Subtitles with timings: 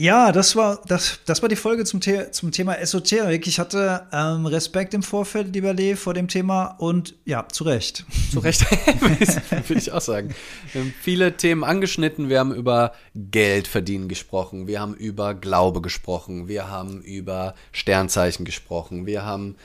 [0.00, 3.48] Ja, das war, das, das war die Folge zum, The zum Thema Esoterik.
[3.48, 8.04] Ich hatte ähm, Respekt im Vorfeld, lieber Lee, vor dem Thema und ja, zu Recht.
[8.30, 8.64] Zu Recht,
[9.68, 10.36] würde ich auch sagen.
[10.72, 12.28] Wir haben viele Themen angeschnitten.
[12.28, 14.68] Wir haben über Geld verdienen gesprochen.
[14.68, 16.46] Wir haben über Glaube gesprochen.
[16.46, 19.04] Wir haben über Sternzeichen gesprochen.
[19.04, 19.56] Wir haben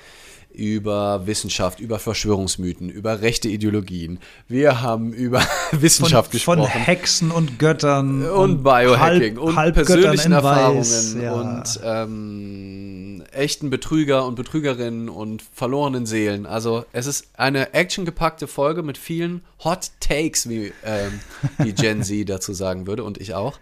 [0.54, 4.20] über Wissenschaft, über Verschwörungsmythen, über rechte Ideologien.
[4.48, 5.42] Wir haben über
[5.72, 6.72] Wissenschaft von, gesprochen.
[6.72, 8.26] Von Hexen und Göttern.
[8.30, 11.34] Und, Biohacking halb, und halb persönlichen Erfahrungen Weiß, ja.
[11.34, 16.46] und ähm, echten Betrüger und Betrügerinnen und verlorenen Seelen.
[16.46, 21.20] Also es ist eine actiongepackte Folge mit vielen Hot Takes, wie ähm,
[21.64, 23.60] die Gen Z dazu sagen würde und ich auch.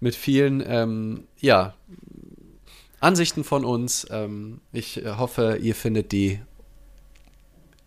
[0.00, 1.74] Mit vielen, ähm, ja,
[3.04, 4.06] Ansichten von uns.
[4.10, 6.40] Ähm, ich äh, hoffe, ihr findet die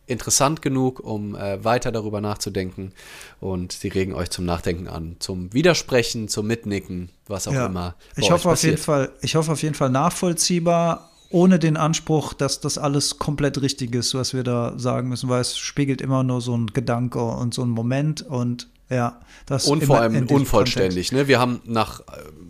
[0.06, 2.94] interessant genug, um äh, weiter darüber nachzudenken.
[3.42, 7.66] Und sie regen euch zum Nachdenken an, zum Widersprechen, zum Mitnicken, was auch Ja.
[7.66, 7.96] immer.
[8.16, 8.78] Ich hoffe auf jeden.
[8.78, 13.94] Fall, ich hoffe auf jeden Fall nachvollziehbar, ohne den Anspruch, dass das alles komplett richtig
[13.94, 17.54] ist, was wir da sagen müssen, weil es spiegelt immer nur so ein Gedanke und
[17.54, 21.12] so ein Moment und ja, das Und vor allem unvollständig.
[21.12, 21.28] Ne?
[21.28, 22.04] Wir haben nach äh,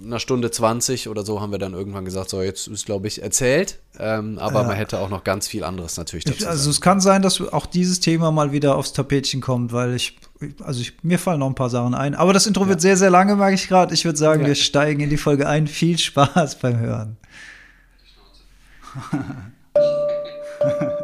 [0.06, 3.22] einer Stunde 20 oder so haben wir dann irgendwann gesagt, so jetzt ist, glaube ich,
[3.24, 3.80] erzählt.
[4.00, 4.68] Ähm, aber Ja.
[4.68, 6.72] man hätte auch noch ganz viel anderes natürlich dazu Ich, also sagen.
[6.72, 10.18] es kann sein, dass auch dieses Thema mal wieder aufs Tapetchen kommt, weil ich,
[10.64, 12.14] also ich, mir fallen noch ein paar Sachen ein.
[12.16, 13.94] Aber das Intro wird sehr, sehr lange, merke ich gerade.
[13.94, 14.48] Ich würde sagen, Ja.
[14.48, 15.66] wir steigen in die Folge ein.
[15.68, 17.18] Viel Spaß beim Hören.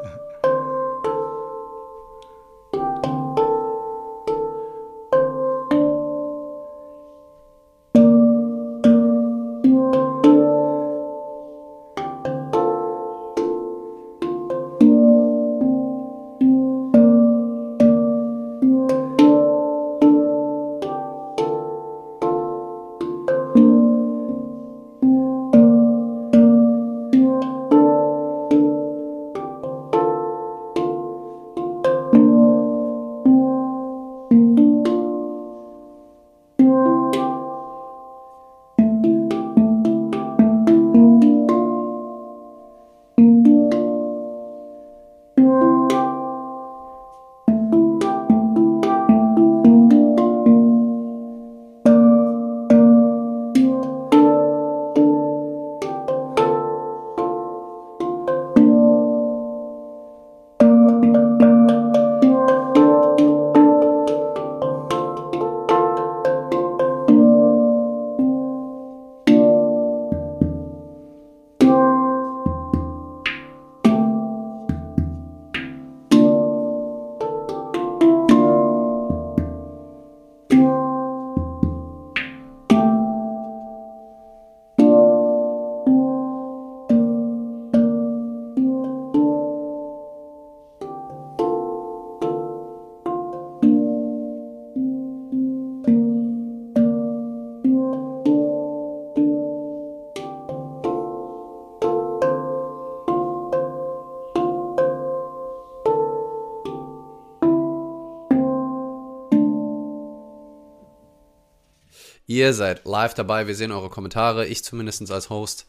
[112.33, 115.67] Ihr seid live dabei, wir sehen eure Kommentare, ich zumindest als Host.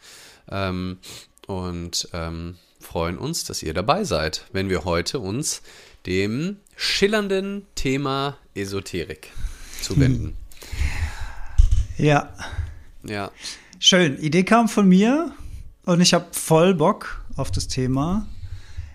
[0.51, 0.97] Ähm,
[1.47, 5.61] und ähm, freuen uns, dass ihr dabei seid, wenn wir heute uns
[6.07, 9.31] dem schillernden Thema Esoterik
[9.83, 10.39] zuwenden.
[11.99, 12.33] Ja,
[13.03, 13.31] Ja,
[13.79, 14.17] schön.
[14.17, 15.35] Idee kam von mir
[15.85, 18.27] und ich habe voll Bock auf das Thema.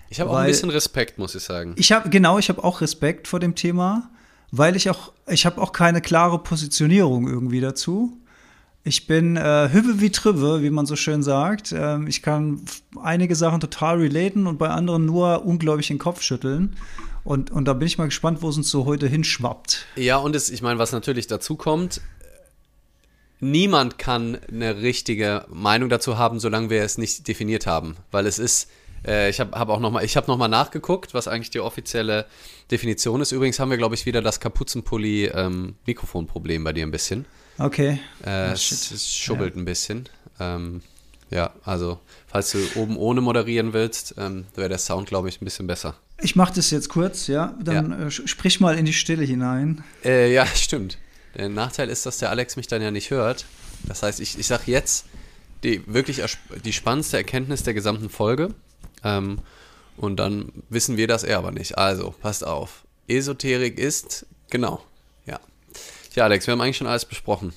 [0.10, 1.76] ich habe auch ein bisschen Respekt, muss ich sagen.
[1.78, 4.10] Ich habe genau, ich habe auch Respekt vor dem Thema,
[4.52, 8.18] weil ich auch, ich habe auch keine klare Positionierung irgendwie dazu.
[8.84, 11.74] Ich bin äh, Hübbe wie Trübbe, wie man so schön sagt.
[11.74, 12.62] Ähm, ich kann
[13.02, 16.76] einige Sachen total relaten und bei anderen nur unglaublich den Kopf schütteln.
[17.24, 19.86] Und, und da bin ich mal gespannt, wo es uns so heute hinschwappt.
[19.98, 22.02] Ja, und es, ich meine, was natürlich dazu kommt,
[23.40, 28.40] niemand kann eine richtige Meinung dazu haben, solange wir es nicht definiert haben, weil es
[28.40, 28.70] ist
[29.08, 32.26] äh, ich habe hab auch noch mal ich habe nachgeguckt, was eigentlich die offizielle
[32.72, 33.32] Definition ist.
[33.32, 35.76] Übrigens haben wir glaube ich wieder das Kapuzenpulli ähm,
[36.64, 37.26] bei dir ein bisschen.
[37.58, 38.00] Okay.
[38.24, 40.08] Äh, Ah, es, es schubbelt ein bisschen.
[40.40, 40.82] Ähm,
[41.30, 45.46] ja, also falls du oben ohne moderieren willst, ähm, wäre der Sound glaube ich ein
[45.46, 45.96] bisschen besser.
[46.22, 47.56] Ich mache das jetzt kurz, ja.
[47.64, 49.84] Dann Äh, sch- sprich mal in die Stille hinein.
[50.04, 50.98] Äh, ja, stimmt.
[51.38, 53.46] Der Nachteil ist, dass der Alex mich dann ja nicht hört.
[53.88, 55.06] Das heißt, ich, ich sage jetzt
[55.64, 56.22] die wirklich
[56.66, 58.54] die spannendste Erkenntnis der gesamten Folge.
[59.04, 59.40] Ähm,
[59.98, 61.78] und dann wissen wir das er aber nicht.
[61.78, 62.84] Also, passt auf.
[63.08, 64.82] Esoterik ist, genau,
[65.26, 65.40] ja.
[66.16, 67.54] Ja, Alex, wir haben eigentlich schon alles besprochen.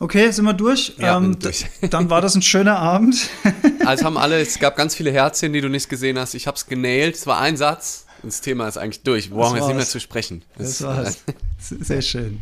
[0.00, 0.94] Okay, sind wir durch?
[0.98, 1.66] Ja, ähm, durch.
[1.90, 3.28] Dann war das ein schöner Abend.
[3.84, 6.32] Also haben alle, es gab ganz viele Herzchen, die du nicht gesehen hast.
[6.32, 7.16] Ich habe es genailt.
[7.16, 8.06] Es war ein Satz.
[8.22, 9.28] Und das Thema ist eigentlich durch.
[9.28, 10.42] Wir brauchen jetzt nicht mehr zu sprechen.
[10.56, 11.18] Das, das war's.
[11.58, 12.40] Sehr schön.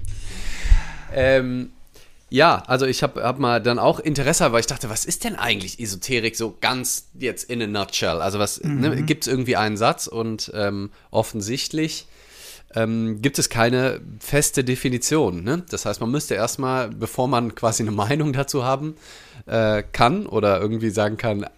[1.12, 1.72] Ähm,
[2.32, 5.36] ja, also ich habe hab mal dann auch Interesse, weil ich dachte, was ist denn
[5.36, 8.22] eigentlich Esoterik so ganz jetzt in a nutshell?
[8.22, 8.80] Also was ne, mhm.
[8.80, 12.06] ne, gibt es irgendwie einen Satz und ähm, offensichtlich
[12.74, 15.44] ähm, gibt es keine feste Definition.
[15.44, 15.62] Ne?
[15.68, 18.96] Das heißt, man müsste erstmal, bevor man quasi eine Meinung dazu haben
[19.44, 21.48] äh, kann oder irgendwie sagen kann, äh,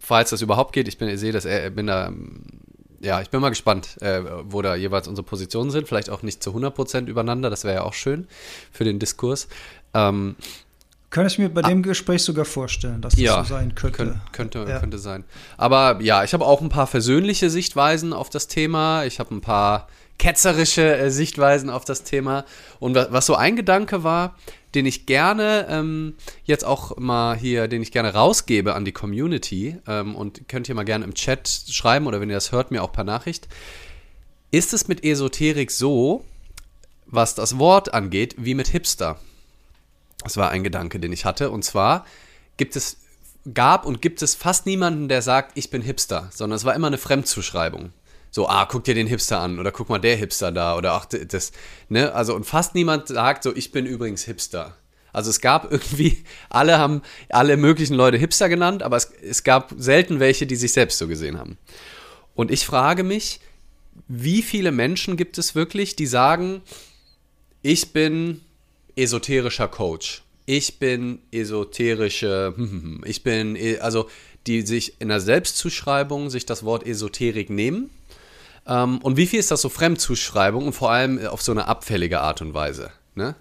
[0.00, 2.10] falls das überhaupt geht, ich bin, ich sehe das, äh, bin da
[3.06, 5.86] ja, ich bin mal gespannt, äh, wo da jeweils unsere Positionen sind.
[5.86, 8.26] Vielleicht auch nicht zu 100% übereinander, das wäre ja auch schön
[8.72, 9.48] für den Diskurs.
[9.94, 10.34] Ähm,
[11.10, 13.96] könnte ich mir bei ah, dem Gespräch sogar vorstellen, dass das ja, so sein könnte.
[13.96, 14.80] Könnt, könnte, ja.
[14.80, 15.24] könnte sein.
[15.56, 19.04] Aber ja, ich habe auch ein paar versöhnliche Sichtweisen auf das Thema.
[19.04, 19.86] Ich habe ein paar
[20.18, 22.44] ketzerische äh, Sichtweisen auf das Thema.
[22.80, 24.34] Und was so ein Gedanke war,
[24.76, 26.14] den ich gerne ähm,
[26.44, 30.74] jetzt auch mal hier, den ich gerne rausgebe an die Community ähm, und könnt ihr
[30.74, 33.48] mal gerne im Chat schreiben oder wenn ihr das hört, mir auch per Nachricht.
[34.50, 36.24] Ist es mit Esoterik so,
[37.06, 39.18] was das Wort angeht, wie mit Hipster?
[40.22, 41.50] Das war ein Gedanke, den ich hatte.
[41.50, 42.04] Und zwar
[42.58, 42.98] gibt es,
[43.54, 46.88] gab und gibt es fast niemanden, der sagt, ich bin Hipster, sondern es war immer
[46.88, 47.92] eine Fremdzuschreibung
[48.36, 51.06] so, ah, guck dir den Hipster an oder guck mal der Hipster da oder ach,
[51.06, 51.52] das,
[51.88, 52.12] ne?
[52.12, 54.76] Also, und fast niemand sagt so, ich bin übrigens Hipster.
[55.10, 57.00] Also es gab irgendwie, alle haben
[57.30, 61.08] alle möglichen Leute Hipster genannt, aber es, es gab selten welche, die sich selbst so
[61.08, 61.56] gesehen haben.
[62.34, 63.40] Und ich frage mich,
[64.06, 66.60] wie viele Menschen gibt es wirklich, die sagen,
[67.62, 68.42] ich bin
[68.96, 70.24] esoterischer Coach.
[70.44, 72.54] Ich bin esoterische,
[73.06, 74.10] ich bin, e, also
[74.46, 77.88] die sich in der Selbstzuschreibung sich das Wort Esoterik nehmen
[78.66, 82.20] ähm, und wie viel ist das so Fremdzuschreibung und vor allem auf so eine abfällige
[82.20, 82.90] Art und Weise?
[83.14, 83.34] Ne?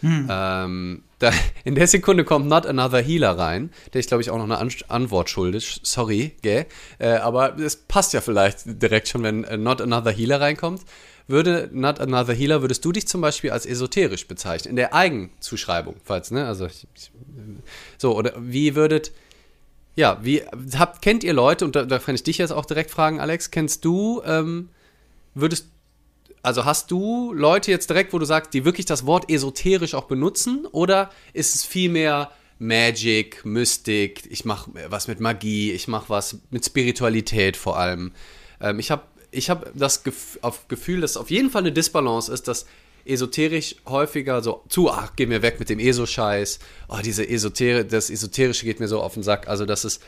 [0.00, 0.28] Hm.
[0.30, 1.30] Ähm, da,
[1.64, 4.58] in der Sekunde kommt Not Another Healer rein, der ich glaube ich auch noch eine
[4.58, 5.80] An Antwort schuldig.
[5.82, 6.66] Sorry, gell?
[6.98, 10.82] Äh, aber es passt ja vielleicht direkt schon, wenn äh, Not Another Healer reinkommt.
[11.28, 14.70] Würde Not Another Healer, würdest du dich zum Beispiel als esoterisch bezeichnen?
[14.70, 16.44] In der Eigenzuschreibung, falls, ne?
[16.44, 17.12] Also, ich, ich,
[17.98, 19.12] so, oder wie würdet,
[20.00, 20.42] ja, wie
[20.78, 23.50] habt, kennt ihr Leute, und da, da kann ich dich jetzt auch direkt fragen, Alex,
[23.50, 24.70] kennst du, ähm,
[25.34, 25.68] würdest,
[26.42, 30.04] also hast du Leute jetzt direkt, wo du sagst, die wirklich das Wort esoterisch auch
[30.04, 36.38] benutzen, oder ist es vielmehr Magic, Mystik, ich mache was mit Magie, ich mache was
[36.50, 38.12] mit Spiritualität vor allem.
[38.60, 40.38] Ähm, ich habe ich hab das Gef
[40.68, 42.66] Gefühl, dass auf jeden Fall eine Disbalance ist, dass
[43.04, 46.58] esoterisch häufiger so zu, ach, geh mir weg mit dem ESO-Scheiß,
[46.88, 49.48] oh, diese Esoterik, das Esoterische geht mir so auf den Sack.
[49.48, 50.00] Also, dass es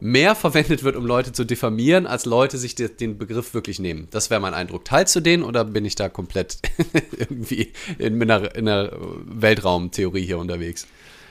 [0.00, 4.08] mehr verwendet wird, um Leute zu diffamieren, als Leute sich den Begriff wirklich nehmen.
[4.10, 4.84] Das wäre mein Eindruck.
[4.84, 6.58] Teilst du den oder bin ich da komplett
[7.18, 8.92] irgendwie in einer, in einer
[9.24, 10.86] Weltraumtheorie hier unterwegs?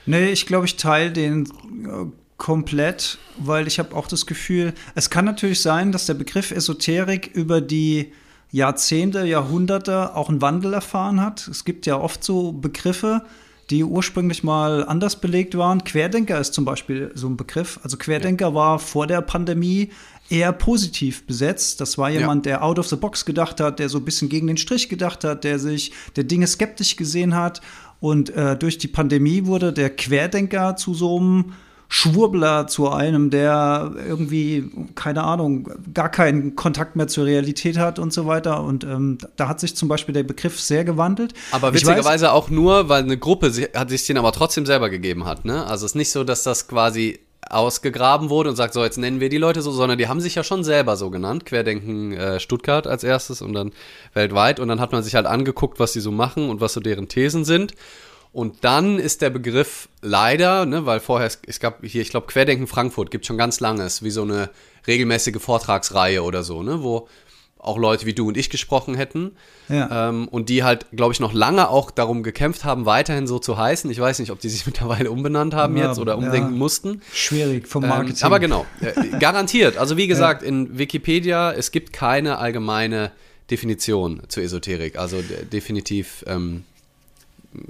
[0.06, 2.06] Nee, ich glaube, ich teile den äh,
[2.36, 7.30] komplett, weil ich habe auch das Gefühl, es kann natürlich sein, dass der Begriff Esoterik
[7.34, 8.12] über die
[8.50, 11.46] Jahrzehnte, Jahrhunderte auch einen Wandel erfahren hat.
[11.48, 13.22] Es gibt ja oft so Begriffe,
[13.70, 15.84] die ursprünglich mal anders belegt waren.
[15.84, 17.78] Querdenker ist zum Beispiel so ein Begriff.
[17.84, 18.54] Also Querdenker ja.
[18.54, 19.90] war vor der Pandemie
[20.28, 21.80] eher positiv besetzt.
[21.80, 22.52] Das war jemand, ja.
[22.52, 25.22] der out of the box gedacht hat, der so ein bisschen gegen den Strich gedacht
[25.22, 27.60] hat, der sich der Dinge skeptisch gesehen hat.
[28.00, 31.52] Und äh, durch die Pandemie wurde der Querdenker zu so einem
[31.92, 38.12] Schwurbler zu einem, der irgendwie, keine Ahnung, gar keinen Kontakt mehr zur Realität hat und
[38.12, 38.62] so weiter.
[38.62, 41.34] Und ähm, da hat sich zum Beispiel der Begriff sehr gewandelt.
[41.50, 45.24] Aber witzigerweise weiß, auch nur, weil eine Gruppe hat sich den aber trotzdem selber gegeben
[45.24, 45.44] hat.
[45.44, 45.66] Ne?
[45.66, 47.18] Also es ist nicht so, dass das quasi
[47.50, 50.36] ausgegraben wurde und sagt, so jetzt nennen wir die Leute so, sondern die haben sich
[50.36, 51.44] ja schon selber so genannt.
[51.44, 53.72] Querdenken äh, Stuttgart als erstes und dann
[54.14, 54.60] weltweit.
[54.60, 57.08] Und dann hat man sich halt angeguckt, was sie so machen und was so deren
[57.08, 57.74] Thesen sind.
[58.32, 62.28] Und dann ist der Begriff leider, ne, weil vorher, es, es gab hier, ich glaube,
[62.28, 64.50] Querdenken Frankfurt gibt schon ganz langes, wie so eine
[64.86, 67.08] regelmäßige Vortragsreihe oder so, ne, wo
[67.62, 69.32] auch Leute wie du und ich gesprochen hätten.
[69.68, 70.08] Ja.
[70.08, 73.58] Ähm, und die halt, glaube ich, noch lange auch darum gekämpft haben, weiterhin so zu
[73.58, 73.90] heißen.
[73.90, 76.58] Ich weiß nicht, ob die sich mittlerweile umbenannt haben ja, jetzt oder umdenken ja.
[76.58, 77.02] mussten.
[77.12, 78.16] Schwierig vom ähm, Marketing.
[78.20, 79.76] Ähm, aber genau, äh, garantiert.
[79.76, 83.12] Also wie gesagt, in Wikipedia, es gibt keine allgemeine
[83.50, 84.98] Definition zur Esoterik.
[84.98, 85.22] Also
[85.52, 86.64] definitiv ähm,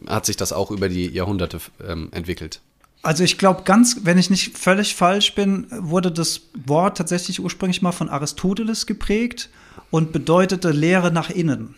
[0.06, 2.60] hat sich das auch über die Jahrhunderte ähm, entwickelt.
[3.02, 7.80] Also ich glaube ganz, wenn ich nicht völlig falsch bin, wurde das Wort tatsächlich ursprünglich
[7.80, 9.48] mal von Aristoteles geprägt
[9.90, 11.74] und bedeutete Lehre nach innen.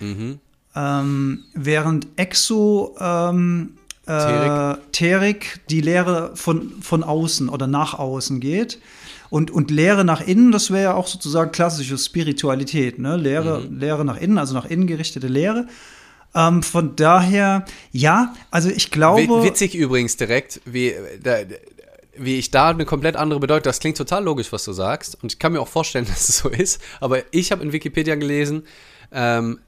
[0.00, 0.40] Mhm.
[0.74, 8.80] Ähm, während Exo ähm, äh, Terik die Lehre von, von außen oder nach außen geht.
[9.30, 13.16] Und, und Lehre nach innen, das wäre ja auch sozusagen klassische Spiritualität, ne?
[13.16, 13.78] Lehre, mhm.
[13.78, 15.66] Lehre nach innen, also nach innen gerichtete Lehre.
[16.34, 19.42] Ähm, von daher, ja, also ich glaube.
[19.42, 21.38] Witzig übrigens direkt, wie, da,
[22.16, 23.64] wie ich da eine komplett andere Bedeutung.
[23.64, 25.22] Das klingt total logisch, was du sagst.
[25.22, 26.80] Und ich kann mir auch vorstellen, dass es so ist.
[27.00, 28.66] Aber ich habe in Wikipedia gelesen,
[29.12, 29.60] ähm,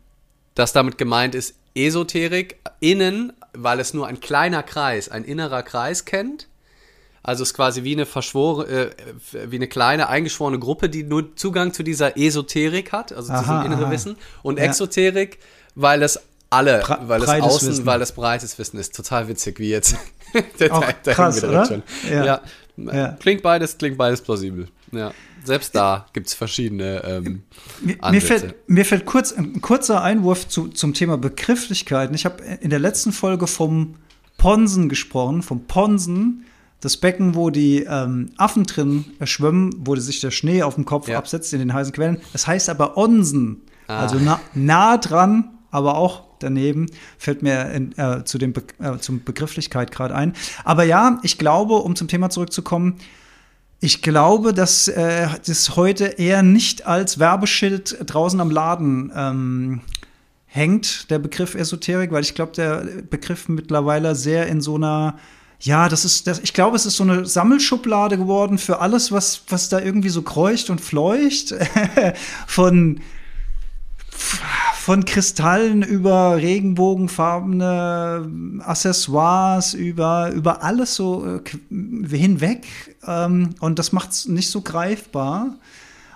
[0.55, 6.05] dass damit gemeint ist, Esoterik innen, weil es nur ein kleiner Kreis, ein innerer Kreis
[6.05, 6.49] kennt.
[7.23, 8.91] Also es ist quasi wie eine verschwore, äh,
[9.51, 13.63] wie eine kleine eingeschworene Gruppe, die nur Zugang zu dieser Esoterik hat, also zu diesem
[13.63, 14.17] inneren Wissen.
[14.43, 14.65] Und ja.
[14.65, 15.39] Exoterik,
[15.75, 16.19] weil es
[16.51, 17.87] alle, Bre weil es außen, Wissen.
[17.87, 18.95] weil es breites Wissen ist.
[18.95, 19.97] Total witzig, wie jetzt.
[20.59, 21.83] der, Auch der, krass, oder?
[22.09, 22.25] Ja.
[22.25, 22.41] Ja.
[22.77, 23.09] ja.
[23.21, 24.69] Klingt beides, klingt beides plausibel.
[24.93, 25.13] Ja.
[25.45, 27.43] Selbst da gibt es verschiedene ähm,
[28.11, 32.15] mir, fällt, mir fällt kurz ein kurzer Einwurf zu, zum Thema Begrifflichkeiten.
[32.15, 33.95] Ich habe in der letzten Folge vom
[34.37, 36.45] Ponsen gesprochen, vom Ponsen,
[36.81, 41.09] das Becken, wo die ähm, Affen drin schwimmen, wo sich der Schnee auf dem Kopf
[41.09, 41.17] ja.
[41.17, 42.21] absetzt in den heißen Quellen.
[42.33, 44.01] Das heißt aber Onsen, ah.
[44.01, 46.87] also na, nah dran, aber auch daneben,
[47.19, 50.35] fällt mir in, äh, zu dem Be äh, zum Begrifflichkeit gerade ein.
[50.65, 52.97] Aber ja, ich glaube, um zum Thema zurückzukommen,
[53.81, 59.81] ich glaube, dass äh, das heute eher nicht als Werbeschild draußen am Laden ähm,
[60.47, 65.19] hängt, der Begriff Esoterik, weil ich glaube, der Begriff mittlerweile sehr in so einer
[65.63, 69.43] ja, das ist, das, ich glaube, es ist so eine Sammelschublade geworden für alles, was,
[69.49, 71.55] was da irgendwie so kreucht und fleucht.
[72.47, 73.01] Von
[74.81, 81.43] von Kristallen über regenbogenfarbene Accessoires, über, über alles so äh,
[82.09, 82.67] hinweg.
[83.07, 85.59] Ähm, und das macht es nicht so greifbar.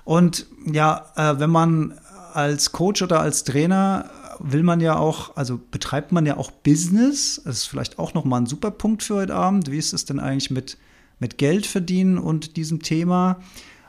[0.05, 1.93] Und ja, äh, wenn man
[2.33, 7.43] als Coach oder als Trainer will man ja auch, also betreibt man ja auch Business.
[7.45, 9.71] Das ist vielleicht auch noch mal ein super Punkt für heute Abend.
[9.71, 10.79] Wie ist es denn eigentlich mit,
[11.19, 13.43] mit Geld verdienen und diesem Thema?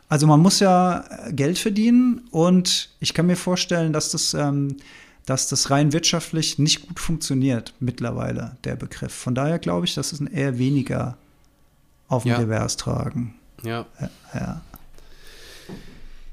[0.07, 4.77] Also man muss ja äh, Geld verdienen und ich kann mir vorstellen, dass das, ähm,
[5.25, 9.13] dass das rein wirtschaftlich nicht gut funktioniert mittlerweile, der Begriff.
[9.13, 11.17] Von daher glaube ich, dass es ein eher weniger
[12.07, 12.37] auf dem ja.
[12.37, 13.35] Revers tragen.
[13.63, 13.85] Ja.
[14.33, 14.61] ja.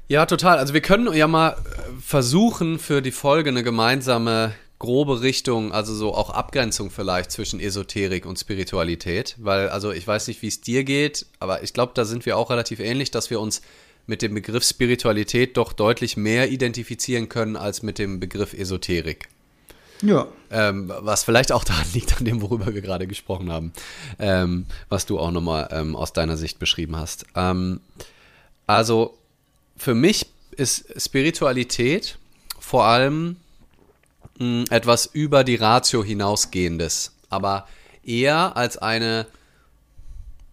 [0.07, 0.59] Ja, total.
[0.59, 1.55] Also wir können ja mal äh,
[1.99, 4.53] versuchen, für die Folge eine gemeinsame
[4.83, 10.27] grobe Richtung, also so auch Abgrenzung vielleicht zwischen Esoterik und Spiritualität, weil also ich weiß
[10.27, 13.29] nicht, wie es dir geht, aber ich glaube, da sind wir auch relativ ähnlich, dass
[13.29, 13.61] wir uns
[14.07, 19.29] mit dem Begriff Spiritualität doch deutlich mehr identifizieren können als mit dem Begriff Esoterik.
[20.01, 20.27] Ja.
[20.51, 23.71] Ähm, was vielleicht auch daran liegt, an dem, worüber wir gerade gesprochen haben,
[24.19, 27.25] ähm, was du auch nochmal ähm, aus deiner Sicht beschrieben hast.
[27.37, 27.79] Ähm,
[28.67, 29.17] also
[29.77, 30.25] für mich
[30.57, 32.17] ist Spiritualität
[32.59, 33.37] vor allem
[34.43, 37.67] mh, etwas über die Ratio hinausgehendes, aber
[38.03, 39.27] eher als eine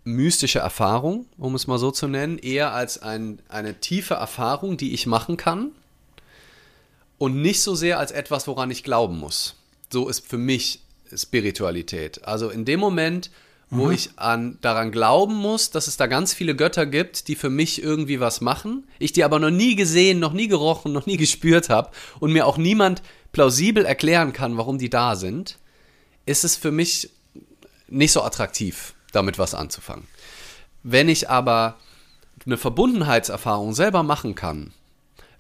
[0.05, 4.95] mystische Erfahrung, um es mal so zu nennen, eher als ein, eine tiefe Erfahrung, die
[4.95, 5.73] ich machen kann
[7.19, 9.57] und nicht so sehr als etwas, woran ich glauben muss.
[9.93, 10.81] So ist für mich
[11.15, 12.25] Spiritualität.
[12.25, 13.31] Also in dem Moment,
[13.69, 13.93] wo mhm.
[13.93, 17.83] ich an, daran glauben muss, dass es da ganz viele Götter gibt, die für mich
[17.83, 21.69] irgendwie was machen, ich die aber noch nie gesehen, noch nie gerochen, noch nie gespürt
[21.69, 25.59] habe und mir auch niemand plausibel erklären kann, warum die da sind,
[26.27, 27.11] ist es für mich
[27.89, 30.07] nicht so attraktiv, damit was anzufangen.
[30.83, 31.77] Wenn ich aber
[32.47, 34.73] eine Verbundenheitserfahrung selber machen kann,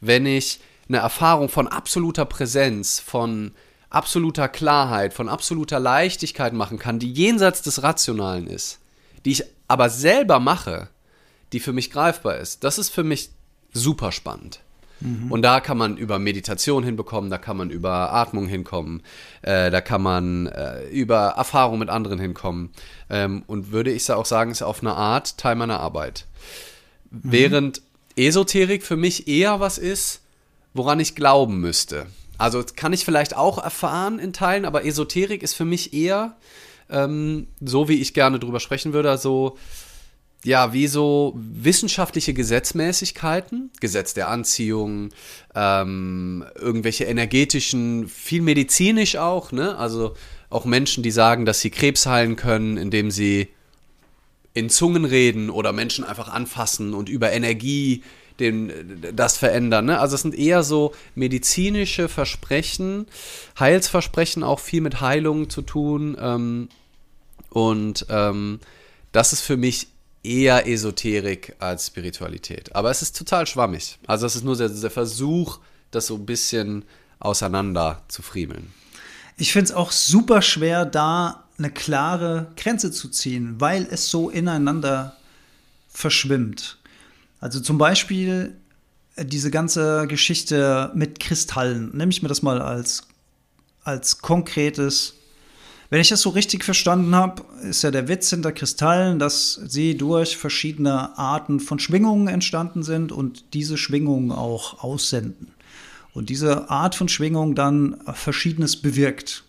[0.00, 3.52] wenn ich eine Erfahrung von absoluter Präsenz, von
[3.90, 8.78] absoluter Klarheit, von absoluter Leichtigkeit machen kann, die jenseits des Rationalen ist,
[9.24, 10.88] die ich aber selber mache,
[11.52, 13.30] die für mich greifbar ist, das ist für mich
[13.72, 14.60] super spannend.
[15.00, 15.30] Mhm.
[15.30, 19.02] Und da kann man über Meditation hinbekommen, da kann man über Atmung hinkommen,
[19.42, 22.70] äh, da kann man äh, über Erfahrung mit anderen hinkommen.
[23.08, 26.26] Ähm, und würde ich auch sagen, ist auf eine Art Teil meiner Arbeit.
[27.10, 27.20] Mhm.
[27.22, 27.82] Während
[28.16, 30.20] Esoterik für mich eher was ist,
[30.74, 32.06] woran ich glauben müsste.
[32.38, 36.36] Also kann ich vielleicht auch erfahren in Teilen, aber Esoterik ist für mich eher,
[36.88, 39.58] ähm, so wie ich gerne drüber sprechen würde, so
[40.44, 45.10] ja, wie so wissenschaftliche Gesetzmäßigkeiten, Gesetz der Anziehung,
[45.54, 49.76] ähm, irgendwelche energetischen, viel medizinisch auch, ne?
[49.76, 50.14] Also
[50.48, 53.48] auch Menschen, die sagen, dass sie Krebs heilen können, indem sie
[54.54, 58.02] in Zungen reden oder Menschen einfach anfassen und über Energie
[58.40, 58.72] den,
[59.14, 59.84] das verändern.
[59.84, 60.00] Ne?
[60.00, 63.06] Also es sind eher so medizinische Versprechen,
[63.58, 66.16] Heilsversprechen, auch viel mit Heilung zu tun.
[66.18, 66.68] Ähm,
[67.50, 68.58] und ähm,
[69.12, 69.88] das ist für mich
[70.22, 72.74] eher Esoterik als Spiritualität.
[72.74, 73.98] Aber es ist total schwammig.
[74.06, 75.60] Also es ist nur der, der Versuch,
[75.90, 76.84] das so ein bisschen
[77.18, 78.72] auseinander zu friemeln.
[79.36, 84.30] Ich finde es auch super schwer, da eine klare Grenze zu ziehen, weil es so
[84.30, 85.16] ineinander
[85.88, 86.78] verschwimmt.
[87.40, 88.56] Also zum Beispiel
[89.16, 91.96] äh, diese ganze Geschichte mit Kristallen.
[91.96, 93.04] Nehme ich mir das mal als
[93.82, 95.14] als konkretes.
[95.90, 99.96] Wenn ich das so richtig verstanden habe, ist ja der Witz hinter Kristallen, dass sie
[99.96, 105.48] durch verschiedene Arten von Schwingungen entstanden sind und diese Schwingungen auch aussenden.
[106.14, 109.42] Und diese Art von Schwingung dann Verschiedenes bewirkt.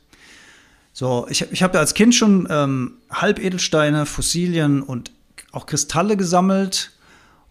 [0.93, 5.12] So, ich, ich habe ja als Kind schon ähm, Halbedelsteine, Fossilien und
[5.51, 6.91] auch Kristalle gesammelt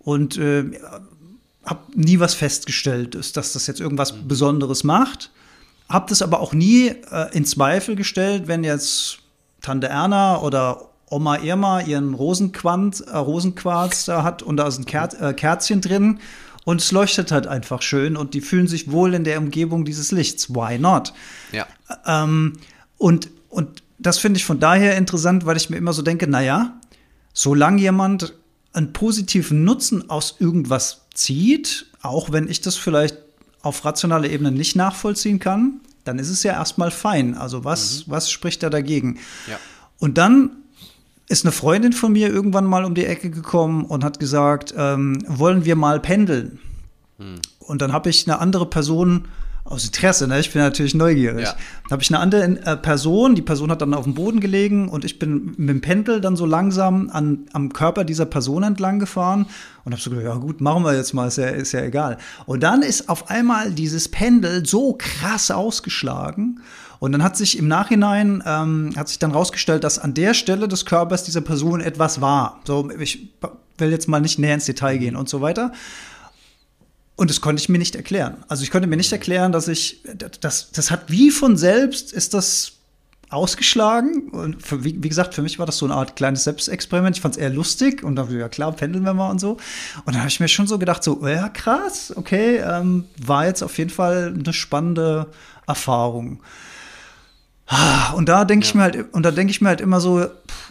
[0.00, 0.64] und äh,
[1.64, 5.30] habe nie was festgestellt, dass das jetzt irgendwas Besonderes macht.
[5.90, 9.18] Habe das aber auch nie äh, in Zweifel gestellt, wenn jetzt
[9.60, 14.86] Tante Erna oder Oma Irma ihren Rosenquant, äh, Rosenquarz da hat und da ist ein
[14.86, 16.20] Ker äh, Kerzchen drin
[16.64, 20.12] und es leuchtet halt einfach schön und die fühlen sich wohl in der Umgebung dieses
[20.12, 20.54] Lichts.
[20.54, 21.12] Why not?
[21.50, 21.66] Ja.
[22.06, 22.52] Ähm,
[22.96, 26.78] und, und das finde ich von daher interessant, weil ich mir immer so denke, naja,
[27.32, 28.34] solange jemand
[28.72, 33.16] einen positiven Nutzen aus irgendwas zieht, auch wenn ich das vielleicht
[33.62, 37.34] auf rationaler Ebene nicht nachvollziehen kann, dann ist es ja erstmal fein.
[37.34, 38.12] Also was, mhm.
[38.12, 39.18] was spricht da dagegen?
[39.46, 39.58] Ja.
[39.98, 40.50] Und dann
[41.28, 45.18] ist eine Freundin von mir irgendwann mal um die Ecke gekommen und hat gesagt, ähm,
[45.28, 46.58] wollen wir mal pendeln?
[47.18, 47.40] Mhm.
[47.60, 49.28] Und dann habe ich eine andere Person
[49.64, 50.40] aus Interesse, ne?
[50.40, 51.44] Ich bin natürlich neugierig.
[51.44, 51.54] Ja.
[51.84, 54.88] Da habe ich eine andere äh, Person, die Person hat dann auf dem Boden gelegen
[54.88, 58.98] und ich bin mit dem Pendel dann so langsam an, am Körper dieser Person entlang
[58.98, 59.46] gefahren
[59.84, 62.18] und habe so gedacht, ja gut, machen wir jetzt mal, ist ja, ist ja egal.
[62.46, 66.60] Und dann ist auf einmal dieses Pendel so krass ausgeschlagen
[67.00, 70.68] und dann hat sich im Nachhinein, ähm, hat sich dann rausgestellt, dass an der Stelle
[70.68, 72.60] des Körpers dieser Person etwas war.
[72.64, 73.30] So, ich
[73.78, 75.72] will jetzt mal nicht näher ins Detail gehen und so weiter.
[77.20, 78.38] Und das konnte ich mir nicht erklären.
[78.48, 80.02] Also ich konnte mir nicht erklären, dass ich,
[80.40, 82.72] das, das hat wie von selbst, ist das
[83.28, 84.30] ausgeschlagen.
[84.30, 87.16] Und für, wie, wie, gesagt, für mich war das so eine Art kleines Selbstexperiment.
[87.16, 89.58] Ich fand es eher lustig und dann, ja klar, pendeln wir mal und so.
[90.06, 93.62] Und dann habe ich mir schon so gedacht, so, ja krass, okay, ähm, war jetzt
[93.62, 95.26] auf jeden Fall eine spannende
[95.66, 96.40] Erfahrung.
[97.66, 98.70] Ah, und da denke ja.
[98.70, 100.69] ich mir halt, und da denke ich mir halt immer so, pff,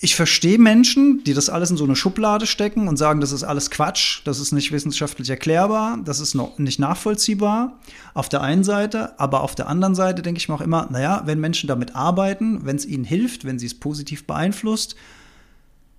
[0.00, 3.42] ich verstehe Menschen, die das alles in so eine Schublade stecken und sagen, das ist
[3.42, 7.80] alles Quatsch, das ist nicht wissenschaftlich erklärbar, das ist noch nicht nachvollziehbar.
[8.14, 11.22] Auf der einen Seite, aber auf der anderen Seite denke ich mir auch immer, naja,
[11.24, 14.94] wenn Menschen damit arbeiten, wenn es ihnen hilft, wenn sie es positiv beeinflusst,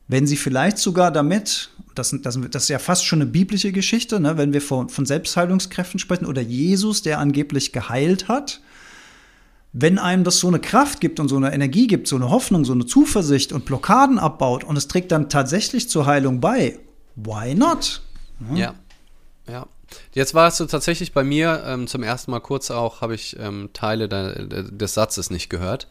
[0.08, 4.22] wenn sie vielleicht sogar damit, das, das, das ist ja fast schon eine biblische Geschichte,
[4.22, 8.62] ne, wenn wir von, von Selbstheilungskräften sprechen oder Jesus, der angeblich geheilt hat,
[9.72, 12.66] wenn einem das so eine Kraft gibt und so eine Energie gibt, so eine Hoffnung,
[12.66, 16.80] so eine Zuversicht und Blockaden abbaut und es trägt dann tatsächlich zur Heilung bei,
[17.16, 18.02] why not?
[18.40, 18.56] Hm?
[18.56, 18.74] Ja,
[19.48, 19.68] ja.
[20.14, 23.70] Jetzt warst du tatsächlich bei mir ähm, zum ersten Mal kurz auch, habe ich ähm,
[23.74, 25.88] Teile de, de, des Satzes nicht gehört.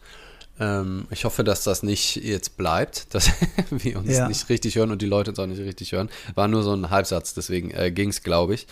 [0.59, 3.29] Ähm, ich hoffe, dass das nicht jetzt bleibt, dass
[3.69, 4.27] wir uns ja.
[4.27, 6.09] nicht richtig hören und die Leute uns auch nicht richtig hören.
[6.35, 8.67] War nur so ein Halbsatz, deswegen äh, ging es, glaube ich.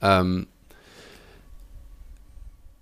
[0.00, 0.46] Ähm,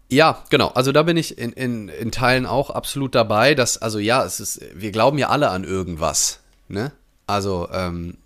[0.08, 0.68] ja, genau.
[0.68, 4.40] Also da bin ich in, in, in Teilen auch absolut dabei, dass, also ja, es
[4.40, 6.40] ist, wir glauben ja alle an irgendwas.
[6.68, 6.92] Ne?
[7.26, 8.16] Also, ähm,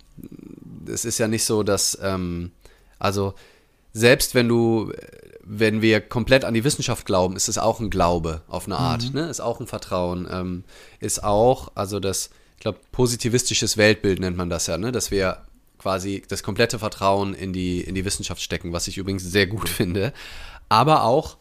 [0.87, 2.51] es ist ja nicht so, dass, ähm,
[2.99, 3.35] also
[3.93, 4.93] selbst wenn du,
[5.43, 9.09] wenn wir komplett an die Wissenschaft glauben, ist es auch ein Glaube auf eine Art,
[9.09, 9.21] mhm.
[9.21, 9.31] ne?
[9.31, 10.65] Ist auch ein Vertrauen, ähm,
[11.01, 14.93] ist auch, also das, ich glaube, positivistisches Weltbild nennt man das ja, ne?
[14.93, 15.39] Dass wir
[15.79, 19.69] quasi das komplette Vertrauen in die, in die Wissenschaft stecken, was ich übrigens sehr gut
[19.69, 20.13] finde.
[20.69, 21.37] Aber auch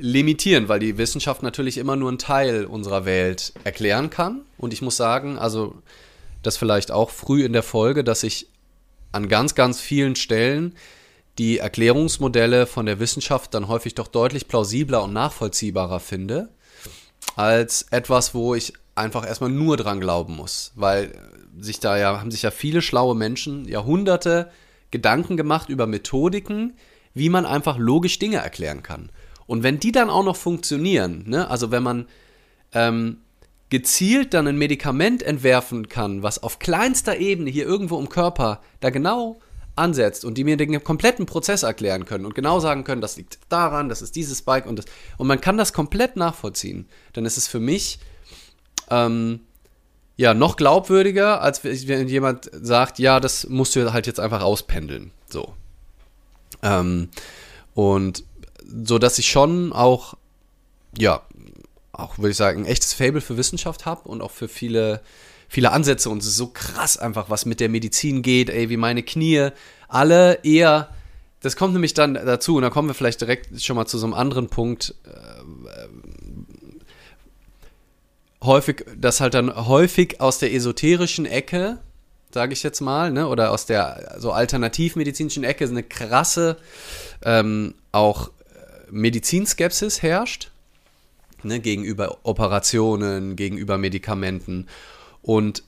[0.00, 4.42] limitieren, weil die Wissenschaft natürlich immer nur einen Teil unserer Welt erklären kann.
[4.58, 5.74] Und ich muss sagen, also
[6.42, 8.48] das vielleicht auch früh in der Folge, dass ich
[9.12, 10.74] an ganz, ganz vielen Stellen
[11.38, 16.48] die Erklärungsmodelle von der Wissenschaft dann häufig doch deutlich plausibler und nachvollziehbarer finde,
[17.36, 20.72] als etwas, wo ich einfach erstmal nur dran glauben muss.
[20.74, 21.12] Weil
[21.58, 24.50] sich da ja, haben sich ja viele schlaue Menschen Jahrhunderte
[24.90, 26.74] Gedanken gemacht über Methodiken,
[27.14, 29.10] wie man einfach logisch Dinge erklären kann.
[29.50, 32.06] Und wenn die dann auch noch funktionieren, ne, also wenn man
[32.72, 33.16] ähm,
[33.68, 38.90] gezielt dann ein Medikament entwerfen kann, was auf kleinster Ebene hier irgendwo im Körper da
[38.90, 39.40] genau
[39.74, 43.40] ansetzt und die mir den kompletten Prozess erklären können und genau sagen können, das liegt
[43.48, 44.84] daran, das ist dieses Spike und das
[45.18, 47.98] und man kann das komplett nachvollziehen, dann ist es für mich
[48.88, 49.40] ähm,
[50.16, 55.10] ja noch glaubwürdiger, als wenn jemand sagt, ja, das musst du halt jetzt einfach auspendeln,
[55.28, 55.54] so.
[56.62, 57.08] Ähm,
[57.74, 58.22] und
[58.84, 60.14] so dass ich schon auch,
[60.96, 61.22] ja,
[61.92, 65.00] auch würde ich sagen, ein echtes Fable für Wissenschaft habe und auch für viele,
[65.48, 66.10] viele Ansätze.
[66.10, 69.50] Und es ist so krass einfach, was mit der Medizin geht, ey, wie meine Knie
[69.88, 70.90] alle eher.
[71.40, 74.06] Das kommt nämlich dann dazu, und da kommen wir vielleicht direkt schon mal zu so
[74.06, 74.94] einem anderen Punkt.
[75.04, 75.20] Äh,
[78.42, 81.78] häufig, das halt dann häufig aus der esoterischen Ecke,
[82.32, 86.56] sage ich jetzt mal, ne, oder aus der so alternativmedizinischen Ecke eine krasse
[87.24, 88.30] ähm, auch
[88.90, 90.50] Medizinskepsis herrscht,
[91.42, 94.66] ne, gegenüber Operationen, gegenüber Medikamenten.
[95.22, 95.62] Und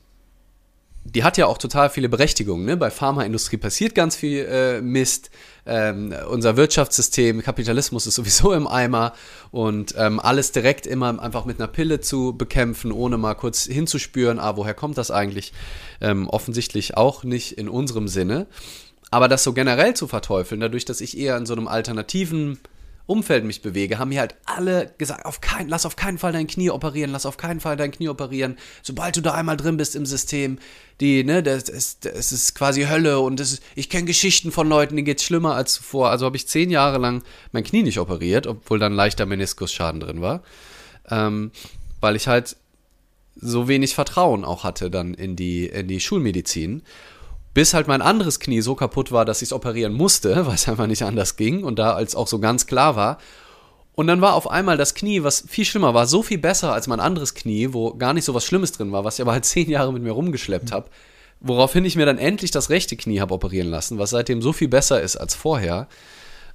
[1.05, 2.65] die hat ja auch total viele Berechtigungen.
[2.65, 2.77] Ne?
[2.77, 5.31] Bei Pharmaindustrie passiert ganz viel äh, Mist.
[5.67, 9.13] Ähm, unser Wirtschaftssystem, Kapitalismus ist sowieso im Eimer
[9.51, 14.39] und ähm, alles direkt immer einfach mit einer Pille zu bekämpfen, ohne mal kurz hinzuspüren,
[14.39, 15.53] ah, woher kommt das eigentlich?
[16.01, 18.47] Ähm, offensichtlich auch nicht in unserem Sinne.
[19.11, 22.59] Aber das so generell zu verteufeln, dadurch, dass ich eher in so einem alternativen
[23.13, 26.47] Umfeld mich bewege, haben mir halt alle gesagt, auf kein, lass auf keinen Fall dein
[26.47, 28.57] Knie operieren, lass auf keinen Fall dein Knie operieren.
[28.83, 30.59] Sobald du da einmal drin bist im System,
[31.01, 34.67] die, ne, das ist, das ist quasi Hölle und das ist, ich kenne Geschichten von
[34.67, 36.09] Leuten, denen geht's schlimmer als zuvor.
[36.09, 37.23] Also habe ich zehn Jahre lang
[37.53, 40.43] mein Knie nicht operiert, obwohl dann leichter Meniskusschaden drin war.
[41.11, 41.51] Ähm,
[42.01, 42.57] weil ich halt
[43.37, 46.83] so wenig Vertrauen auch hatte dann in die, in die Schulmedizin
[47.55, 50.69] bis halt mein anderes Knie so kaputt war, dass ich es operieren musste, weil es
[50.69, 53.19] einfach nicht anders ging und da als auch so ganz klar war.
[53.95, 56.87] Und dann war auf einmal das Knie, was viel schlimmer war, so viel besser als
[56.87, 59.45] mein anderes Knie, wo gar nicht so was Schlimmes drin war, was ich aber halt
[59.45, 60.89] zehn Jahre mit mir rumgeschleppt habe.
[61.41, 64.69] Woraufhin ich mir dann endlich das rechte Knie habe operieren lassen, was seitdem so viel
[64.69, 65.89] besser ist als vorher.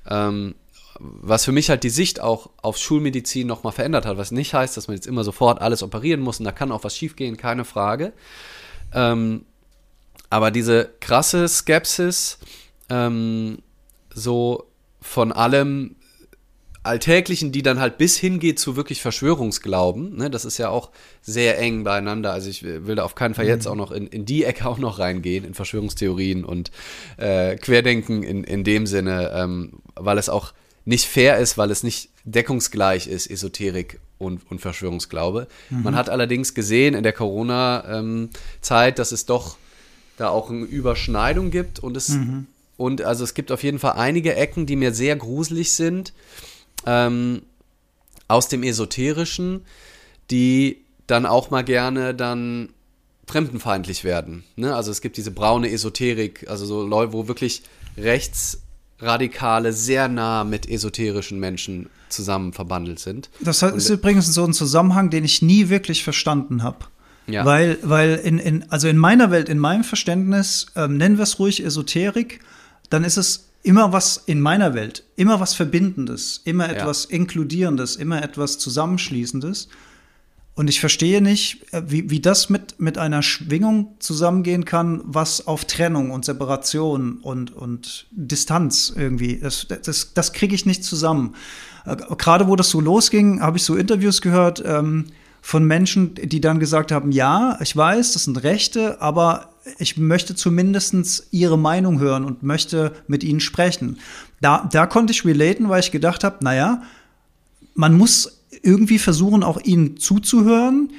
[0.10, 0.55] Ähm,
[0.99, 4.75] was für mich halt die Sicht auch auf Schulmedizin nochmal verändert hat, was nicht heißt,
[4.75, 7.65] dass man jetzt immer sofort alles operieren muss und da kann auch was schiefgehen, keine
[7.65, 8.13] Frage.
[8.93, 9.45] Ähm,
[10.30, 12.38] aber diese krasse Skepsis,
[12.90, 13.60] ähm,
[14.13, 14.66] so
[15.02, 15.96] von allem
[16.84, 21.60] Alltäglichen, die dann halt bis hingeht zu wirklich Verschwörungsglauben, ne, das ist ja auch sehr
[21.60, 22.32] eng beieinander.
[22.32, 23.72] Also ich will da auf keinen Fall jetzt mhm.
[23.72, 26.72] auch noch in, in die Ecke auch noch reingehen, in Verschwörungstheorien und
[27.18, 30.54] äh, Querdenken in, in dem Sinne, ähm, weil es auch
[30.86, 35.48] nicht fair ist, weil es nicht deckungsgleich ist, Esoterik und, und Verschwörungsglaube.
[35.70, 35.84] Mhm.
[35.84, 39.58] Man hat allerdings gesehen in der Corona-Zeit, ähm, dass es doch
[40.17, 42.47] da auch eine Überschneidung gibt und es mhm.
[42.75, 46.13] und also es gibt auf jeden Fall einige Ecken, die mir sehr gruselig sind
[46.86, 47.43] ähm,
[48.27, 49.62] aus dem Esoterischen,
[50.30, 52.69] die dann auch mal gerne dann
[53.27, 54.43] fremdenfeindlich werden.
[54.56, 54.75] Ne?
[54.75, 57.63] Also es gibt diese braune Esoterik, also so Leute, wo wirklich
[57.97, 63.30] Rechtsradikale sehr nah mit esoterischen Menschen zusammen verbandelt sind.
[63.39, 66.86] Das ist übrigens so ein Zusammenhang, den ich nie wirklich verstanden habe.
[67.28, 67.46] Ja.
[67.46, 71.40] Weil, weil in, in, also in meiner Welt, in meinem Verständnis, ähm, nennen wir es
[71.40, 72.40] ruhig Esoterik,
[72.90, 77.18] dann ist es immer was in meiner Welt, immer was Verbindendes, immer etwas ja.
[77.18, 79.68] Inkludierendes, immer etwas Zusammenschließendes.
[80.56, 85.46] Und ich verstehe nicht, äh, wie, wie das mit, mit einer Schwingung zusammengehen kann, was
[85.46, 91.36] auf Trennung und Separation und, und Distanz irgendwie, das, das, das kriege ich nicht zusammen.
[91.86, 95.08] Äh, gerade wo das so losging, habe ich so Interviews gehört, ähm,
[95.47, 100.36] von Menschen, die dann gesagt haben, ja, ich weiß, das sind Rechte, aber ich möchte
[100.36, 103.97] zumindest ihre Meinung hören und möchte mit ihnen sprechen.
[104.41, 106.81] Da, da konnte ich relaten, weil ich gedacht habe, naja,
[107.75, 110.89] man muss irgendwie versuchen, auch ihnen zuzuhören,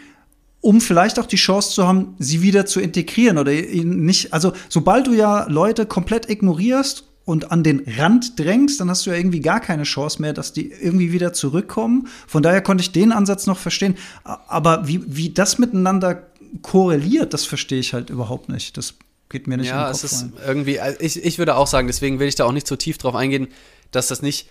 [0.63, 4.55] um vielleicht auch die Chance zu haben, sie wieder zu integrieren oder ihnen nicht, also
[4.71, 9.17] sobald du ja Leute komplett ignorierst und an den Rand drängst, dann hast du ja
[9.17, 12.09] irgendwie gar keine Chance mehr, dass die irgendwie wieder zurückkommen.
[12.27, 13.99] Von daher konnte ich den Ansatz noch verstehen.
[14.25, 16.27] Aber wie, wie das miteinander
[16.63, 18.79] korreliert, das verstehe ich halt überhaupt nicht.
[18.79, 18.95] Das
[19.29, 21.67] geht mir nicht ja, in den Kopf es ist irgendwie, also ich, ich würde auch
[21.67, 23.49] sagen, deswegen will ich da auch nicht so tief drauf eingehen,
[23.91, 24.49] dass das nicht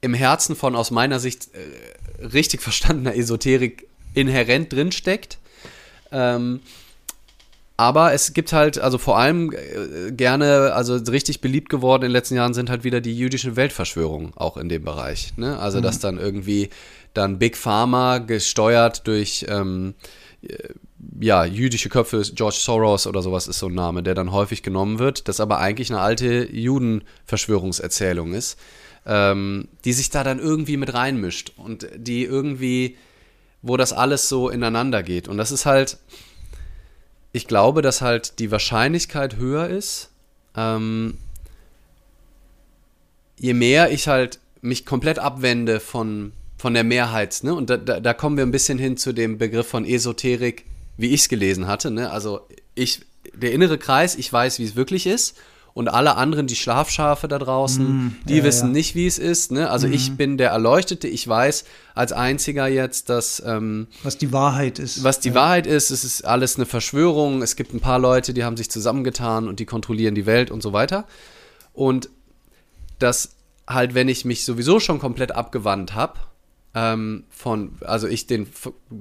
[0.00, 5.36] im Herzen von aus meiner Sicht äh, richtig verstandener Esoterik inhärent drinsteckt.
[6.10, 6.60] Ähm,
[7.76, 12.12] aber es gibt halt, also vor allem äh, gerne, also richtig beliebt geworden in den
[12.12, 15.32] letzten Jahren sind halt wieder die jüdischen Weltverschwörungen auch in dem Bereich.
[15.36, 15.58] Ne?
[15.58, 15.82] Also, mhm.
[15.82, 16.70] dass dann irgendwie
[17.14, 19.94] dann Big Pharma gesteuert durch ähm,
[20.42, 20.68] äh,
[21.20, 24.98] ja, jüdische Köpfe, George Soros oder sowas ist so ein Name, der dann häufig genommen
[24.98, 28.58] wird, das aber eigentlich eine alte Judenverschwörungserzählung ist,
[29.04, 32.96] ähm, die sich da dann irgendwie mit reinmischt und die irgendwie,
[33.62, 35.28] wo das alles so ineinander geht.
[35.28, 35.98] Und das ist halt,
[37.34, 40.10] ich glaube, dass halt die Wahrscheinlichkeit höher ist,
[40.56, 41.18] ähm,
[43.36, 47.52] je mehr ich halt mich komplett abwende von, von der Mehrheit, ne?
[47.52, 50.64] Und da, da, da kommen wir ein bisschen hin zu dem Begriff von Esoterik,
[50.96, 52.10] wie ich es gelesen hatte, ne?
[52.10, 53.00] Also ich,
[53.34, 55.36] der innere Kreis, ich weiß, wie es wirklich ist
[55.74, 58.72] und alle anderen, die Schlafschafe da draußen, mm, die ja, wissen ja.
[58.72, 59.50] nicht, wie es ist.
[59.50, 59.68] Ne?
[59.68, 59.92] Also mm.
[59.92, 61.64] ich bin der Erleuchtete, ich weiß
[61.96, 65.02] als einziger jetzt, dass ähm, was die Wahrheit ist.
[65.02, 65.34] Was die ja.
[65.34, 67.42] Wahrheit ist, es ist alles eine Verschwörung.
[67.42, 70.62] Es gibt ein paar Leute, die haben sich zusammengetan und die kontrollieren die Welt und
[70.62, 71.06] so weiter.
[71.72, 72.08] Und
[73.00, 73.30] dass
[73.66, 76.20] halt, wenn ich mich sowieso schon komplett abgewandt habe
[76.74, 78.46] ähm, von, also ich den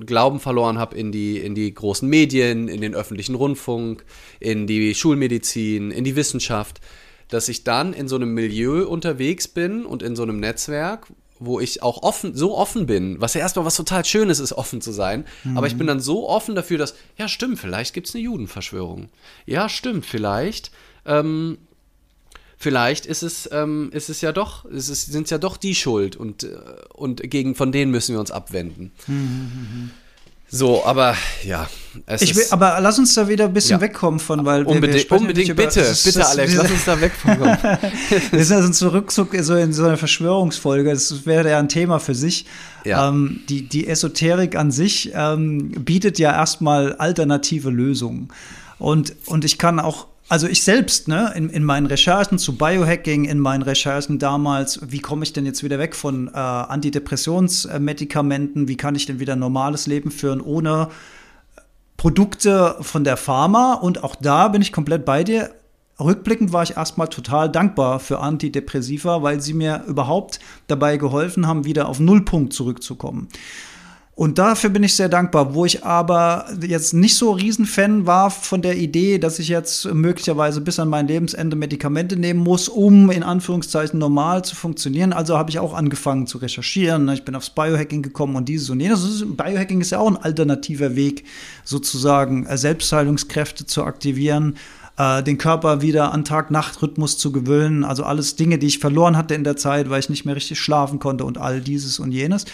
[0.06, 4.06] Glauben verloren habe in die, in die großen Medien, in den öffentlichen Rundfunk,
[4.40, 6.82] in die Schulmedizin, in die Wissenschaft,
[7.30, 11.08] dass ich dann in so einem Milieu unterwegs bin und in so einem Netzwerk,
[11.40, 14.82] wo ich auch offen, so offen bin, was ja erstmal was total Schönes ist, offen
[14.82, 15.26] zu sein.
[15.44, 15.58] Mhm.
[15.58, 19.10] Aber ich bin dann so offen dafür, dass, ja, stimmt, vielleicht gibt es eine Judenverschwörung.
[19.46, 20.72] Ja, stimmt, vielleicht.
[21.06, 21.58] Ähm,
[22.64, 26.16] vielleicht ist es, ähm, ist es ja doch, ist es sind ja doch die Schuld
[26.16, 26.56] und, äh,
[26.94, 28.92] und gegen von denen müssen wir uns abwenden.
[29.06, 29.92] Mhm.
[30.50, 31.68] So, aber ja.
[32.22, 33.82] ich will, aber lass uns da wieder ein bisschen ja.
[33.82, 37.02] wegkommen von, weil wir, unbedingt, wir unbedingt über, bitte, das, bitte, Alex, lass uns da
[37.02, 37.58] wegkommen.
[38.32, 40.92] wir sind also ein Zurückzug so in so einer Verschwörungsfolge.
[40.92, 42.46] Das wäre ja ein Thema für sich.
[42.86, 43.10] Ja.
[43.10, 48.30] Ähm, die, die Esoterik an sich ähm, bietet ja erstmal alternative Lösungen.
[48.78, 53.26] Und, und ich kann auch also ich selbst, ne, in, in meinen Recherchen zu Biohacking,
[53.26, 58.78] in meinen Recherchen damals, wie komme ich denn jetzt wieder weg von äh, Antidepressionsmedikamenten, wie
[58.78, 60.90] kann ich denn wieder ein normales Leben führen ohne
[61.98, 63.74] Produkte von der Pharma?
[63.74, 65.54] Und auch da bin ich komplett bei dir.
[66.00, 71.66] Rückblickend war ich erstmal total dankbar für Antidepressiva, weil sie mir überhaupt dabei geholfen haben,
[71.66, 73.28] wieder auf Nullpunkt zurückzukommen.
[74.16, 75.56] Und dafür bin ich sehr dankbar.
[75.56, 80.62] Wo ich aber jetzt nicht so Riesenfan war von der Idee, dass ich jetzt möglicherweise
[80.62, 85.14] bis an mein Lebensende Medikamente nehmen muss, um in Anführungszeichen normal zu funktionieren.
[85.14, 87.10] Also habe ich auch angefangen zu recherchieren.
[87.10, 89.26] Ich bin aufs Biohacking gekommen und dieses und jenes.
[89.26, 91.24] Biohacking ist ja auch ein alternativer Weg,
[91.64, 94.58] sozusagen äh, Selbstheilungskräfte zu aktivieren
[94.98, 97.84] äh, den Körper wieder an Tag-Nacht-Rhythmus zu gewöhnen.
[97.84, 100.60] Also alles Dinge, die ich verloren hatte in der Zeit, weil ich nicht mehr richtig
[100.60, 102.46] schlafen konnte und all dieses und jenes.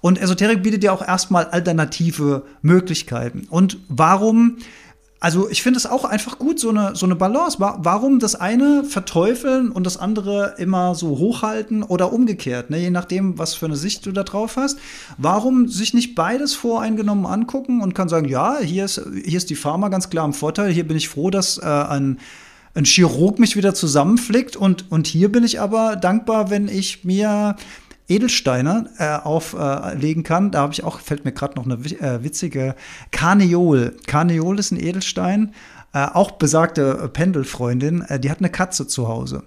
[0.00, 3.46] Und Esoterik bietet ja auch erstmal alternative Möglichkeiten.
[3.48, 4.58] Und warum
[5.26, 7.58] also ich finde es auch einfach gut, so eine, so eine Balance.
[7.58, 12.78] Warum das eine verteufeln und das andere immer so hochhalten oder umgekehrt, ne?
[12.78, 14.78] je nachdem, was für eine Sicht du da drauf hast.
[15.18, 19.56] Warum sich nicht beides voreingenommen angucken und kann sagen, ja, hier ist, hier ist die
[19.56, 22.20] Pharma ganz klar im Vorteil, hier bin ich froh, dass äh, ein,
[22.74, 27.56] ein Chirurg mich wieder zusammenflickt und, und hier bin ich aber dankbar, wenn ich mir
[28.08, 30.50] Edelsteine äh, auflegen äh, kann.
[30.50, 32.76] Da habe ich auch, fällt mir gerade noch eine äh, witzige
[33.10, 33.96] Karneol.
[34.06, 35.52] Karneol ist ein Edelstein.
[35.92, 39.42] Äh, auch besagte Pendelfreundin, äh, die hat eine Katze zu Hause.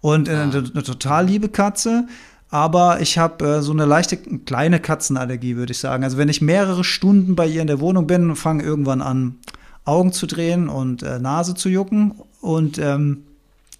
[0.00, 0.42] Und äh, ah.
[0.42, 2.06] eine, eine, total liebe Katze.
[2.48, 6.02] Aber ich habe so eine leichte kleine Katzenallergie, würde ich sagen.
[6.02, 9.36] Also wenn ich mehrere Stunden bei ihr in der Wohnung bin, fange irgendwann an,
[9.84, 12.14] Augen zu drehen und Nase zu jucken.
[12.40, 13.22] Und ähm,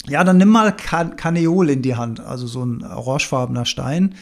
[0.07, 4.15] ja, dann nimm mal kan Kaneol in die Hand, also so ein orangefarbener Stein.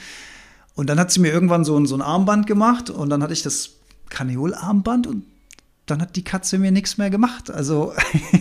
[0.74, 3.32] Und dann hat sie mir irgendwann so ein, so ein Armband gemacht und dann hatte
[3.32, 3.70] ich das
[4.10, 5.24] Kaneol-Armband und
[5.86, 7.50] dann hat die Katze mir nichts mehr gemacht.
[7.50, 7.92] Also,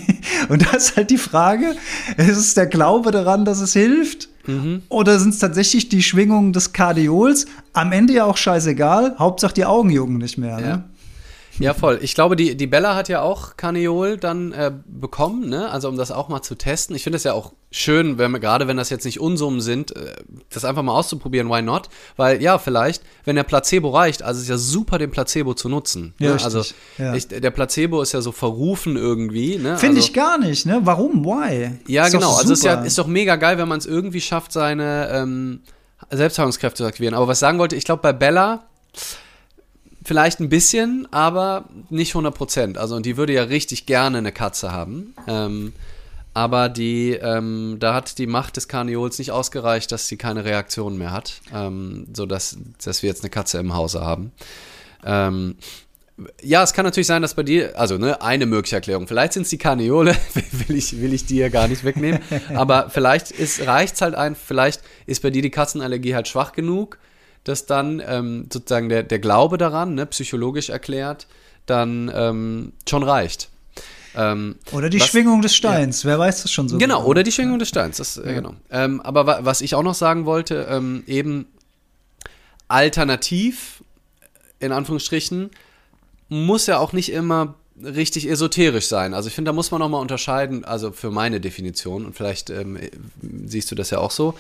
[0.49, 1.75] und da ist halt die Frage,
[2.17, 4.29] ist es der Glaube daran, dass es hilft?
[4.45, 4.83] Mhm.
[4.89, 7.47] Oder sind es tatsächlich die Schwingungen des Kardiols?
[7.73, 10.59] Am Ende ja auch scheißegal, Hauptsache die Augen jucken nicht mehr.
[10.59, 10.83] Ne?
[11.59, 11.73] Ja.
[11.73, 11.99] Voll.
[12.01, 15.69] Ich glaube, die, die Bella hat ja auch Carniol dann äh, bekommen, ne?
[15.69, 16.95] Also um das auch mal zu testen.
[16.95, 19.95] Ich finde es ja auch schön, wenn wir, gerade wenn das jetzt nicht Unsummen sind,
[19.95, 20.15] äh,
[20.49, 21.89] das einfach mal auszuprobieren, why not?
[22.15, 25.69] Weil ja, vielleicht, wenn der Placebo reicht, also es ist ja super, den Placebo zu
[25.69, 26.13] nutzen.
[26.19, 26.43] Ja, ne?
[26.43, 26.63] Also
[26.97, 27.13] ja.
[27.13, 29.57] ich, der Placebo ist ja so verrufen irgendwie.
[29.57, 29.77] Ne?
[29.77, 30.81] Finde also, ich gar nicht, ne?
[30.83, 31.25] Warum?
[31.25, 31.71] Why?
[31.87, 32.35] Ja, ist genau.
[32.35, 35.61] Also es ist ja ist doch mega geil, wenn man es irgendwie schafft, seine ähm,
[36.11, 37.13] Selbstheilungskräfte zu aktivieren.
[37.13, 38.67] Aber was ich sagen wollte, ich glaube bei Bella
[40.07, 42.77] Vielleicht ein bisschen, aber nicht 100 Prozent.
[42.77, 45.13] Also, und die würde ja richtig gerne eine Katze haben.
[45.27, 45.73] Ähm,
[46.33, 50.97] aber die, ähm, da hat die Macht des Karneols nicht ausgereicht, dass sie keine Reaktion
[50.97, 54.31] mehr hat, ähm, sodass dass wir jetzt eine Katze im Hause haben.
[55.03, 55.55] Ähm,
[56.41, 59.41] ja, es kann natürlich sein, dass bei dir, also ne, eine mögliche Erklärung, vielleicht sind
[59.41, 60.15] es die Karneole,
[60.67, 62.21] will ich, will ich dir gar nicht wegnehmen,
[62.55, 63.33] aber vielleicht
[63.67, 66.97] reicht es halt ein, vielleicht ist bei dir die Katzenallergie halt schwach genug
[67.47, 71.27] dass dann ähm, sozusagen der, der Glaube daran, ne, psychologisch erklärt,
[71.65, 73.49] dann ähm, schon reicht.
[74.15, 76.09] Ähm, oder die was, Schwingung des Steins, ja.
[76.09, 76.77] wer weiß das schon so.
[76.77, 77.07] Genau, genau.
[77.07, 78.33] oder die Schwingung des Steins, das, äh, ja.
[78.33, 78.53] genau.
[78.71, 81.45] Ähm, aber wa was ich auch noch sagen wollte, ähm, eben
[82.67, 83.83] alternativ,
[84.59, 85.51] in Anführungsstrichen,
[86.29, 89.13] muss ja auch nicht immer richtig esoterisch sein.
[89.13, 92.49] Also ich finde, da muss man noch mal unterscheiden, also für meine Definition, und vielleicht
[92.49, 92.77] ähm,
[93.45, 94.33] siehst du das ja auch so,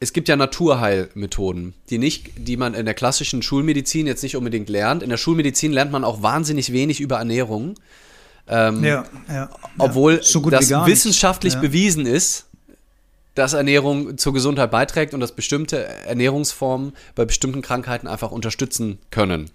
[0.00, 4.68] es gibt ja Naturheilmethoden, die nicht, die man in der klassischen Schulmedizin jetzt nicht unbedingt
[4.68, 5.02] lernt.
[5.02, 7.74] In der Schulmedizin lernt man auch wahnsinnig wenig über Ernährung.
[8.48, 11.60] Ähm, ja, ja, obwohl so das wissenschaftlich ja.
[11.60, 12.46] bewiesen ist,
[13.34, 19.50] dass Ernährung zur Gesundheit beiträgt und dass bestimmte Ernährungsformen bei bestimmten Krankheiten einfach unterstützen können.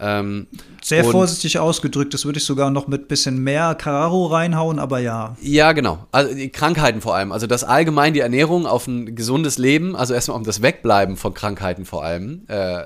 [0.00, 0.46] Ähm,
[0.82, 5.36] Sehr vorsichtig ausgedrückt, das würde ich sogar noch mit bisschen mehr Karo reinhauen, aber ja.
[5.40, 6.06] Ja, genau.
[6.12, 7.32] Also die Krankheiten vor allem.
[7.32, 11.34] Also das allgemein die Ernährung auf ein gesundes Leben, also erstmal um das Wegbleiben von
[11.34, 12.42] Krankheiten vor allem.
[12.48, 12.82] Äh,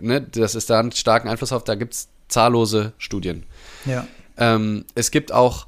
[0.00, 3.44] ne, das ist da einen starken Einfluss auf, da gibt es zahllose Studien.
[3.84, 4.06] Ja.
[4.38, 5.66] Ähm, es gibt auch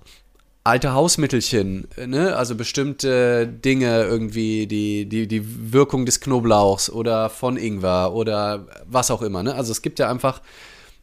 [0.69, 2.37] alte Hausmittelchen, ne?
[2.37, 9.11] also bestimmte Dinge irgendwie, die, die, die Wirkung des Knoblauchs oder von Ingwer oder was
[9.11, 9.43] auch immer.
[9.43, 9.55] Ne?
[9.55, 10.43] Also es gibt ja einfach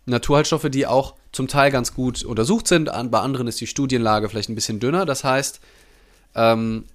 [0.05, 2.85] Naturheilstoffe, die auch zum Teil ganz gut untersucht sind.
[2.85, 5.05] Bei anderen ist die Studienlage vielleicht ein bisschen dünner.
[5.05, 5.59] Das heißt,
[6.35, 6.85] ähm,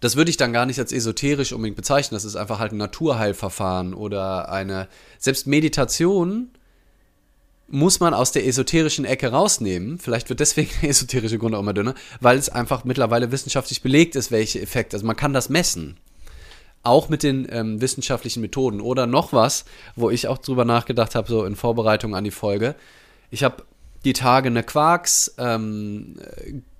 [0.00, 2.16] das würde ich dann gar nicht als esoterisch unbedingt bezeichnen.
[2.16, 4.88] Das ist einfach halt ein Naturheilverfahren oder eine,
[5.18, 6.50] selbst Meditation
[7.68, 9.98] muss man aus der esoterischen Ecke rausnehmen.
[9.98, 14.16] Vielleicht wird deswegen der esoterische Grund auch immer dünner, weil es einfach mittlerweile wissenschaftlich belegt
[14.16, 14.96] ist, welche Effekte.
[14.96, 15.96] Also man kann das messen.
[16.82, 18.80] Auch mit den ähm, wissenschaftlichen Methoden.
[18.80, 19.64] Oder noch was,
[19.94, 22.74] wo ich auch drüber nachgedacht habe, so in Vorbereitung an die Folge.
[23.30, 23.64] Ich habe
[24.04, 26.16] die Tage eine Quarks ähm,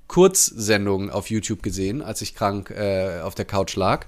[0.09, 4.07] Kurzsendung auf YouTube gesehen, als ich krank äh, auf der Couch lag.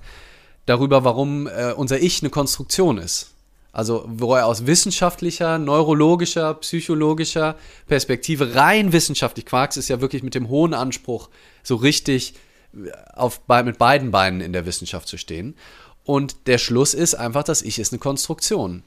[0.67, 3.31] Darüber, warum äh, unser Ich eine Konstruktion ist.
[3.73, 7.57] Also, wo er aus wissenschaftlicher, neurologischer, psychologischer
[7.89, 11.29] Perspektive rein wissenschaftlich, Quarks ist ja wirklich mit dem hohen Anspruch,
[11.63, 12.35] so richtig
[12.75, 15.57] äh, auf, mit beiden Beinen in der Wissenschaft zu stehen.
[16.05, 18.83] Und der Schluss ist einfach, das Ich ist eine Konstruktion.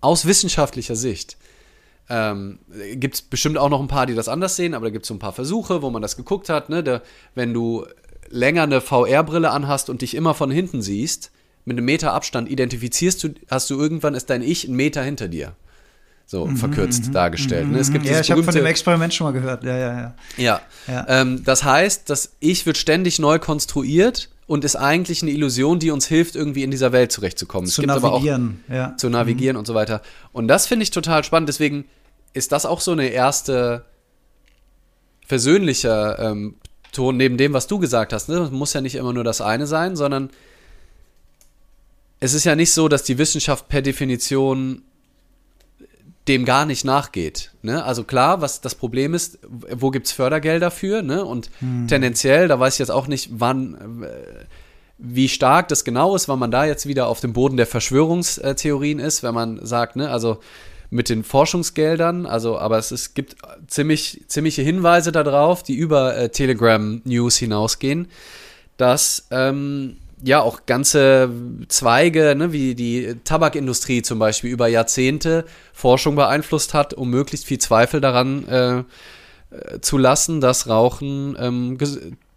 [0.00, 1.36] Aus wissenschaftlicher Sicht.
[2.10, 2.58] Ähm,
[2.94, 5.08] gibt es bestimmt auch noch ein paar, die das anders sehen, aber da gibt es
[5.08, 6.68] so ein paar Versuche, wo man das geguckt hat.
[6.68, 6.82] Ne?
[6.82, 7.02] Da,
[7.34, 7.86] wenn du
[8.30, 11.30] länger eine VR-Brille anhast und dich immer von hinten siehst,
[11.64, 15.28] mit einem Meter Abstand identifizierst du, hast du irgendwann ist dein Ich einen Meter hinter
[15.28, 15.54] dir.
[16.24, 17.70] So mhm, verkürzt mhm, dargestellt.
[17.70, 17.78] Ne?
[17.78, 19.64] Es gibt ja, ich habe von dem Experiment schon mal gehört.
[19.64, 20.14] Ja, ja, ja.
[20.36, 20.60] Ja.
[20.86, 21.06] ja.
[21.08, 25.90] Ähm, das heißt, das Ich wird ständig neu konstruiert und ist eigentlich eine Illusion, die
[25.90, 27.68] uns hilft, irgendwie in dieser Welt zurechtzukommen.
[27.68, 28.96] Zu navigieren, ja.
[28.96, 29.60] Zu navigieren mhm.
[29.60, 30.00] und so weiter.
[30.32, 31.50] Und das finde ich total spannend.
[31.50, 31.84] Deswegen
[32.32, 33.84] ist das auch so eine erste
[35.26, 36.56] versöhnlicher ähm,
[36.92, 38.30] Ton neben dem, was du gesagt hast.
[38.30, 38.36] Ne?
[38.36, 40.30] Es muss ja nicht immer nur das eine sein, sondern
[42.18, 44.80] es ist ja nicht so, dass die Wissenschaft per Definition
[46.28, 47.52] dem gar nicht nachgeht.
[47.62, 47.82] Ne?
[47.82, 51.02] Also klar, was das Problem ist, wo gibt es Fördergelder für?
[51.02, 51.24] Ne?
[51.24, 51.88] Und hm.
[51.88, 54.44] tendenziell, da weiß ich jetzt auch nicht, wann, äh,
[54.98, 58.98] wie stark das genau ist, wann man da jetzt wieder auf dem Boden der Verschwörungstheorien
[58.98, 60.40] ist, wenn man sagt, ne, also
[60.90, 63.36] mit den Forschungsgeldern, also aber es ist, gibt
[63.66, 68.08] ziemlich, ziemliche Hinweise darauf, die über äh, Telegram News hinausgehen,
[68.76, 71.30] dass ähm, ja auch ganze
[71.68, 77.58] Zweige, ne, wie die Tabakindustrie zum Beispiel über Jahrzehnte Forschung beeinflusst hat, um möglichst viel
[77.58, 78.84] Zweifel daran äh, äh
[79.80, 81.78] zu lassen, dass Rauchen ähm,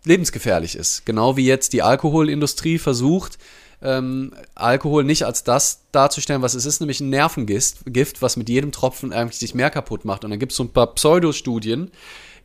[0.05, 1.05] lebensgefährlich ist.
[1.05, 3.37] Genau wie jetzt die Alkoholindustrie versucht,
[3.83, 8.47] ähm, Alkohol nicht als das darzustellen, was es ist, nämlich ein Nervengift, Gift, was mit
[8.47, 10.23] jedem Tropfen eigentlich sich mehr kaputt macht.
[10.23, 11.91] Und dann gibt es so ein paar Pseudostudien,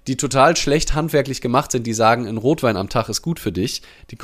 [0.06, 3.52] die total schlecht handwerklich gemacht sind, die sagen, ein Rotwein am Tag ist gut für
[3.52, 4.18] dich, die,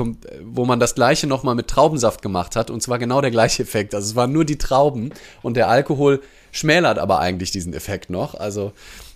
[0.45, 3.95] wo man das gleiche nochmal mit Traubensaft gemacht hat und zwar genau der gleiche Effekt.
[3.95, 5.11] Also es waren nur die Trauben
[5.43, 6.21] und der Alkohol
[6.53, 8.35] schmälert aber eigentlich diesen Effekt noch.
[8.35, 8.73] Also,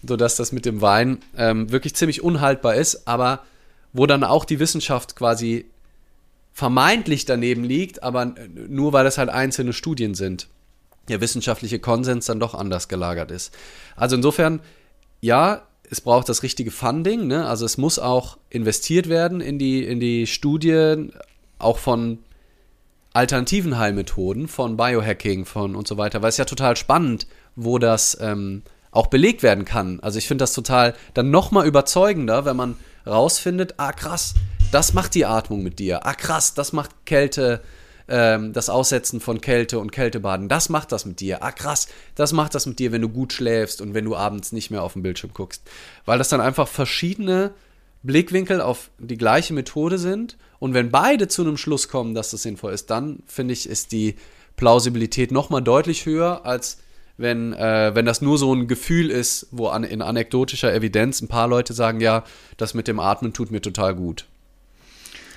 [0.06, 3.44] so dass das mit dem Wein ähm, wirklich ziemlich unhaltbar ist, aber
[3.92, 5.66] wo dann auch die Wissenschaft quasi
[6.52, 10.48] vermeintlich daneben liegt, aber nur weil es halt einzelne Studien sind,
[11.08, 13.54] der wissenschaftliche Konsens dann doch anders gelagert ist.
[13.94, 14.60] Also insofern,
[15.20, 17.46] ja, es braucht das richtige Funding, ne?
[17.46, 21.12] also es muss auch investiert werden in die, in die Studien,
[21.58, 22.18] auch von
[23.12, 28.18] alternativen Heilmethoden, von Biohacking, von und so weiter, weil es ja total spannend, wo das
[28.20, 30.00] ähm, auch belegt werden kann.
[30.00, 34.34] Also ich finde das total dann nochmal überzeugender, wenn man rausfindet, ah krass,
[34.72, 36.04] das macht die Atmung mit dir.
[36.04, 37.62] Ah, krass, das macht Kälte,
[38.08, 40.48] ähm, das Aussetzen von Kälte und Kältebaden.
[40.48, 41.42] Das macht das mit dir.
[41.42, 44.52] Ah, krass, das macht das mit dir, wenn du gut schläfst und wenn du abends
[44.52, 45.62] nicht mehr auf den Bildschirm guckst.
[46.04, 47.52] Weil das dann einfach verschiedene
[48.02, 50.36] Blickwinkel auf die gleiche Methode sind.
[50.58, 53.92] Und wenn beide zu einem Schluss kommen, dass das sinnvoll ist, dann finde ich, ist
[53.92, 54.16] die
[54.56, 56.78] Plausibilität nochmal deutlich höher, als
[57.18, 61.28] wenn, äh, wenn das nur so ein Gefühl ist, wo an, in anekdotischer Evidenz ein
[61.28, 62.24] paar Leute sagen, ja,
[62.56, 64.26] das mit dem Atmen tut mir total gut.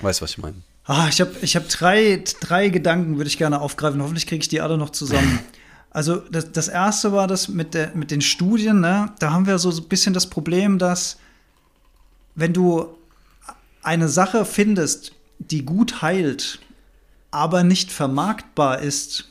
[0.01, 0.61] Weißt du, was ich meine?
[0.89, 4.01] Ah, ich habe ich hab drei, drei Gedanken, würde ich gerne aufgreifen.
[4.01, 5.39] Hoffentlich kriege ich die alle noch zusammen.
[5.91, 9.11] Also das, das erste war das mit, der, mit den Studien, ne?
[9.17, 11.17] Da haben wir so ein bisschen das Problem, dass
[12.35, 12.95] wenn du
[13.81, 16.59] eine Sache findest, die gut heilt,
[17.31, 19.29] aber nicht vermarktbar ist,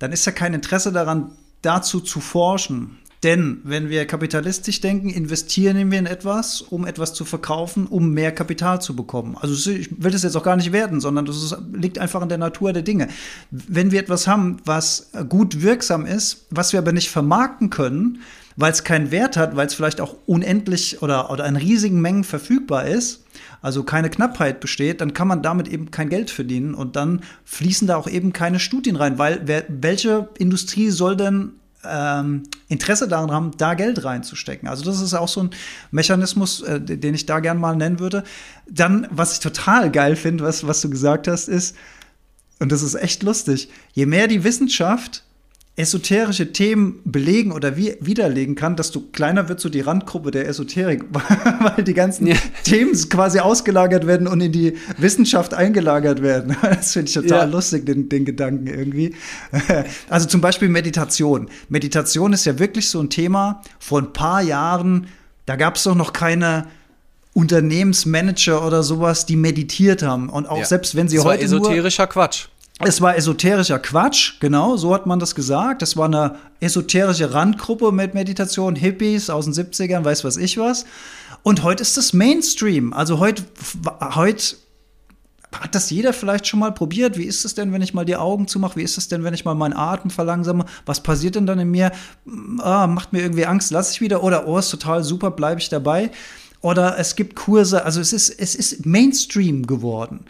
[0.00, 1.30] dann ist ja kein Interesse daran,
[1.62, 2.98] dazu zu forschen.
[3.22, 8.32] Denn wenn wir kapitalistisch denken, investieren wir in etwas, um etwas zu verkaufen, um mehr
[8.32, 9.36] Kapital zu bekommen.
[9.40, 12.28] Also ich will das jetzt auch gar nicht werten, sondern das ist, liegt einfach in
[12.28, 13.08] der Natur der Dinge.
[13.50, 18.20] Wenn wir etwas haben, was gut wirksam ist, was wir aber nicht vermarkten können,
[18.58, 22.24] weil es keinen Wert hat, weil es vielleicht auch unendlich oder, oder in riesigen Mengen
[22.24, 23.24] verfügbar ist,
[23.62, 27.86] also keine Knappheit besteht, dann kann man damit eben kein Geld verdienen und dann fließen
[27.86, 31.52] da auch eben keine Studien rein, weil wer, welche Industrie soll denn
[31.84, 34.68] ähm, Interesse daran haben, da Geld reinzustecken.
[34.68, 35.50] Also das ist auch so ein
[35.90, 38.24] Mechanismus, äh, den ich da gern mal nennen würde.
[38.68, 41.76] Dann, was ich total geil finde, was, was du gesagt hast, ist,
[42.58, 45.24] und das ist echt lustig, je mehr die Wissenschaft
[45.78, 51.04] esoterische Themen belegen oder wie, widerlegen kann, desto kleiner wird so die Randgruppe der Esoterik,
[51.12, 52.34] weil die ganzen ja.
[52.64, 56.56] Themen quasi ausgelagert werden und in die Wissenschaft eingelagert werden.
[56.78, 57.44] Das finde ich total ja.
[57.44, 59.14] lustig, den, den Gedanken irgendwie.
[60.08, 61.48] Also zum Beispiel Meditation.
[61.68, 63.62] Meditation ist ja wirklich so ein Thema.
[63.78, 65.06] Vor ein paar Jahren,
[65.46, 66.66] da gab es doch noch keine
[67.34, 70.28] Unternehmensmanager oder sowas, die meditiert haben.
[70.28, 70.64] Und auch ja.
[70.64, 71.38] selbst wenn sie das heute.
[71.38, 72.48] War esoterischer nur, Quatsch.
[72.80, 75.82] Es war esoterischer Quatsch, genau, so hat man das gesagt.
[75.82, 80.84] Es war eine esoterische Randgruppe mit Meditation, Hippies aus den 70ern, weiß was ich was.
[81.42, 82.92] Und heute ist das Mainstream.
[82.92, 83.42] Also heute,
[84.00, 84.56] heute
[85.52, 87.18] hat das jeder vielleicht schon mal probiert.
[87.18, 88.76] Wie ist es denn, wenn ich mal die Augen zumache?
[88.76, 90.64] Wie ist es denn, wenn ich mal meinen Atem verlangsame?
[90.86, 91.90] Was passiert denn dann in mir?
[92.60, 94.22] Ah, macht mir irgendwie Angst, lasse ich wieder.
[94.22, 96.12] Oder, oh, ist total super, bleibe ich dabei.
[96.60, 100.24] Oder es gibt Kurse, also es ist, es ist Mainstream geworden.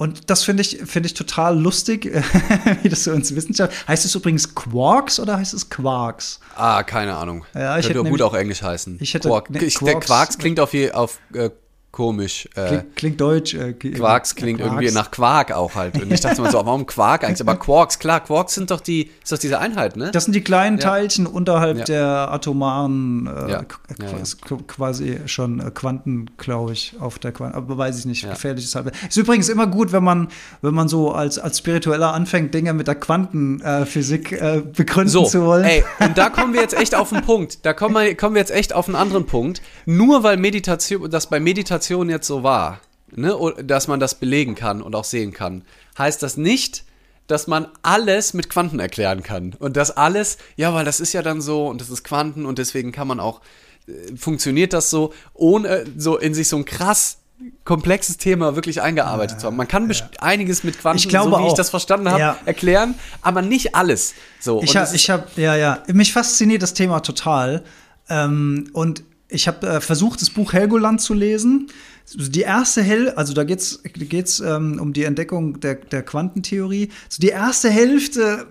[0.00, 2.06] Und das finde ich, finde ich total lustig,
[2.82, 3.86] wie das so ins Wissenschaft.
[3.86, 6.40] Heißt es übrigens Quarks oder heißt es Quarks?
[6.56, 7.44] Ah, keine Ahnung.
[7.54, 8.96] Ja, ich Könnte gut auch Englisch heißen.
[8.98, 9.50] Ich hätte, Quark.
[9.50, 11.50] Ne, Quarks, der Quarks klingt auf, je, auf äh,
[11.92, 12.48] komisch.
[12.54, 13.54] Äh, klingt, klingt, deutsch.
[13.54, 14.72] Äh, Quarks klingt Quarks.
[14.72, 16.00] irgendwie nach Quark auch halt.
[16.00, 17.40] Und ich dachte mal so, warum Quark eigentlich?
[17.40, 20.10] Aber Quarks, klar, Quarks sind doch die, ist doch diese Einheit, ne?
[20.12, 20.84] Das sind die kleinen ja.
[20.84, 21.84] Teilchen unterhalb ja.
[21.84, 23.64] der atomaren, äh, ja.
[24.66, 27.56] quasi schon äh, Quanten, glaube ich, auf der Quanten.
[27.56, 28.92] Aber weiß ich nicht, gefährliches Halb.
[29.08, 30.28] Ist übrigens immer gut, wenn man,
[30.62, 35.44] wenn man so als, als Spiritueller anfängt, Dinge mit der Quantenphysik äh, begründen so, zu
[35.44, 35.64] wollen.
[35.64, 37.66] Ey, und da kommen wir jetzt echt auf den Punkt.
[37.66, 39.60] Da kommen wir, kommen wir jetzt echt auf einen anderen Punkt.
[39.86, 44.54] Nur weil Meditation, dass bei Meditation Dokumentation jetzt so war, ne, dass man das belegen
[44.54, 45.62] kann und auch sehen kann,
[45.98, 46.84] heißt das nicht,
[47.26, 49.54] dass man alles mit Quanten erklären kann.
[49.58, 52.58] Und das alles, ja, weil das ist ja dann so und das ist Quanten und
[52.58, 53.40] deswegen kann man auch,
[53.86, 57.18] äh, funktioniert das so, ohne so in sich so ein krass
[57.64, 59.56] komplexes Thema wirklich eingearbeitet ja, zu haben.
[59.56, 59.96] Man kann ja.
[60.18, 61.48] einiges mit Quanten, ich glaube so wie auch.
[61.48, 62.36] ich das verstanden habe, ja.
[62.44, 64.12] erklären, aber nicht alles.
[64.40, 67.64] So, ich habe, hab, ja, ja, mich fasziniert das Thema total.
[68.10, 71.68] Ähm, und ich habe äh, versucht, das Buch Helgoland zu lesen.
[72.14, 76.90] Die erste Hälfte, also da geht es geht's, ähm, um die Entdeckung der, der Quantentheorie.
[77.08, 78.46] So die erste Hälfte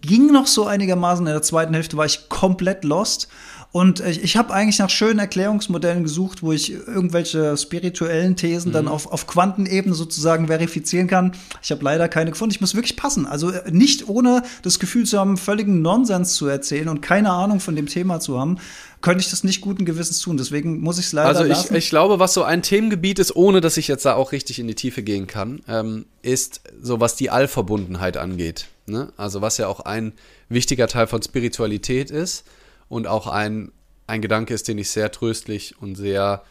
[0.00, 1.26] ging noch so einigermaßen.
[1.26, 3.28] In der zweiten Hälfte war ich komplett lost.
[3.70, 8.72] Und ich, habe eigentlich nach schönen Erklärungsmodellen gesucht, wo ich irgendwelche spirituellen Thesen mhm.
[8.72, 11.32] dann auf, auf Quantenebene sozusagen verifizieren kann.
[11.62, 12.54] Ich habe leider keine gefunden.
[12.54, 13.26] Ich muss wirklich passen.
[13.26, 17.60] Also äh, nicht ohne das Gefühl zu haben, völligen Nonsens zu erzählen und keine Ahnung
[17.60, 18.56] von dem Thema zu haben,
[19.02, 20.38] könnte ich das nicht guten Gewissens tun.
[20.38, 21.74] Deswegen muss ich es leider Also ich, lassen.
[21.74, 24.66] ich glaube, was so ein Themengebiet ist, ohne dass ich jetzt da auch richtig in
[24.66, 28.66] die Tiefe gehen kann, ähm, ist so, was die Allverbundenheit angeht.
[28.86, 29.12] Ne?
[29.18, 30.14] Also was ja auch ein
[30.48, 32.44] wichtiger Teil von Spiritualität ist
[32.88, 33.72] und auch ein,
[34.06, 36.42] ein Gedanke ist, den ich sehr tröstlich und sehr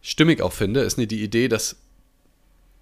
[0.00, 1.76] stimmig auch finde, ist die Idee, dass,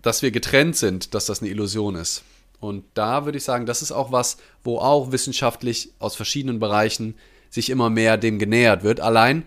[0.02, 2.22] dass wir getrennt sind, dass das eine Illusion ist.
[2.60, 7.14] Und da würde ich sagen, das ist auch was, wo auch wissenschaftlich aus verschiedenen Bereichen
[7.50, 9.00] sich immer mehr dem genähert wird.
[9.00, 9.44] Allein,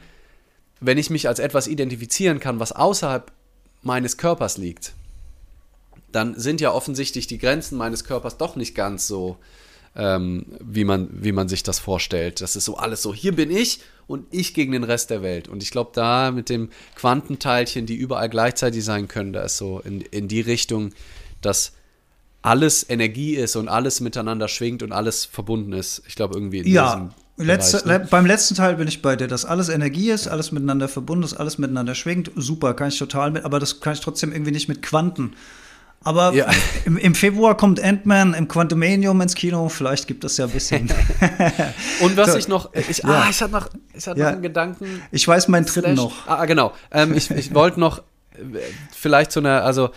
[0.80, 3.32] wenn ich mich als etwas identifizieren kann, was außerhalb
[3.82, 4.93] meines Körpers liegt,
[6.12, 9.38] dann sind ja offensichtlich die Grenzen meines Körpers doch nicht ganz so
[9.98, 12.39] ähm, wie, man, wie man sich das vorstellt.
[12.41, 15.48] Das ist so alles so, hier bin ich und ich gegen den Rest der Welt.
[15.48, 19.80] Und ich glaube, da mit dem Quantenteilchen, die überall gleichzeitig sein können, da ist so
[19.80, 20.93] in, in die Richtung,
[21.41, 21.74] dass
[22.43, 26.04] alles Energie ist und alles miteinander schwingt und alles verbunden ist.
[26.08, 26.95] Ich glaube, irgendwie in ja.
[26.95, 28.08] diesem Letzte, Bereich, ne?
[28.10, 31.34] Beim letzten Teil bin ich bei dir, dass alles Energie ist, alles miteinander verbunden ist,
[31.34, 32.32] alles miteinander schwingt.
[32.36, 35.34] Super, kann ich total mit, aber das kann ich trotzdem irgendwie nicht mit Quanten.
[36.04, 36.50] Aber ja.
[36.86, 39.68] im, im, Februar kommt Ant-Man im Quantumanium ins Kino.
[39.68, 40.89] Vielleicht gibt es ja ein bisschen.
[42.02, 42.74] Und was so, ich noch.
[42.74, 43.10] Ich, ja.
[43.10, 44.28] ah, ich hatte noch, ich hatte ja.
[44.28, 45.02] noch einen Gedanken.
[45.12, 46.28] Ich weiß meinen dritten noch.
[46.28, 46.74] Ah, genau.
[46.91, 48.00] Ähm, ich ich wollte noch
[48.34, 48.41] äh,
[48.91, 49.64] vielleicht so eine.
[49.64, 49.88] Also.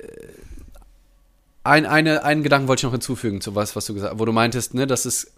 [0.00, 0.06] Äh,
[1.64, 4.24] ein, eine, einen Gedanken wollte ich noch hinzufügen zu was, was du gesagt hast, wo
[4.24, 5.32] du meintest, ne, dass es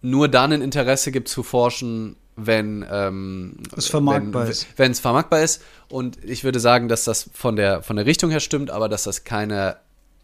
[0.00, 4.66] nur dann ein Interesse gibt zu forschen, wenn ähm, es vermarktbar wenn, ist.
[4.76, 5.62] Wenn es vermarktbar ist.
[5.88, 9.04] Und ich würde sagen, dass das von der, von der Richtung her stimmt, aber dass
[9.04, 9.76] das keine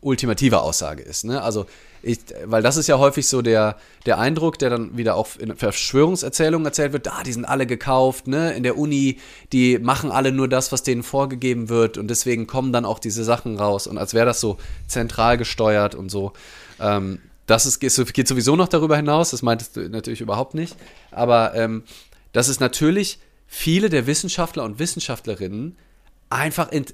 [0.02, 1.24] ultimative Aussage ist.
[1.24, 1.40] Ne?
[1.42, 1.66] Also,
[2.02, 5.56] ich, weil das ist ja häufig so der, der Eindruck, der dann wieder auch in
[5.56, 9.18] Verschwörungserzählungen erzählt wird, da, ah, die sind alle gekauft, ne, in der Uni,
[9.52, 13.22] die machen alle nur das, was denen vorgegeben wird und deswegen kommen dann auch diese
[13.22, 14.58] Sachen raus und als wäre das so
[14.88, 16.32] zentral gesteuert und so.
[16.80, 20.76] Ähm, das ist, geht sowieso noch darüber hinaus, das meintest du natürlich überhaupt nicht.
[21.10, 21.82] Aber ähm,
[22.32, 25.76] dass es natürlich viele der Wissenschaftler und Wissenschaftlerinnen
[26.30, 26.86] einfach in,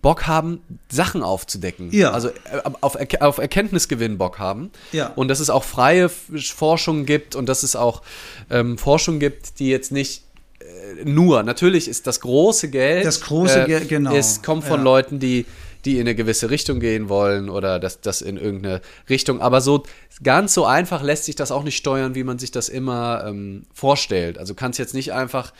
[0.00, 1.90] Bock haben, Sachen aufzudecken.
[1.92, 2.12] Ja.
[2.12, 2.32] Also äh,
[2.80, 4.70] auf, auf Erkenntnisgewinn Bock haben.
[4.92, 5.08] Ja.
[5.08, 8.02] Und dass es auch freie Forschung gibt und dass es auch
[8.50, 10.22] ähm, Forschung gibt, die jetzt nicht
[10.60, 13.04] äh, nur, natürlich ist das große Geld.
[13.04, 14.14] Das große Geld, genau.
[14.14, 14.84] Es kommt von Ja.
[14.84, 15.44] Leuten, die,
[15.84, 19.40] die in eine gewisse Richtung gehen wollen oder das, das in irgendeine Richtung.
[19.40, 19.82] Aber so
[20.22, 23.64] ganz so einfach lässt sich das auch nicht steuern, wie man sich das immer ähm,
[23.74, 24.38] vorstellt.
[24.38, 25.52] Also kannst jetzt nicht einfach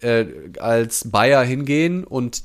[0.00, 0.26] äh,
[0.58, 2.42] als Bayer hingehen und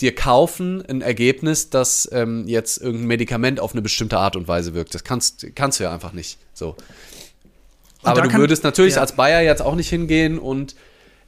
[0.00, 4.74] dir kaufen ein Ergebnis, das ähm, jetzt irgendein Medikament auf eine bestimmte Art und Weise
[4.74, 4.94] wirkt.
[4.94, 6.38] Das kannst, kannst du ja einfach nicht.
[6.52, 6.76] So.
[8.02, 9.00] Aber du würdest natürlich ja.
[9.00, 10.76] als Bayer jetzt auch nicht hingehen und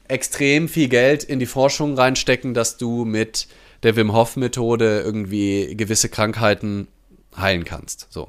[0.07, 3.49] extrem viel Geld in die Forschung reinstecken, dass du mit
[3.83, 6.89] der Wim Hof Methode irgendwie gewisse Krankheiten
[7.37, 8.07] heilen kannst.
[8.11, 8.29] So.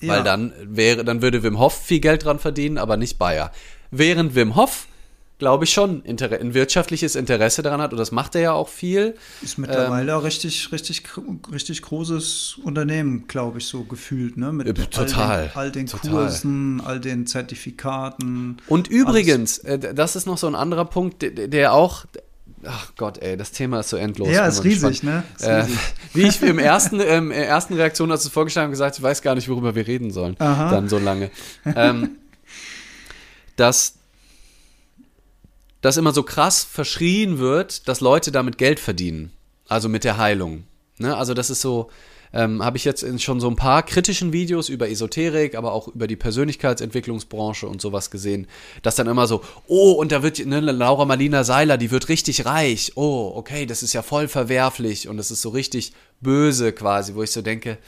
[0.00, 0.14] Ja.
[0.14, 3.52] Weil dann wäre, dann würde Wim Hof viel Geld dran verdienen, aber nicht Bayer.
[3.90, 4.86] Während Wim Hof,
[5.38, 8.68] glaube ich, schon Inter ein wirtschaftliches Interesse daran hat, und das macht er ja auch
[8.68, 9.14] viel.
[9.42, 11.02] Ist mittlerweile Ähm, auch richtig, richtig,
[11.50, 14.52] richtig großes Unternehmen, glaube ich, so gefühlt, ne?
[14.52, 16.10] Mit total, all den, all den.
[16.10, 18.58] Kursen, all den Zertifikaten.
[18.68, 22.04] Und übrigens, äh, das ist noch so ein anderer Punkt, der auch.
[22.64, 24.28] Ach Gott, ey, das Thema ist so endlos.
[24.28, 25.22] Ja, ist riesig, ne?
[25.36, 25.78] Ist Äh, riesig.
[26.14, 29.22] wie ich im ersten, ähm, ersten Reaktion, als du es vorgeschlagen hast, gesagt, ich weiß
[29.22, 30.36] gar nicht, worüber wir reden sollen.
[30.38, 30.70] Aha.
[30.70, 31.30] Dann so lange.
[31.64, 32.16] ähm,
[33.56, 33.94] dass
[35.80, 39.32] das immer so krass verschrien wird, dass Leute damit Geld verdienen.
[39.68, 40.64] Also mit der Heilung.
[40.98, 41.16] Ne?
[41.16, 41.90] Also das ist so,
[42.32, 46.06] ähm, habe ich jetzt schon so ein paar kritischen Videos über Esoterik, aber auch über
[46.06, 48.46] die Persönlichkeitsentwicklungsbranche und sowas gesehen,
[48.82, 52.46] dass dann immer so, oh, und da wird ne, Laura Marlina Seiler, die wird richtig
[52.46, 52.92] reich.
[52.94, 57.22] Oh, okay, das ist ja voll verwerflich und das ist so richtig böse quasi, wo
[57.22, 57.78] ich so denke,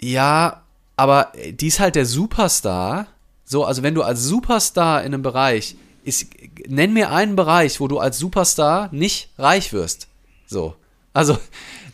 [0.00, 0.62] ja,
[0.96, 3.08] aber die ist halt der Superstar.
[3.44, 6.26] So, also wenn du als Superstar in einem Bereich, ist,
[6.66, 10.08] nenn mir einen Bereich, wo du als Superstar nicht reich wirst.
[10.46, 10.76] So.
[11.14, 11.38] Also,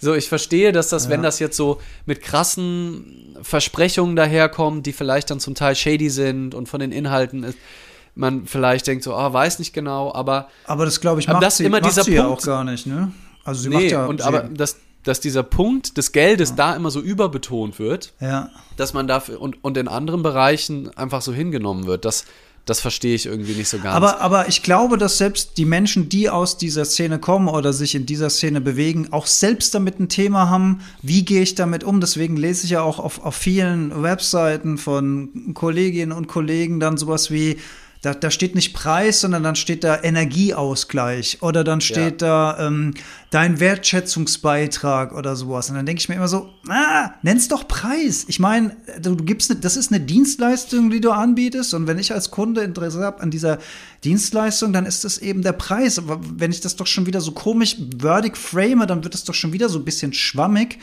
[0.00, 5.30] so, ich verstehe, dass das, wenn das jetzt so mit krassen Versprechungen daherkommt, die vielleicht
[5.30, 7.58] dann zum Teil shady sind und von den Inhalten ist,
[8.14, 11.58] man vielleicht denkt so, ah, weiß nicht genau, aber Aber das, glaube ich, macht das
[11.58, 13.12] sie, immer macht dieser sie ja Punkt- auch gar nicht, ne?
[13.44, 14.06] Also sie nee, macht ja.
[14.06, 18.50] und aber dass, dass dieser Punkt des Geldes da immer so überbetont wird, ja.
[18.76, 22.04] dass man dafür und, und in anderen Bereichen einfach so hingenommen wird.
[22.04, 22.24] Das,
[22.70, 23.96] das verstehe ich irgendwie nicht so ganz.
[23.96, 27.96] Aber, aber ich glaube, dass selbst die Menschen, die aus dieser Szene kommen oder sich
[27.96, 32.00] in dieser Szene bewegen, auch selbst damit ein Thema haben, wie gehe ich damit um.
[32.00, 37.32] Deswegen lese ich ja auch auf, auf vielen Webseiten von Kolleginnen und Kollegen dann sowas
[37.32, 37.58] wie,
[38.02, 42.94] da, da steht nicht Preis, sondern dann steht da Energieausgleich oder dann steht da ähm,
[43.28, 45.68] dein Wertschätzungsbeitrag oder sowas.
[45.68, 48.24] Und dann denke ich mir immer so, ah, nenn's doch Preis.
[48.28, 51.74] Ich meine, du, du gibst, ne, das ist eine Dienstleistung, die du anbietest.
[51.74, 53.58] Und wenn ich als Kunde Interesse habe an dieser
[54.02, 55.98] Dienstleistung, dann ist das eben der Preis.
[55.98, 59.34] Aber wenn ich das doch schon wieder so komisch wordig frame, dann wird es doch
[59.34, 60.78] schon wieder so ein bisschen schwammig.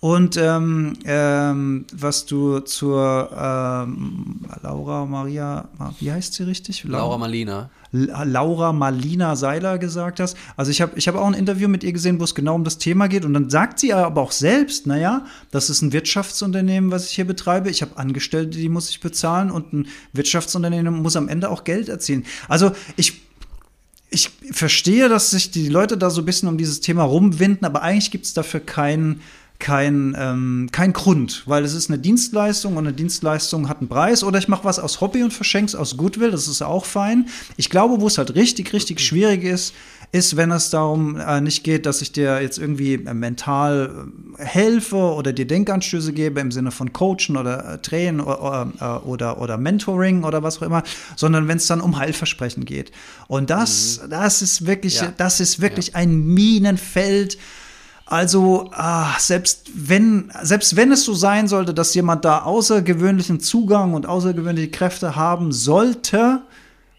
[0.00, 5.68] Und ähm, ähm, was du zur ähm, Laura Maria,
[5.98, 6.84] wie heißt sie richtig?
[6.84, 7.70] Laura Malina.
[7.90, 10.36] La- Laura Marlina Seiler gesagt hast.
[10.56, 12.64] Also ich habe ich hab auch ein Interview mit ihr gesehen, wo es genau um
[12.64, 13.24] das Thema geht.
[13.24, 17.26] Und dann sagt sie aber auch selbst, naja, das ist ein Wirtschaftsunternehmen, was ich hier
[17.26, 17.70] betreibe.
[17.70, 19.50] Ich habe Angestellte, die muss ich bezahlen.
[19.50, 22.24] Und ein Wirtschaftsunternehmen muss am Ende auch Geld erzielen.
[22.48, 23.22] Also ich
[24.10, 27.82] ich verstehe, dass sich die Leute da so ein bisschen um dieses Thema rumwinden, aber
[27.82, 29.22] eigentlich gibt es dafür keinen
[29.58, 34.22] kein, ähm, kein Grund, weil es ist eine Dienstleistung und eine Dienstleistung hat einen Preis.
[34.22, 37.26] Oder ich mache was aus Hobby und verschenke es aus Goodwill, das ist auch fein.
[37.56, 39.74] Ich glaube, wo es halt richtig, richtig schwierig ist,
[40.12, 44.06] ist, wenn es darum äh, nicht geht, dass ich dir jetzt irgendwie äh, mental
[44.38, 49.06] äh, helfe oder dir Denkanstöße gebe im Sinne von Coachen oder äh, Tränen oder, äh,
[49.06, 50.82] oder, oder Mentoring oder was auch immer,
[51.16, 52.92] sondern wenn es dann um Heilversprechen geht.
[53.26, 55.12] Und das, das ist wirklich, Ja.
[55.16, 57.38] das ist wirklich ein Minenfeld.
[58.06, 63.94] Also, ah, selbst wenn, selbst wenn es so sein sollte, dass jemand da außergewöhnlichen Zugang
[63.94, 66.42] und außergewöhnliche Kräfte haben sollte,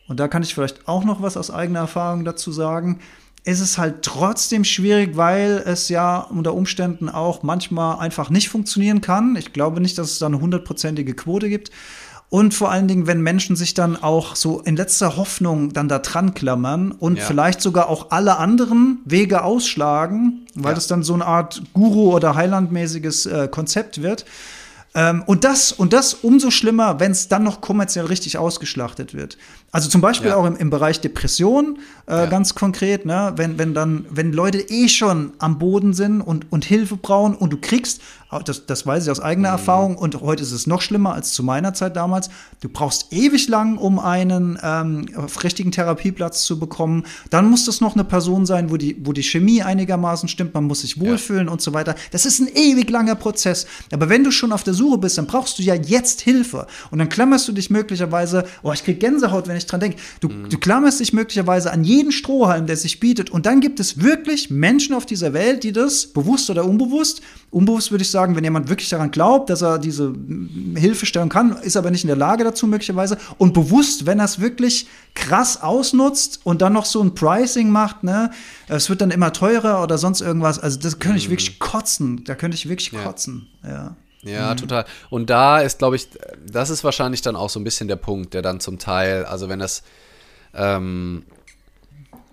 [0.08, 3.00] und da kann ich vielleicht auch noch was aus eigener Erfahrung dazu sagen,
[3.44, 9.02] ist es halt trotzdem schwierig, weil es ja unter Umständen auch manchmal einfach nicht funktionieren
[9.02, 9.36] kann.
[9.36, 11.70] Ich glaube nicht, dass es da eine hundertprozentige Quote gibt.
[12.30, 16.00] Und vor allen Dingen, wenn Menschen sich dann auch so in letzter Hoffnung dann da
[16.00, 17.24] dran klammern und Ja.
[17.26, 20.76] vielleicht sogar auch alle anderen Wege ausschlagen, weil Ja.
[20.76, 24.26] das dann so eine Art Guru- oder Heilandmäßiges äh, Konzept wird.
[24.98, 29.38] Ähm, und das, und das umso schlimmer, wenn es dann noch kommerziell richtig ausgeschlachtet wird.
[29.72, 30.38] Also zum Beispiel Ja.
[30.38, 32.26] auch im, im Bereich Depression, äh, Ja.
[32.28, 33.34] ganz konkret, ne?
[33.36, 37.52] wenn, wenn dann, wenn Leute eh schon am Boden sind und, und Hilfe brauchen und
[37.52, 38.02] du kriegst
[38.44, 39.58] das, das weiß ich aus eigener mhm.
[39.58, 42.30] Erfahrung und heute ist es noch schlimmer als zu meiner Zeit damals.
[42.62, 45.06] Du brauchst ewig lang, um einen ähm,
[45.44, 47.04] richtigen Therapieplatz zu bekommen.
[47.30, 50.66] Dann muss das noch eine Person sein, wo die, wo die Chemie einigermaßen stimmt, man
[50.66, 51.52] muss sich wohlfühlen ja.
[51.52, 51.96] und so weiter.
[52.12, 53.68] Das ist ein ewig langer Prozess.
[53.92, 56.68] Aber wenn du schon auf der Suche bist, dann brauchst du ja jetzt Hilfe.
[56.92, 59.98] Und dann klammerst du dich möglicherweise, oh, ich krieg Gänsehaut, wenn ich dran denke.
[60.20, 60.50] Du, mhm.
[60.50, 63.30] du klammerst dich möglicherweise an jeden Strohhalm, der sich bietet.
[63.30, 67.22] Und dann gibt es wirklich Menschen auf dieser Welt, die das bewusst oder unbewusst,
[67.52, 70.14] unbewusst würde ich sagen, wenn jemand wirklich daran glaubt, dass er diese
[70.76, 73.18] Hilfe stellen kann, ist aber nicht in der Lage dazu möglicherweise.
[73.38, 78.04] Und bewusst, wenn er es wirklich krass ausnutzt und dann noch so ein Pricing macht,
[78.04, 78.32] ne,
[78.70, 80.58] es wird dann immer teurer oder sonst irgendwas.
[80.58, 81.34] Also das könnte ich mhm.
[81.34, 82.24] wirklich kotzen.
[82.24, 83.04] Da könnte ich wirklich ja.
[83.04, 83.48] kotzen.
[83.64, 83.96] Ja.
[84.24, 84.58] Ja, mhm.
[84.58, 84.86] total.
[85.10, 86.08] Und da ist, glaube ich,
[86.50, 89.50] das ist wahrscheinlich dann auch so ein bisschen der Punkt, der dann zum Teil, also
[89.50, 89.84] wenn das
[90.56, 91.24] ähm,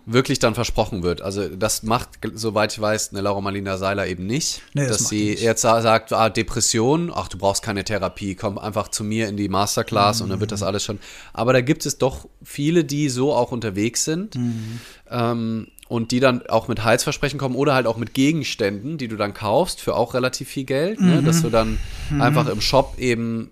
[0.05, 1.23] wirklich dann versprochen wird.
[1.23, 4.63] Also das macht, soweit ich weiß, eine Laura Marlina Seiler eben nicht.
[4.75, 5.43] Nee, das dass sie nicht.
[5.43, 9.49] jetzt sagt, ah, Depression, ach, du brauchst keine Therapie, komm einfach zu mir in die
[9.49, 10.25] Masterclass mhm.
[10.25, 10.67] und dann wird das mhm.
[10.67, 10.99] alles schon.
[11.33, 14.35] Aber da gibt es doch viele, die so auch unterwegs sind.
[14.35, 14.81] Mhm.
[15.11, 19.17] Ähm, und die dann auch mit Heilsversprechen kommen oder halt auch mit Gegenständen, die du
[19.17, 21.21] dann kaufst für auch relativ viel Geld, ne?
[21.21, 21.27] mhm.
[21.27, 21.79] dass du dann
[22.09, 22.23] mhm.
[22.23, 23.51] einfach im Shop eben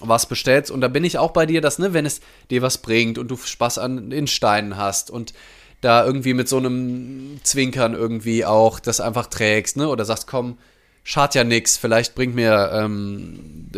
[0.00, 2.20] was bestellst und da bin ich auch bei dir, dass ne, wenn es
[2.50, 5.34] dir was bringt und du Spaß an den Steinen hast und
[5.80, 9.88] da irgendwie mit so einem Zwinkern irgendwie auch das einfach trägst, ne?
[9.88, 10.58] Oder sagst, komm,
[11.04, 13.70] schadet ja nix, vielleicht bringt mir ähm,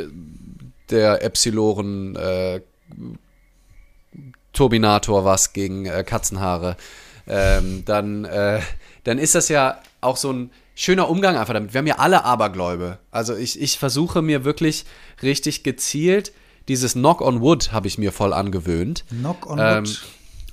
[0.91, 2.61] der Epsiloren äh,
[4.53, 6.77] Turbinator was gegen äh, Katzenhaare.
[7.27, 8.61] Ähm, dann, äh,
[9.05, 11.75] dann ist das ja auch so ein schöner Umgang einfach damit.
[11.75, 12.99] Wir haben ja alle Abergläube.
[13.11, 14.87] Also ich, ich versuche mir wirklich
[15.23, 16.33] richtig gezielt
[16.71, 19.05] dieses Knock on Wood habe ich mir voll angewöhnt.
[19.09, 20.03] Knock on ähm, Wood.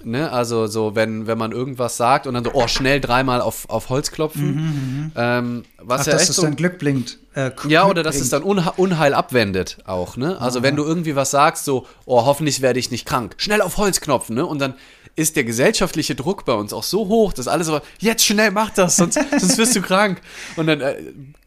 [0.04, 3.68] Ne, also so, wenn, wenn man irgendwas sagt und dann so, oh, schnell dreimal auf,
[3.70, 4.56] auf Holz klopfen.
[4.56, 5.12] Mhm, mhm.
[5.16, 7.18] ähm, was Ach, ja dass echt es so, dann Glück blinkt.
[7.34, 10.40] Äh, ja, oder dass es dann Unha Unheil abwendet auch, ne?
[10.40, 10.64] Also Aha.
[10.64, 13.36] wenn du irgendwie was sagst, so, oh, hoffentlich werde ich nicht krank.
[13.38, 14.46] Schnell auf Holz knopfen, ne?
[14.46, 14.76] Und dann
[15.16, 18.70] ist der gesellschaftliche Druck bei uns auch so hoch, dass alles so, jetzt schnell mach
[18.70, 20.22] das, sonst, sonst wirst du krank.
[20.56, 20.96] Und dann äh,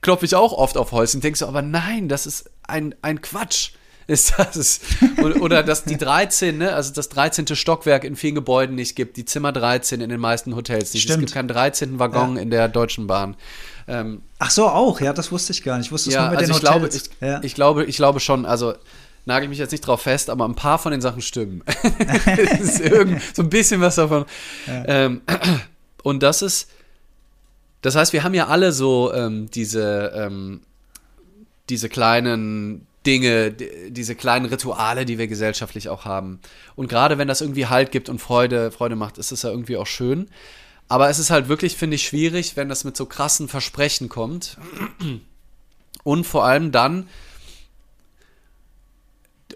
[0.00, 3.20] klopfe ich auch oft auf Holz und denke so, aber nein, das ist ein, ein
[3.20, 3.70] Quatsch
[4.10, 4.80] ist das.
[5.40, 7.54] Oder dass die 13, ne, also das 13.
[7.54, 11.04] Stockwerk in vielen Gebäuden nicht gibt, die Zimmer 13 in den meisten Hotels nicht.
[11.04, 11.18] Stimmt.
[11.18, 11.98] Es gibt keinen 13.
[11.98, 12.42] Waggon ja.
[12.42, 13.36] in der Deutschen Bahn.
[13.86, 15.86] Ähm, Ach so, auch, ja, das wusste ich gar nicht.
[15.86, 16.90] Ich wusste es ja, nur mit also den ich Hotels.
[16.90, 17.40] Glaube, ich, ja.
[17.42, 18.74] ich, glaube, ich glaube schon, also
[19.26, 21.62] nagel mich jetzt nicht drauf fest, aber ein paar von den Sachen stimmen.
[22.60, 24.24] ist irgend, so ein bisschen was davon.
[24.66, 25.22] Ähm,
[26.02, 26.68] und das ist,
[27.82, 30.60] das heißt, wir haben ja alle so ähm, diese, ähm,
[31.68, 36.40] diese kleinen Dinge, diese kleinen Rituale, die wir gesellschaftlich auch haben.
[36.76, 39.78] Und gerade wenn das irgendwie Halt gibt und Freude, Freude macht, ist es ja irgendwie
[39.78, 40.28] auch schön.
[40.88, 44.58] Aber es ist halt wirklich, finde ich, schwierig, wenn das mit so krassen Versprechen kommt.
[46.02, 47.08] Und vor allem dann,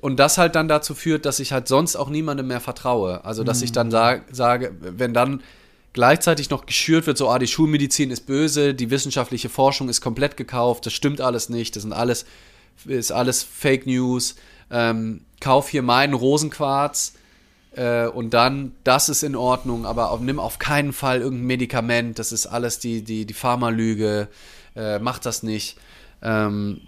[0.00, 3.24] und das halt dann dazu führt, dass ich halt sonst auch niemandem mehr vertraue.
[3.24, 3.64] Also, dass mhm.
[3.64, 5.42] ich dann sag, sage, wenn dann
[5.92, 10.36] gleichzeitig noch geschürt wird, so, ah, die Schulmedizin ist böse, die wissenschaftliche Forschung ist komplett
[10.36, 12.26] gekauft, das stimmt alles nicht, das sind alles
[12.86, 14.36] ist alles Fake News.
[14.70, 17.14] Ähm, kauf hier meinen Rosenquarz
[17.76, 22.18] äh, und dann, das ist in Ordnung, aber auf, nimm auf keinen Fall irgendein Medikament,
[22.18, 24.28] das ist alles die, die, die Pharmalüge,
[24.76, 25.76] äh, mach das nicht.
[26.22, 26.80] Ähm,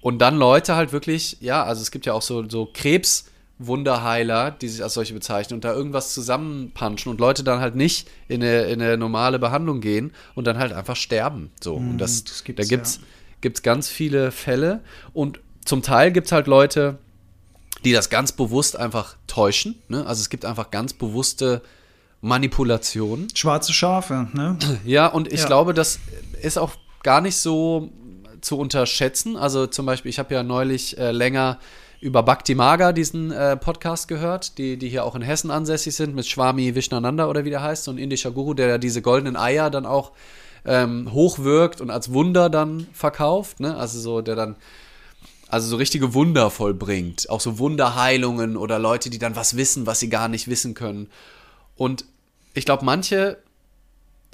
[0.00, 4.68] und dann Leute halt wirklich, ja, also es gibt ja auch so, so Krebswunderheiler, die
[4.68, 8.62] sich als solche bezeichnen und da irgendwas zusammenpanschen und Leute dann halt nicht in eine,
[8.62, 11.50] in eine normale Behandlung gehen und dann halt einfach sterben.
[11.60, 11.78] So.
[11.78, 14.80] Mm, und das, das gibt's, da gibt's, ja gibt es ganz viele Fälle
[15.12, 16.98] und zum Teil gibt es halt Leute,
[17.84, 19.76] die das ganz bewusst einfach täuschen.
[19.88, 20.06] Ne?
[20.06, 21.62] Also es gibt einfach ganz bewusste
[22.20, 23.28] Manipulationen.
[23.34, 24.58] Schwarze Schafe, ne?
[24.84, 25.46] Ja, und ich ja.
[25.46, 25.98] glaube, das
[26.42, 26.72] ist auch
[27.02, 27.90] gar nicht so
[28.40, 29.36] zu unterschätzen.
[29.36, 31.58] Also zum Beispiel, ich habe ja neulich äh, länger
[32.00, 36.14] über Bhakti Maga diesen äh, Podcast gehört, die, die hier auch in Hessen ansässig sind,
[36.14, 39.70] mit Swami Vishnananda oder wie der heißt, so ein indischer Guru, der diese goldenen Eier
[39.70, 40.12] dann auch
[40.66, 43.76] ähm, hochwirkt und als Wunder dann verkauft, ne?
[43.76, 44.56] Also so, der dann
[45.48, 47.30] also so richtige Wunder vollbringt.
[47.30, 51.08] Auch so Wunderheilungen oder Leute, die dann was wissen, was sie gar nicht wissen können.
[51.76, 52.04] Und
[52.54, 53.38] ich glaube, manche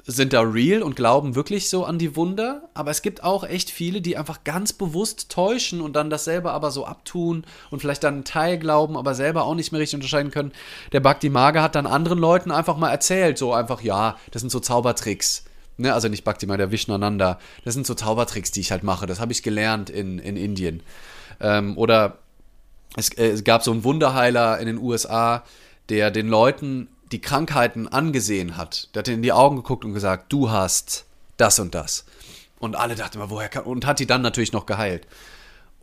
[0.05, 3.69] sind da real und glauben wirklich so an die Wunder, aber es gibt auch echt
[3.69, 8.15] viele, die einfach ganz bewusst täuschen und dann dasselbe aber so abtun und vielleicht dann
[8.15, 10.51] einen Teil glauben, aber selber auch nicht mehr richtig unterscheiden können.
[10.91, 14.49] Der Bhakti Maga hat dann anderen Leuten einfach mal erzählt, so einfach, ja, das sind
[14.49, 15.45] so Zaubertricks.
[15.77, 17.39] Ne, also nicht Bhakti, der Vishnananda.
[17.65, 19.05] Das sind so Zaubertricks, die ich halt mache.
[19.05, 20.83] Das habe ich gelernt in, in Indien.
[21.39, 22.19] Ähm, oder
[22.95, 25.43] es, äh, es gab so einen Wunderheiler in den USA,
[25.89, 28.89] der den Leuten die Krankheiten angesehen hat.
[28.93, 31.05] Der hat in die Augen geguckt und gesagt, du hast
[31.37, 32.05] das und das.
[32.59, 35.07] Und alle dachten immer, woher kann, und hat die dann natürlich noch geheilt.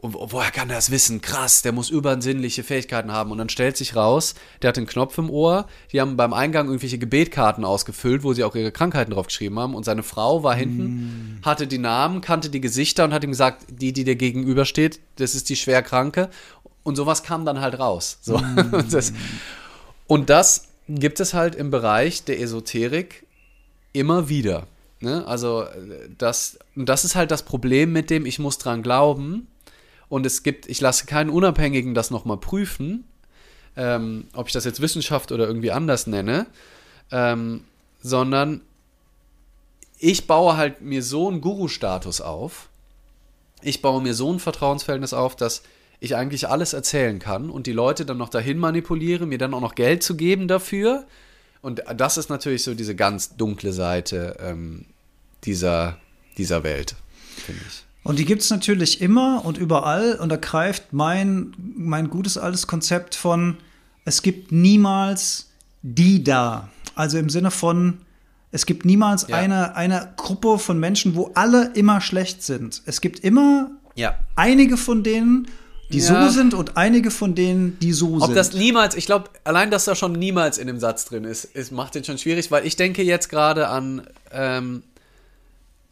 [0.00, 1.20] Und woher kann er das wissen?
[1.20, 3.30] Krass, der muss übersinnliche Fähigkeiten haben.
[3.30, 5.66] Und dann stellt sich raus, der hat den Knopf im Ohr.
[5.92, 9.74] Die haben beim Eingang irgendwelche Gebetkarten ausgefüllt, wo sie auch ihre Krankheiten drauf geschrieben haben.
[9.74, 11.44] Und seine Frau war hinten, mm.
[11.44, 15.34] hatte die Namen, kannte die Gesichter und hat ihm gesagt, die, die dir gegenübersteht, das
[15.34, 16.30] ist die Schwerkranke.
[16.82, 18.18] Und sowas kam dann halt raus.
[18.22, 18.38] So.
[18.38, 18.84] Mm.
[18.90, 19.12] das,
[20.06, 23.26] und das gibt es halt im Bereich der Esoterik
[23.92, 24.66] immer wieder.
[25.00, 25.26] Ne?
[25.26, 25.66] Also
[26.16, 29.46] das, das ist halt das Problem mit dem, ich muss dran glauben
[30.10, 33.04] und es gibt, ich lasse keinen Unabhängigen das nochmal prüfen,
[33.76, 36.46] ähm, ob ich das jetzt Wissenschaft oder irgendwie anders nenne,
[37.10, 37.64] ähm,
[38.02, 38.60] sondern
[39.98, 42.68] ich baue halt mir so einen Guru-Status auf,
[43.62, 45.62] ich baue mir so ein Vertrauensverhältnis auf, dass
[46.00, 49.60] ich eigentlich alles erzählen kann und die Leute dann noch dahin manipuliere, mir dann auch
[49.60, 51.06] noch Geld zu geben dafür.
[51.62, 54.86] Und das ist natürlich so diese ganz dunkle Seite ähm,
[55.44, 55.98] dieser,
[56.38, 56.96] dieser Welt,
[57.36, 57.84] finde ich.
[58.02, 62.66] Und die gibt es natürlich immer und überall und da greift mein, mein gutes altes
[62.66, 63.58] Konzept von,
[64.04, 65.50] es gibt niemals
[65.82, 66.68] die da.
[66.94, 67.98] Also im Sinne von,
[68.52, 69.36] es gibt niemals ja.
[69.36, 72.82] eine, eine Gruppe von Menschen, wo alle immer schlecht sind.
[72.86, 74.18] Es gibt immer ja.
[74.36, 75.48] einige von denen,
[75.92, 76.24] die ja.
[76.24, 78.30] so sind und einige von denen, die so Ob sind.
[78.30, 81.44] Ob das niemals, ich glaube, allein, dass da schon niemals in dem Satz drin ist,
[81.44, 84.82] ist macht den schon schwierig, weil ich denke jetzt gerade an ähm,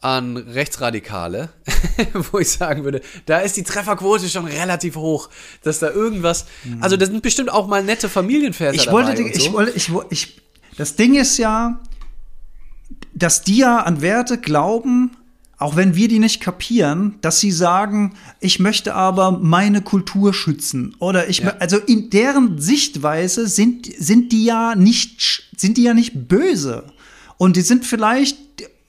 [0.01, 1.49] an Rechtsradikale,
[2.31, 5.29] wo ich sagen würde, da ist die Trefferquote schon relativ hoch,
[5.61, 6.81] dass da irgendwas, mhm.
[6.81, 9.33] also da sind bestimmt auch mal nette Familienväter ich wollte, dabei.
[9.33, 9.39] So.
[9.39, 10.41] Ich wollte, ich, ich,
[10.77, 11.81] das Ding ist ja,
[13.13, 15.11] dass die ja an Werte glauben,
[15.57, 20.95] auch wenn wir die nicht kapieren, dass sie sagen, ich möchte aber meine Kultur schützen
[20.99, 21.55] oder ich, ja.
[21.59, 26.85] also in deren Sichtweise sind, sind die ja nicht, sind die ja nicht böse.
[27.37, 28.37] Und die sind vielleicht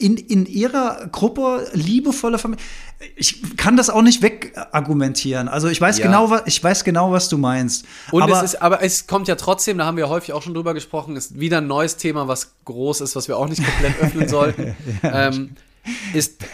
[0.00, 2.64] in, in ihrer Gruppe liebevolle Familie.
[3.16, 5.48] Ich kann das auch nicht wegargumentieren.
[5.48, 6.06] Also ich weiß ja.
[6.06, 7.84] genau, was ich weiß genau, was du meinst.
[8.10, 10.54] Und aber es ist, aber es kommt ja trotzdem, da haben wir häufig auch schon
[10.54, 13.98] drüber gesprochen, ist wieder ein neues Thema, was groß ist, was wir auch nicht komplett
[14.00, 14.74] öffnen sollten.
[15.02, 15.28] ja.
[15.28, 15.50] ähm,
[16.14, 16.44] ist,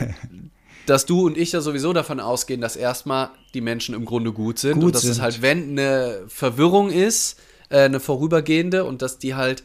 [0.87, 4.59] dass du und ich ja sowieso davon ausgehen, dass erstmal die Menschen im Grunde gut
[4.59, 5.13] sind gut und dass sind.
[5.13, 7.39] es halt, wenn eine Verwirrung ist,
[7.69, 9.63] äh, eine vorübergehende und dass die halt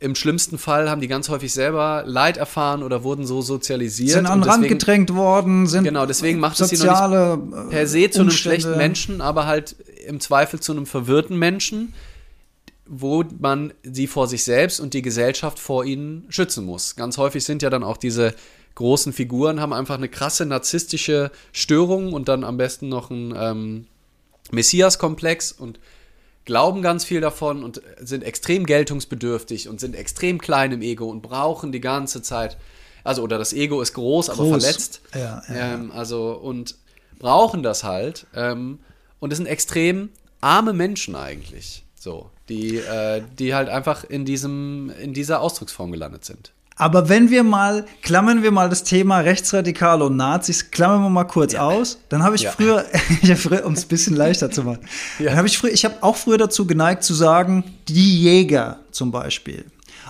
[0.00, 4.10] im schlimmsten Fall haben die ganz häufig selber Leid erfahren oder wurden so sozialisiert.
[4.10, 7.86] Sind an den Rand gedrängt worden, sind Genau, deswegen macht es sie noch nicht per
[7.86, 9.76] se zu einem schlechten Menschen, aber halt
[10.06, 11.94] im Zweifel zu einem verwirrten Menschen,
[12.86, 16.96] wo man sie vor sich selbst und die Gesellschaft vor ihnen schützen muss.
[16.96, 18.34] Ganz häufig sind ja dann auch diese
[18.74, 23.86] großen Figuren, haben einfach eine krasse narzisstische Störung und dann am besten noch ein ähm,
[24.50, 25.78] Messias-Komplex und
[26.48, 31.20] glauben ganz viel davon und sind extrem geltungsbedürftig und sind extrem klein im Ego und
[31.20, 32.56] brauchen die ganze Zeit,
[33.04, 34.38] also oder das Ego ist groß, groß.
[34.38, 35.02] aber verletzt.
[35.14, 36.76] Ja, ja, ähm, also und
[37.18, 38.26] brauchen das halt.
[38.34, 38.78] Ähm,
[39.20, 40.08] und es sind extrem
[40.40, 46.24] arme Menschen eigentlich, so, die, äh, die halt einfach in diesem, in dieser Ausdrucksform gelandet
[46.24, 46.52] sind.
[46.78, 51.24] Aber wenn wir mal, klammern wir mal das Thema Rechtsradikale und Nazis, klammern wir mal
[51.24, 51.62] kurz ja.
[51.62, 52.52] aus, dann habe ich ja.
[52.52, 52.84] früher,
[53.64, 54.80] um es ein bisschen leichter zu machen,
[55.18, 55.26] ja.
[55.26, 59.10] dann habe ich früher, ich habe auch früher dazu geneigt zu sagen, die Jäger zum
[59.10, 59.64] Beispiel.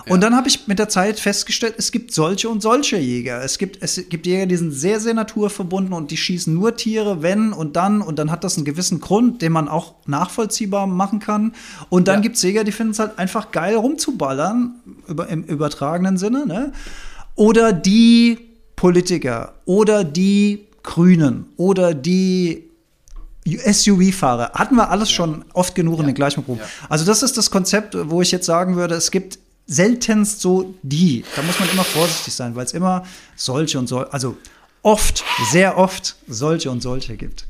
[0.09, 3.43] Und dann habe ich mit der Zeit festgestellt, es gibt solche und solche Jäger.
[3.43, 7.21] Es gibt, es gibt Jäger, die sind sehr, sehr naturverbunden und die schießen nur Tiere,
[7.21, 8.01] wenn und dann.
[8.01, 11.53] Und dann hat das einen gewissen Grund, den man auch nachvollziehbar machen kann.
[11.89, 12.21] Und dann ja.
[12.21, 14.75] gibt es Jäger, die finden es halt einfach geil rumzuballern,
[15.07, 16.45] über, im übertragenen Sinne.
[16.45, 16.73] Ne?
[17.35, 18.39] Oder die
[18.75, 22.69] Politiker oder die Grünen oder die
[23.45, 24.51] SUV-Fahrer.
[24.53, 25.15] Hatten wir alles ja.
[25.15, 26.01] schon oft genug ja.
[26.01, 26.61] in den gleichen Gruppen.
[26.61, 26.87] Ja.
[26.89, 29.39] Also das ist das Konzept, wo ich jetzt sagen würde, es gibt
[29.69, 31.23] seltenst so die.
[31.35, 33.05] Da muss man immer vorsichtig sein, weil es immer
[33.35, 34.35] solche und so, also
[34.81, 37.47] oft, sehr oft solche und solche gibt.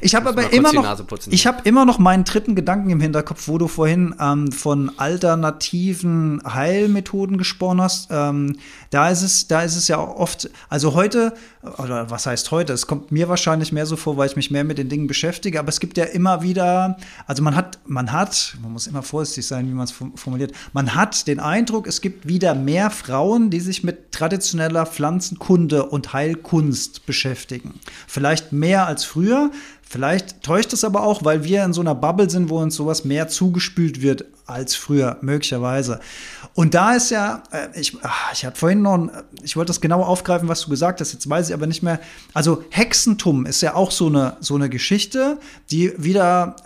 [0.00, 0.98] Ich habe aber immer noch,
[1.30, 6.42] ich habe immer noch meinen dritten Gedanken im Hinterkopf, wo du vorhin ähm, von alternativen
[6.44, 8.08] Heilmethoden gesprochen hast.
[8.10, 8.56] Ähm,
[8.90, 11.34] da ist es, da ist es ja oft, also heute
[11.78, 12.72] oder was heißt heute?
[12.72, 15.58] Es kommt mir wahrscheinlich mehr so vor, weil ich mich mehr mit den Dingen beschäftige.
[15.58, 19.46] Aber es gibt ja immer wieder, also man hat, man hat, man muss immer vorsichtig
[19.46, 20.52] sein, wie man es formuliert.
[20.72, 26.12] Man hat den Eindruck, es gibt wieder mehr Frauen, die sich mit traditioneller Pflanzenkunde und
[26.12, 27.80] Heilkunst beschäftigen.
[28.06, 29.50] Vielleicht mehr als früher.
[29.82, 33.04] Vielleicht täuscht es aber auch, weil wir in so einer Bubble sind, wo uns sowas
[33.04, 36.00] mehr zugespült wird als früher, möglicherweise.
[36.54, 39.08] Und da ist ja, äh, ich, ach, ich hatte vorhin noch,
[39.42, 42.00] ich wollte das genau aufgreifen, was du gesagt hast, jetzt weiß ich aber nicht mehr.
[42.32, 45.38] Also Hexentum ist ja auch so eine, so eine Geschichte,
[45.70, 46.56] die wieder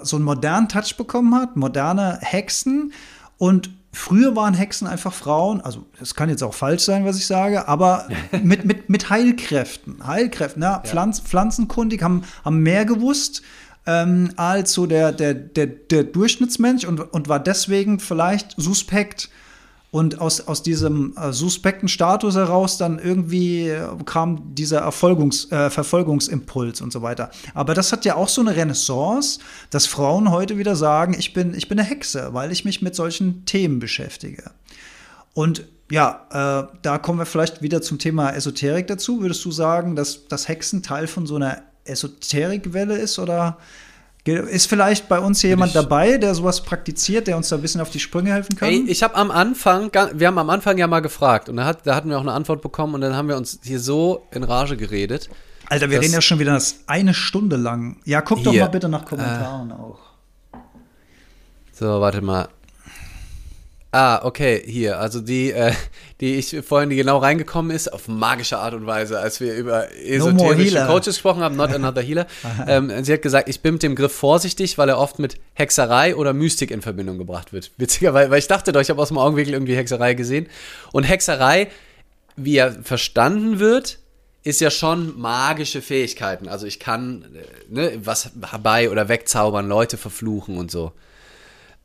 [0.00, 2.92] äh, so einen modernen Touch bekommen hat, moderne Hexen.
[3.38, 7.26] Und früher waren Hexen einfach Frauen, also das kann jetzt auch falsch sein, was ich
[7.26, 8.08] sage, aber
[8.42, 10.06] mit, mit, mit Heilkräften.
[10.06, 13.42] Heilkräften, ja, Pflanz, pflanzenkundig, haben, haben mehr gewusst
[13.86, 19.30] ähm, als so der, der, der, der Durchschnittsmensch und, und war deswegen vielleicht suspekt.
[19.92, 25.70] Und aus, aus diesem äh, suspekten Status heraus dann irgendwie äh, kam dieser Erfolgungs, äh,
[25.70, 27.30] Verfolgungsimpuls und so weiter.
[27.54, 29.38] Aber das hat ja auch so eine Renaissance,
[29.70, 32.94] dass Frauen heute wieder sagen, ich bin, ich bin eine Hexe, weil ich mich mit
[32.94, 34.50] solchen Themen beschäftige.
[35.34, 39.20] Und ja, äh, da kommen wir vielleicht wieder zum Thema Esoterik dazu.
[39.20, 43.58] Würdest du sagen, dass das Hexen Teil von so einer Esoterikwelle ist oder
[44.26, 47.80] ist vielleicht bei uns hier jemand dabei, der sowas praktiziert, der uns da ein bisschen
[47.80, 48.68] auf die Sprünge helfen kann?
[48.68, 51.86] Ey, ich habe am Anfang, wir haben am Anfang ja mal gefragt und da, hat,
[51.86, 54.42] da hatten wir auch eine Antwort bekommen und dann haben wir uns hier so in
[54.42, 55.30] Rage geredet.
[55.68, 57.96] Alter, wir reden ja schon wieder das eine Stunde lang.
[58.04, 59.98] Ja, guck doch mal bitte nach Kommentaren äh, auch.
[61.72, 62.48] So, warte mal.
[63.92, 64.98] Ah, okay, hier.
[64.98, 65.72] Also die, äh,
[66.20, 69.90] die ich vorhin, die genau reingekommen ist, auf magische Art und Weise, als wir über
[69.94, 72.26] esoterische no Coaches gesprochen haben, not another healer.
[72.66, 76.16] ähm, sie hat gesagt, ich bin mit dem Griff vorsichtig, weil er oft mit Hexerei
[76.16, 77.70] oder Mystik in Verbindung gebracht wird.
[77.76, 80.48] Witziger, weil, weil ich dachte doch, ich habe aus dem Augenwinkel irgendwie Hexerei gesehen.
[80.92, 81.68] Und Hexerei,
[82.36, 83.98] wie er verstanden wird,
[84.42, 86.48] ist ja schon magische Fähigkeiten.
[86.48, 90.92] Also ich kann äh, ne, was herbei oder wegzaubern, Leute verfluchen und so.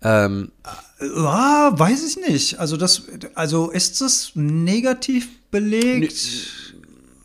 [0.03, 0.51] Ähm,
[0.99, 2.59] ja, weiß ich nicht.
[2.59, 3.03] Also das,
[3.35, 6.13] also ist das negativ belegt?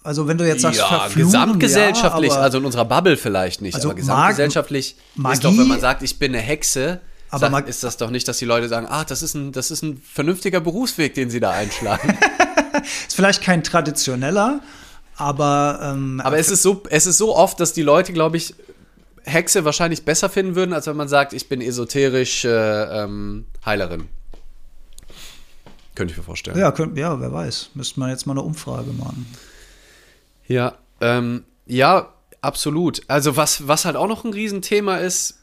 [0.03, 3.89] Also wenn du jetzt sagst, ja, gesamtgesellschaftlich, ja, also in unserer Bubble vielleicht nicht, also
[3.89, 7.83] aber gesamtgesellschaftlich Magie, ist doch, wenn man sagt, ich bin eine Hexe, aber sagt, ist
[7.83, 10.61] das doch nicht, dass die Leute sagen, ach, das ist ein, das ist ein vernünftiger
[10.61, 12.17] Berufsweg, den sie da einschlagen.
[13.09, 14.61] ist vielleicht kein traditioneller,
[15.17, 18.55] aber ähm, aber es ist so, es ist so oft, dass die Leute, glaube ich,
[19.27, 22.49] Hexe wahrscheinlich besser finden würden, als wenn man sagt, ich bin esoterisch äh,
[23.03, 24.09] ähm, Heilerin.
[25.97, 26.59] Könnte ich mir vorstellen.
[26.59, 27.71] Ja, könnt, ja, wer weiß.
[27.75, 29.27] Müsste man jetzt mal eine Umfrage machen.
[30.47, 33.03] Ja, ähm, ja, absolut.
[33.09, 35.41] Also was, was halt auch noch ein Riesenthema ist,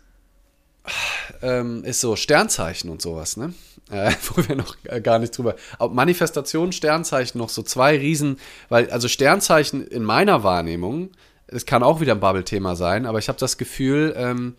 [1.42, 3.54] ähm, ist so Sternzeichen und sowas, ne?
[3.90, 5.56] Äh, wo wir noch gar nicht drüber.
[5.92, 11.12] Manifestation, Sternzeichen noch so zwei Riesen, weil, also Sternzeichen in meiner Wahrnehmung
[11.54, 14.56] es kann auch wieder ein Bubble-Thema sein, aber ich habe das Gefühl, ähm,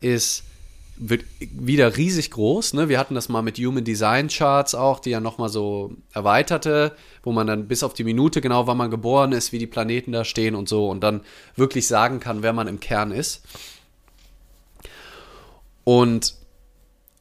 [0.00, 0.44] ist
[0.98, 2.72] wird wieder riesig groß.
[2.72, 2.88] Ne?
[2.88, 7.32] Wir hatten das mal mit Human Design Charts auch, die ja nochmal so erweiterte, wo
[7.32, 10.24] man dann bis auf die Minute genau, wann man geboren ist, wie die Planeten da
[10.24, 11.20] stehen und so und dann
[11.54, 13.42] wirklich sagen kann, wer man im Kern ist.
[15.84, 16.34] Und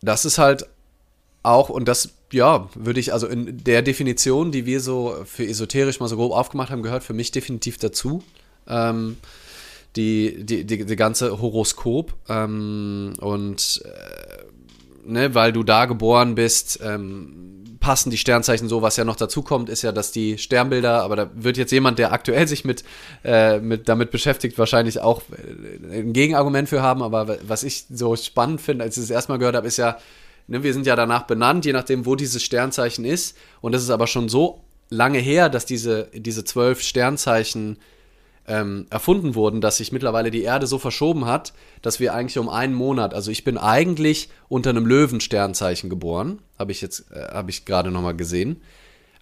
[0.01, 0.67] das ist halt
[1.43, 5.99] auch, und das, ja, würde ich also in der Definition, die wir so für esoterisch
[5.99, 8.23] mal so grob aufgemacht haben, gehört für mich definitiv dazu.
[8.67, 9.17] Ähm,
[9.95, 16.79] die, die, die, die, ganze Horoskop ähm, und äh, ne, weil du da geboren bist,
[16.83, 18.81] ähm, passen die Sternzeichen so.
[18.81, 21.99] Was ja noch dazu kommt, ist ja, dass die Sternbilder, aber da wird jetzt jemand,
[21.99, 22.83] der aktuell sich mit,
[23.23, 27.03] äh, mit damit beschäftigt, wahrscheinlich auch äh, ein Gegenargument für haben.
[27.03, 29.97] Aber was ich so spannend finde, als ich es erstmal gehört habe, ist ja,
[30.47, 33.37] ne, wir sind ja danach benannt, je nachdem, wo dieses Sternzeichen ist.
[33.61, 37.77] Und das ist aber schon so lange her, dass diese, diese zwölf Sternzeichen
[38.47, 42.49] ähm, erfunden wurden, dass sich mittlerweile die Erde so verschoben hat, dass wir eigentlich um
[42.49, 47.49] einen Monat, also ich bin eigentlich unter einem Löwensternzeichen geboren, habe ich jetzt, äh, habe
[47.49, 48.61] ich gerade nochmal gesehen.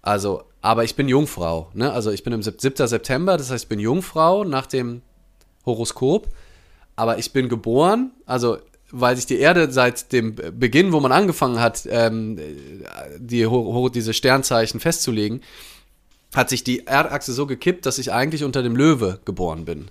[0.02, 1.94] Also, aber ich bin Jungfrau, ne?
[1.94, 2.88] Also ich bin im 7.
[2.88, 5.02] September, das heißt, ich bin Jungfrau nach dem
[5.66, 6.28] Horoskop,
[6.98, 8.58] aber ich bin geboren, also
[8.96, 12.40] weil sich die Erde seit dem Beginn, wo man angefangen hat, ähm,
[13.18, 13.48] die,
[13.92, 15.42] diese Sternzeichen festzulegen,
[16.34, 19.90] hat sich die Erdachse so gekippt, dass ich eigentlich unter dem Löwe geboren bin.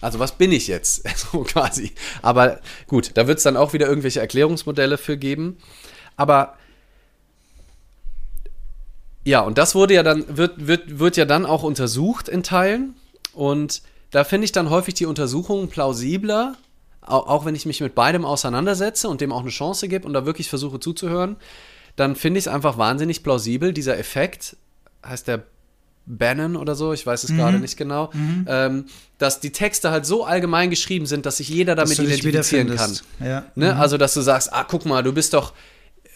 [0.00, 1.04] Also was bin ich jetzt?
[1.16, 1.92] So quasi.
[2.22, 5.58] Aber gut, da wird es dann auch wieder irgendwelche Erklärungsmodelle für geben.
[6.16, 6.56] Aber
[9.24, 12.94] ja, und das wurde ja dann, wird, wird, wird ja dann auch untersucht in Teilen.
[13.32, 16.56] Und da finde ich dann häufig die Untersuchungen plausibler,
[17.00, 20.12] auch, auch wenn ich mich mit beidem auseinandersetze und dem auch eine Chance gebe und
[20.12, 21.36] da wirklich versuche zuzuhören,
[21.96, 24.56] dann finde ich es einfach wahnsinnig plausibel, dieser Effekt,
[25.04, 25.44] heißt der
[26.06, 27.36] Bannon oder so, ich weiß es mhm.
[27.38, 28.46] gerade nicht genau, mhm.
[28.48, 28.86] ähm,
[29.18, 32.98] dass die Texte halt so allgemein geschrieben sind, dass sich jeder damit identifizieren kann.
[33.20, 33.44] Ja.
[33.54, 33.72] Ne?
[33.72, 33.80] Mhm.
[33.80, 35.52] Also, dass du sagst, ah, guck mal, du bist doch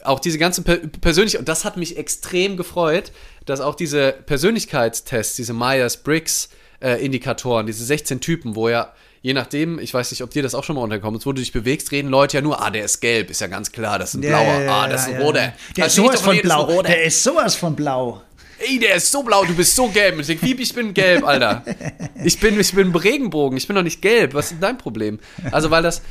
[0.05, 3.13] auch diese ganzen per persönlich und das hat mich extrem gefreut,
[3.47, 9.93] dass auch diese Persönlichkeitstests, diese Myers-Briggs äh, diese 16 Typen, wo ja je nachdem, ich
[9.93, 12.09] weiß nicht, ob dir das auch schon mal unterkommen ist, wo du dich bewegst, reden
[12.09, 14.45] Leute ja nur, ah, der ist gelb, ist ja ganz klar, das ist ein blauer,
[14.45, 15.53] ja, ja, ah, das ist ein roter.
[15.77, 18.23] Der ist sowas von blau, der ist sowas von blau.
[18.59, 20.15] Ey, der ist so blau, du bist so gelb.
[20.15, 21.65] Und ich denke, wie, ich bin gelb, Alter.
[22.25, 24.35] Ich bin, ich bin Regenbogen, ich bin doch nicht gelb.
[24.35, 25.21] Was ist dein Problem?
[25.53, 26.03] Also, weil das,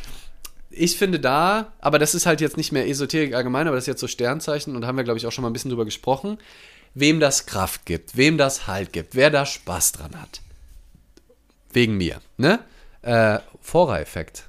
[0.70, 3.88] ich finde da, aber das ist halt jetzt nicht mehr Esoterik allgemein, aber das ist
[3.88, 6.38] jetzt so Sternzeichen und haben wir, glaube ich, auch schon mal ein bisschen drüber gesprochen,
[6.94, 10.42] wem das Kraft gibt, wem das Halt gibt, wer da Spaß dran hat.
[11.72, 12.60] Wegen mir, ne?
[13.02, 14.46] Äh, Vorreifekt,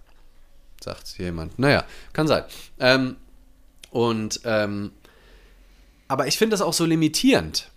[0.82, 1.58] sagt jemand.
[1.58, 2.44] Naja, kann sein.
[2.78, 3.16] Ähm,
[3.90, 4.92] und, ähm,
[6.06, 7.70] aber ich finde das auch so limitierend.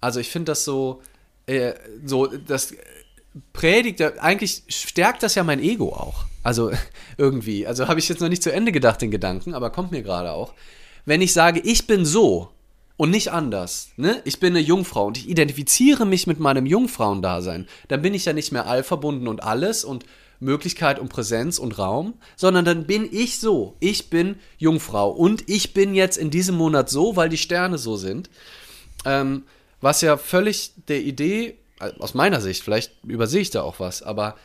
[0.00, 1.02] Also ich finde das so,
[1.46, 1.74] äh,
[2.04, 2.74] so, das
[3.52, 6.24] predigt, eigentlich stärkt das ja mein Ego auch.
[6.42, 6.70] Also
[7.16, 7.66] irgendwie.
[7.66, 10.32] Also habe ich jetzt noch nicht zu Ende gedacht, den Gedanken, aber kommt mir gerade
[10.32, 10.54] auch.
[11.04, 12.50] Wenn ich sage, ich bin so
[12.96, 14.20] und nicht anders, ne?
[14.24, 18.32] Ich bin eine Jungfrau und ich identifiziere mich mit meinem Jungfrauendasein, dann bin ich ja
[18.32, 20.04] nicht mehr all verbunden und alles und
[20.40, 23.76] Möglichkeit und Präsenz und Raum, sondern dann bin ich so.
[23.80, 27.96] Ich bin Jungfrau und ich bin jetzt in diesem Monat so, weil die Sterne so
[27.96, 28.30] sind.
[29.04, 29.44] Ähm,
[29.80, 34.02] was ja völlig der Idee, äh, aus meiner Sicht, vielleicht übersehe ich da auch was,
[34.02, 34.36] aber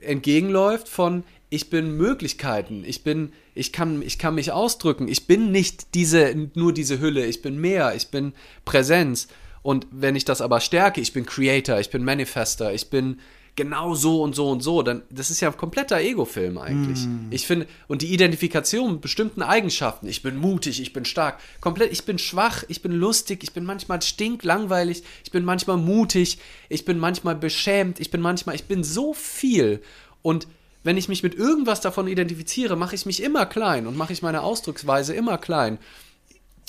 [0.00, 5.52] entgegenläuft von ich bin Möglichkeiten, ich bin, ich kann, ich kann mich ausdrücken, ich bin
[5.52, 8.32] nicht diese, nur diese Hülle, ich bin mehr, ich bin
[8.64, 9.28] Präsenz.
[9.62, 13.20] Und wenn ich das aber stärke, ich bin Creator, ich bin Manifester, ich bin,
[13.54, 17.06] genau so und so und so, dann das ist ja ein kompletter Ego-Film eigentlich.
[17.06, 17.28] Mm.
[17.30, 21.92] Ich finde und die Identifikation mit bestimmten Eigenschaften, ich bin mutig, ich bin stark, komplett,
[21.92, 26.38] ich bin schwach, ich bin lustig, ich bin manchmal stinklangweilig, ich bin manchmal mutig,
[26.70, 29.82] ich bin manchmal beschämt, ich bin manchmal, ich bin so viel
[30.22, 30.46] und
[30.84, 34.22] wenn ich mich mit irgendwas davon identifiziere, mache ich mich immer klein und mache ich
[34.22, 35.78] meine Ausdrucksweise immer klein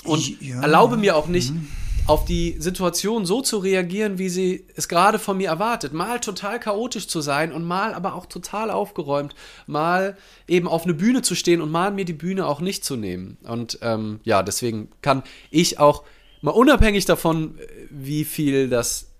[0.04, 0.60] und ja.
[0.60, 1.66] erlaube mir auch nicht, mhm
[2.06, 5.92] auf die Situation so zu reagieren, wie sie es gerade von mir erwartet.
[5.94, 9.34] Mal total chaotisch zu sein und mal aber auch total aufgeräumt.
[9.66, 12.96] Mal eben auf eine Bühne zu stehen und mal mir die Bühne auch nicht zu
[12.96, 13.38] nehmen.
[13.42, 16.04] Und ähm, ja, deswegen kann ich auch
[16.42, 19.10] mal unabhängig davon, wie viel das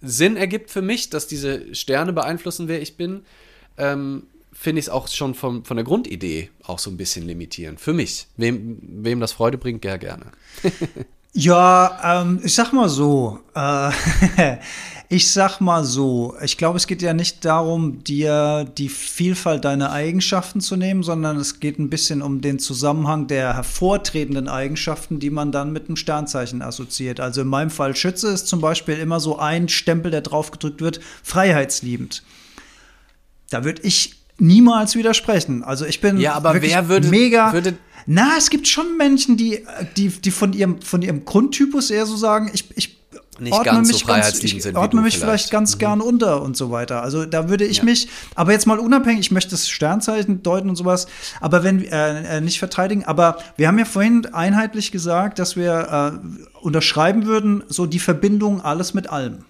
[0.00, 3.22] Sinn ergibt für mich, dass diese Sterne beeinflussen, wer ich bin,
[3.76, 7.80] ähm, finde ich es auch schon vom, von der Grundidee auch so ein bisschen limitierend.
[7.80, 8.28] Für mich.
[8.36, 10.26] Wem, wem das Freude bringt, ja gerne.
[11.32, 13.38] Ja, ähm, ich sag mal so.
[13.54, 13.90] Äh,
[15.08, 16.34] ich sag mal so.
[16.42, 21.36] Ich glaube, es geht ja nicht darum, dir die Vielfalt deiner Eigenschaften zu nehmen, sondern
[21.36, 25.96] es geht ein bisschen um den Zusammenhang der hervortretenden Eigenschaften, die man dann mit einem
[25.96, 27.20] Sternzeichen assoziiert.
[27.20, 31.00] Also in meinem Fall Schütze ist zum Beispiel immer so ein Stempel, der draufgedrückt wird,
[31.22, 32.24] freiheitsliebend.
[33.50, 35.62] Da würde ich niemals widersprechen.
[35.62, 37.52] Also ich bin ja, aber wer würde, mega.
[37.52, 37.76] Würde
[38.06, 39.64] na, es gibt schon Menschen, die,
[39.96, 43.00] die, die von, ihrem, von ihrem Grundtypus eher so sagen, ich, ich
[43.40, 45.78] nicht ordne ganz mich so ganz, ich sind ordne mich vielleicht, vielleicht ganz mhm.
[45.78, 47.02] gern unter und so weiter.
[47.02, 47.84] Also da würde ich ja.
[47.84, 51.06] mich, aber jetzt mal unabhängig, ich möchte das Sternzeichen deuten und sowas,
[51.40, 56.20] aber wenn äh, äh, nicht verteidigen, aber wir haben ja vorhin einheitlich gesagt, dass wir
[56.22, 59.44] äh, unterschreiben würden, so die Verbindung alles mit allem.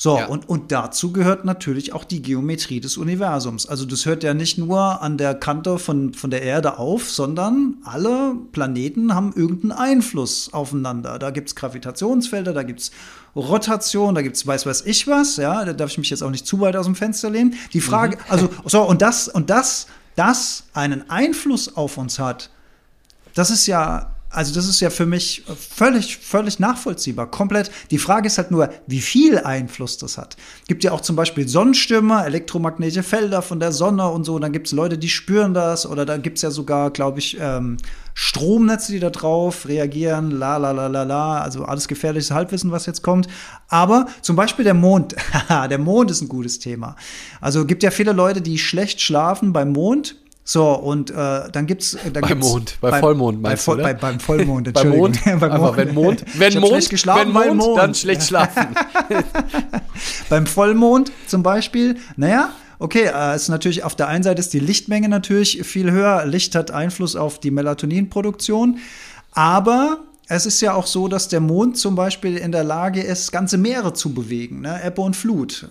[0.00, 0.26] So, ja.
[0.26, 3.66] und, und dazu gehört natürlich auch die Geometrie des Universums.
[3.66, 7.78] Also das hört ja nicht nur an der Kante von, von der Erde auf, sondern
[7.82, 11.18] alle Planeten haben irgendeinen Einfluss aufeinander.
[11.18, 12.92] Da gibt es Gravitationsfelder, da gibt es
[13.34, 16.30] Rotation, da gibt es weiß weiß ich was, ja, da darf ich mich jetzt auch
[16.30, 17.54] nicht zu weit aus dem Fenster lehnen.
[17.72, 18.22] Die Frage, mhm.
[18.28, 22.50] also, so, und das, und das, das einen Einfluss auf uns hat,
[23.34, 27.30] das ist ja also das ist ja für mich völlig, völlig nachvollziehbar.
[27.30, 27.70] Komplett.
[27.90, 30.36] Die Frage ist halt nur, wie viel Einfluss das hat.
[30.66, 34.34] Gibt ja auch zum Beispiel Sonnenstürme, elektromagnetische Felder von der Sonne und so.
[34.34, 35.86] Und dann gibt es Leute, die spüren das.
[35.86, 37.78] Oder da gibt es ja sogar, glaube ich, ähm,
[38.12, 40.30] Stromnetze, die da drauf reagieren.
[40.30, 41.40] La la la la la.
[41.40, 43.28] Also alles gefährliches Halbwissen, was jetzt kommt.
[43.68, 45.16] Aber zum Beispiel der Mond.
[45.48, 46.96] der Mond ist ein gutes Thema.
[47.40, 50.16] Also gibt ja viele Leute, die schlecht schlafen beim Mond
[50.50, 51.94] so, und äh, dann gibt's.
[52.04, 55.50] Dann bei gibt's, Mond, bei, Vollmond meinst bei, du, bei, beim Vollmond, bei Mond, beim
[55.50, 55.76] Mond.
[55.76, 58.68] wenn Mond, wenn Mond, geschlafen, wenn Mond, Mond, dann schlecht schlafen.
[60.30, 64.58] beim Vollmond zum Beispiel, naja, okay, äh, ist natürlich auf der einen Seite ist die
[64.58, 66.24] Lichtmenge natürlich viel höher.
[66.24, 68.78] Licht hat Einfluss auf die Melatoninproduktion,
[69.32, 73.32] aber es ist ja auch so, dass der Mond zum Beispiel in der Lage ist,
[73.32, 74.80] ganze Meere zu bewegen, ne?
[74.82, 75.68] Ebbe und Flut.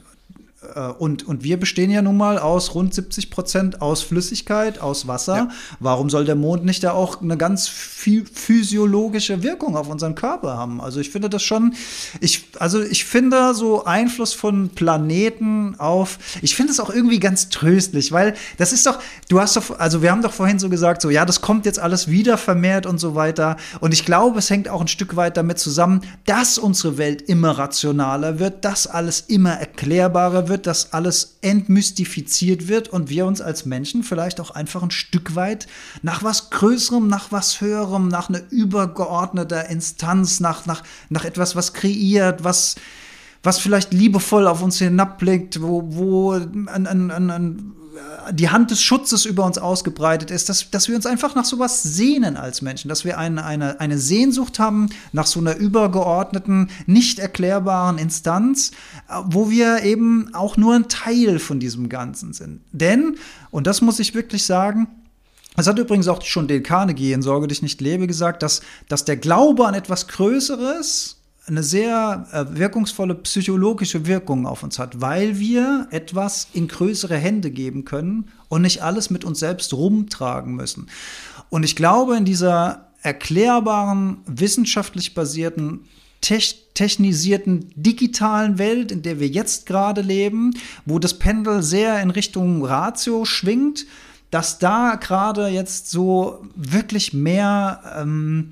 [0.76, 5.08] Äh, und, und wir bestehen ja nun mal aus rund 70 Prozent aus Flüssigkeit, aus
[5.08, 5.36] Wasser.
[5.36, 5.50] Ja.
[5.80, 10.82] Warum soll der Mond nicht da auch eine ganz physiologische Wirkung auf unseren Körper haben?
[10.82, 11.74] Also ich finde das schon,
[12.22, 17.50] ich, also ich finde so Einfluss von Planeten auf, ich finde es auch irgendwie ganz
[17.50, 19.00] tröstlich, weil das ist doch,
[19.30, 21.80] du hast doch, also wir haben doch vorhin so gesagt, so ja, das kommt jetzt
[21.80, 23.58] alles wieder vermehrt und so weiter.
[23.80, 27.52] Und ich glaube, es hängt auch ein Stück weit damit zusammen, dass unsere Welt immer
[27.52, 33.66] rationaler wird, dass alles immer erklärbarer wird, dass alles entmystifiziert wird und wir uns als
[33.66, 35.68] Menschen vielleicht auch einfach ein Stück weit
[36.02, 41.74] nach was Größerem, nach was Höherem, nach einer übergeordneter Instanz, nach, nach, nach etwas, was
[41.74, 42.76] kreiert, was,
[43.44, 47.74] was vielleicht liebevoll auf uns hinabblickt, wo, wo an, an, an,
[48.32, 51.84] die Hand des Schutzes über uns ausgebreitet ist, dass, dass wir uns einfach nach sowas
[51.84, 57.20] sehnen als Menschen, dass wir eine, eine, eine Sehnsucht haben nach so einer übergeordneten, nicht
[57.20, 58.72] erklärbaren Instanz,
[59.10, 62.62] äh, wo wir eben auch nur ein Teil von diesem Ganzen sind.
[62.72, 63.18] Denn,
[63.52, 64.88] und das muss ich wirklich sagen,
[65.56, 69.06] es hat übrigens auch schon Dale Carnegie in Sorge dich nicht lebe gesagt, dass, dass
[69.06, 71.17] der Glaube an etwas Größeres
[71.48, 77.52] eine sehr äh, wirkungsvolle psychologische Wirkung auf uns hat, weil wir etwas in größere Hände
[77.52, 80.88] geben können und nicht alles mit uns selbst rumtragen müssen.
[81.50, 85.86] Und ich glaube, in dieser erklärbaren, wissenschaftlich basierten,
[86.20, 90.54] technisierten, digitalen Welt, in der wir jetzt gerade leben,
[90.86, 93.86] wo das Pendel sehr in Richtung Ratio schwingt,
[94.32, 98.50] dass da gerade jetzt so wirklich mehr ähm,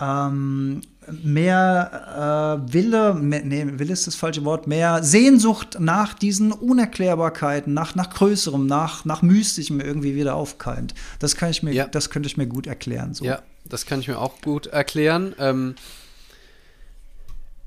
[0.00, 6.52] ähm, mehr äh, Wille, mehr, nee, Wille ist das falsche Wort, mehr Sehnsucht nach diesen
[6.52, 10.94] Unerklärbarkeiten, nach, nach Größerem, nach, nach Mystischem irgendwie wieder aufkeimt.
[11.18, 11.86] Das kann ich mir, ja.
[11.86, 13.14] das könnte ich mir gut erklären.
[13.14, 13.24] So.
[13.24, 15.34] Ja, das kann ich mir auch gut erklären.
[15.38, 15.74] Ähm,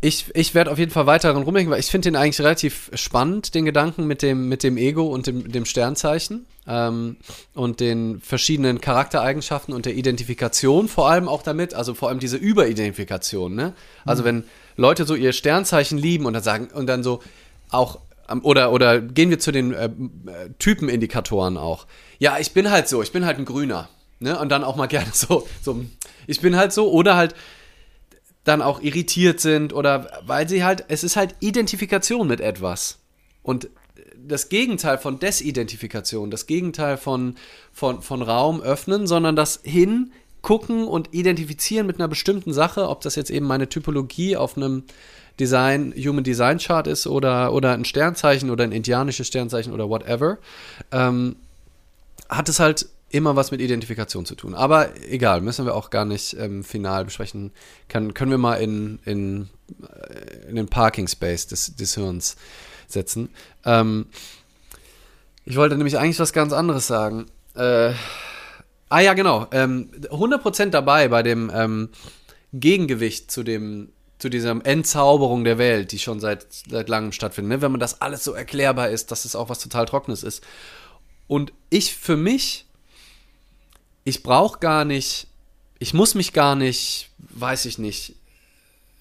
[0.01, 2.89] ich, ich werde auf jeden Fall weiter daran rumdenken, weil ich finde den eigentlich relativ
[2.93, 7.17] spannend, den Gedanken mit dem, mit dem Ego und dem, dem Sternzeichen ähm,
[7.55, 12.37] und den verschiedenen Charaktereigenschaften und der Identifikation vor allem auch damit, also vor allem diese
[12.37, 13.73] Überidentifikation, ne?
[14.05, 14.27] Also mhm.
[14.27, 14.43] wenn
[14.77, 17.21] Leute so ihr Sternzeichen lieben und dann sagen, und dann so
[17.71, 17.99] auch,
[18.29, 19.89] ähm, oder, oder gehen wir zu den äh,
[20.59, 21.87] Typenindikatoren auch.
[22.19, 23.89] Ja, ich bin halt so, ich bin halt ein Grüner.
[24.19, 24.37] Ne?
[24.37, 25.83] Und dann auch mal gerne so, so,
[26.27, 27.33] ich bin halt so, oder halt,
[28.45, 32.99] dann auch irritiert sind oder weil sie halt, es ist halt Identifikation mit etwas.
[33.43, 33.69] Und
[34.29, 37.35] das Gegenteil von Desidentifikation, das Gegenteil von,
[37.73, 43.15] von, von Raum öffnen, sondern das hingucken und identifizieren mit einer bestimmten Sache, ob das
[43.15, 44.83] jetzt eben meine Typologie auf einem
[45.39, 50.37] Design, Human Design Chart ist oder, oder ein Sternzeichen oder ein indianisches Sternzeichen oder whatever,
[50.91, 51.35] ähm,
[52.29, 54.53] hat es halt immer was mit Identifikation zu tun.
[54.53, 57.51] Aber egal, müssen wir auch gar nicht ähm, final besprechen.
[57.87, 59.49] Kann, können wir mal in, in,
[59.81, 62.35] äh, in den Parking Space des, des Hirns
[62.91, 63.29] setzen.
[63.65, 64.07] Ähm,
[65.45, 67.25] ich wollte nämlich eigentlich was ganz anderes sagen.
[67.55, 67.93] Äh,
[68.89, 69.47] ah ja, genau.
[69.51, 71.89] Ähm, 100% dabei bei dem ähm,
[72.53, 77.57] Gegengewicht zu dem zu dieser Entzauberung der Welt, die schon seit, seit langem stattfindet.
[77.57, 77.61] Ne?
[77.61, 80.43] Wenn man das alles so erklärbar ist, dass es auch was total Trockenes ist.
[81.27, 82.65] Und ich für mich
[84.09, 85.27] ich brauche gar nicht,
[85.77, 88.15] ich muss mich gar nicht, weiß ich nicht,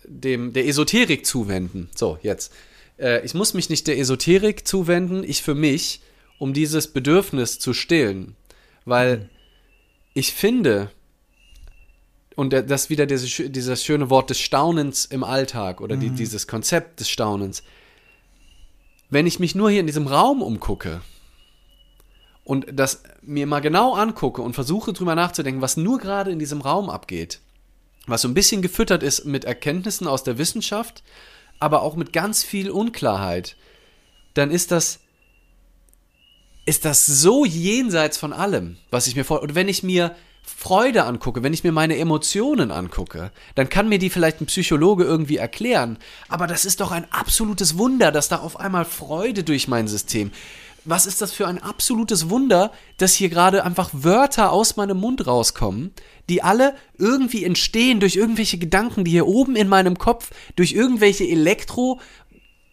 [0.05, 1.89] dem, der Esoterik zuwenden.
[1.95, 2.53] So, jetzt.
[2.99, 6.01] Äh, ich muss mich nicht der Esoterik zuwenden, ich für mich,
[6.39, 8.37] um dieses Bedürfnis zu stillen.
[8.85, 9.29] Weil mhm.
[10.15, 10.91] ich finde,
[12.37, 16.01] und das wieder dieses, dieses schöne Wort des Staunens im Alltag oder mhm.
[16.01, 17.63] die, dieses Konzept des Staunens.
[19.11, 21.01] Wenn ich mich nur hier in diesem Raum umgucke,
[22.49, 26.63] und das mir mal genau angucke und versuche drüber nachzudenken, was nur gerade in diesem
[26.63, 27.41] Raum abgeht,
[28.07, 31.03] was so ein bisschen gefüttert ist mit Erkenntnissen aus der Wissenschaft,
[31.59, 33.57] aber auch mit ganz viel Unklarheit,
[34.35, 35.01] dann ist das
[36.67, 41.05] ist das so jenseits von allem, was ich mir vor und wenn ich mir Freude
[41.05, 45.37] angucke, wenn ich mir meine Emotionen angucke, dann kann mir die vielleicht ein Psychologe irgendwie
[45.37, 45.99] erklären,
[46.29, 50.31] aber das ist doch ein absolutes Wunder, dass da auf einmal Freude durch mein System
[50.89, 55.27] was ist das für ein absolutes Wunder, dass hier gerade einfach Wörter aus meinem Mund
[55.27, 55.93] rauskommen,
[56.29, 61.25] die alle irgendwie entstehen durch irgendwelche Gedanken, die hier oben in meinem Kopf, durch irgendwelche
[61.25, 62.01] Elektro-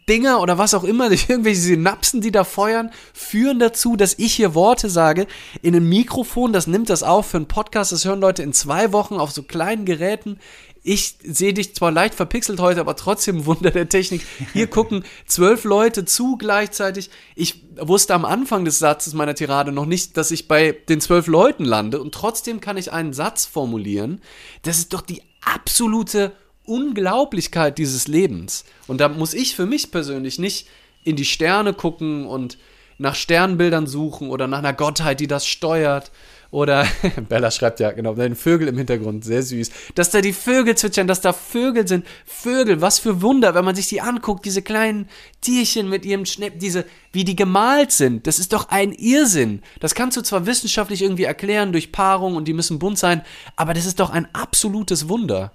[0.07, 4.33] Dinger oder was auch immer, durch irgendwelche Synapsen, die da feuern, führen dazu, dass ich
[4.33, 5.27] hier Worte sage
[5.61, 8.91] in einem Mikrofon, das nimmt das auf für einen Podcast, das hören Leute in zwei
[8.91, 10.39] Wochen auf so kleinen Geräten
[10.87, 14.21] ich sehe dich zwar leicht verpixelt heute, aber trotzdem Wunder der Technik.
[14.53, 17.09] Hier gucken zwölf Leute zu gleichzeitig.
[17.35, 21.25] Ich wusste am Anfang des Satzes meiner Tirade noch nicht, dass ich bei den zwölf
[21.25, 24.21] Leuten lande und trotzdem kann ich einen Satz formulieren.
[24.61, 26.33] Das ist doch die absolute
[26.65, 28.63] Unglaublichkeit dieses Lebens.
[28.85, 30.67] Und da muss ich für mich persönlich nicht
[31.03, 32.59] in die Sterne gucken und
[32.99, 36.11] nach Sternbildern suchen oder nach einer Gottheit, die das steuert,
[36.51, 36.85] oder
[37.29, 39.71] Bella schreibt ja, genau, den Vögel im Hintergrund, sehr süß.
[39.95, 42.05] Dass da die Vögel zwitschern, dass da Vögel sind.
[42.25, 45.09] Vögel, was für Wunder, wenn man sich die anguckt, diese kleinen
[45.41, 48.27] Tierchen mit ihrem Schnepp, diese, wie die gemalt sind.
[48.27, 49.61] Das ist doch ein Irrsinn.
[49.79, 53.21] Das kannst du zwar wissenschaftlich irgendwie erklären durch Paarung und die müssen bunt sein,
[53.55, 55.51] aber das ist doch ein absolutes Wunder.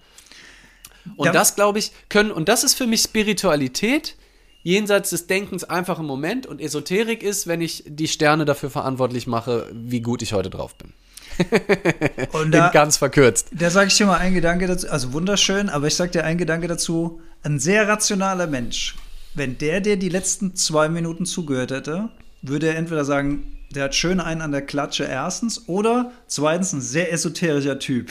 [1.16, 1.32] Und ja.
[1.32, 4.16] das, glaube ich, können, und das ist für mich Spiritualität
[4.62, 9.26] jenseits des Denkens einfach im Moment und Esoterik ist, wenn ich die Sterne dafür verantwortlich
[9.26, 10.92] mache, wie gut ich heute drauf bin.
[12.32, 13.48] Und da, ganz verkürzt.
[13.52, 16.38] Da sage ich dir mal einen Gedanke dazu, also wunderschön, aber ich sage dir einen
[16.38, 18.96] Gedanke dazu, ein sehr rationaler Mensch,
[19.34, 22.10] wenn der dir die letzten zwei Minuten zugehört hätte,
[22.42, 26.80] würde er entweder sagen, der hat schön einen an der Klatsche erstens oder zweitens ein
[26.80, 28.10] sehr esoterischer Typ.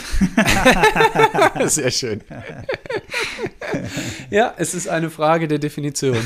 [1.65, 2.21] sehr schön.
[4.29, 6.17] ja, es ist eine Frage der Definition.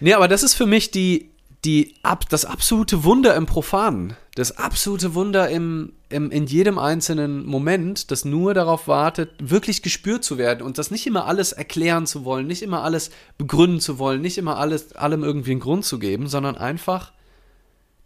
[0.00, 1.30] Nee, aber das ist für mich die,
[1.64, 4.14] die, ab, das absolute Wunder im Profanen.
[4.34, 10.22] Das absolute Wunder im, im, in jedem einzelnen Moment, das nur darauf wartet, wirklich gespürt
[10.22, 13.98] zu werden und das nicht immer alles erklären zu wollen, nicht immer alles begründen zu
[13.98, 17.12] wollen, nicht immer alles, allem irgendwie einen Grund zu geben, sondern einfach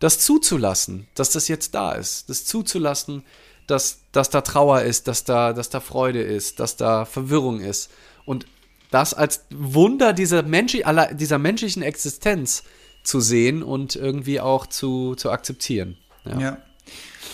[0.00, 3.22] das zuzulassen, dass das jetzt da ist, das zuzulassen,
[3.66, 7.90] dass, dass da Trauer ist, dass da, dass da Freude ist, dass da Verwirrung ist.
[8.24, 8.46] Und
[8.90, 10.76] das als Wunder dieser, Mensch,
[11.12, 12.64] dieser menschlichen Existenz
[13.04, 15.96] zu sehen und irgendwie auch zu, zu akzeptieren.
[16.24, 16.40] Ja.
[16.40, 16.58] ja.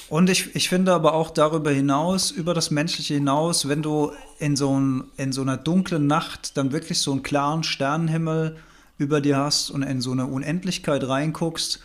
[0.08, 4.54] Und ich, ich finde aber auch darüber hinaus, über das Menschliche hinaus, wenn du in
[4.54, 8.56] so, ein, in so einer dunklen Nacht dann wirklich so einen klaren Sternenhimmel
[8.98, 11.80] über dir hast und in so eine Unendlichkeit reinguckst,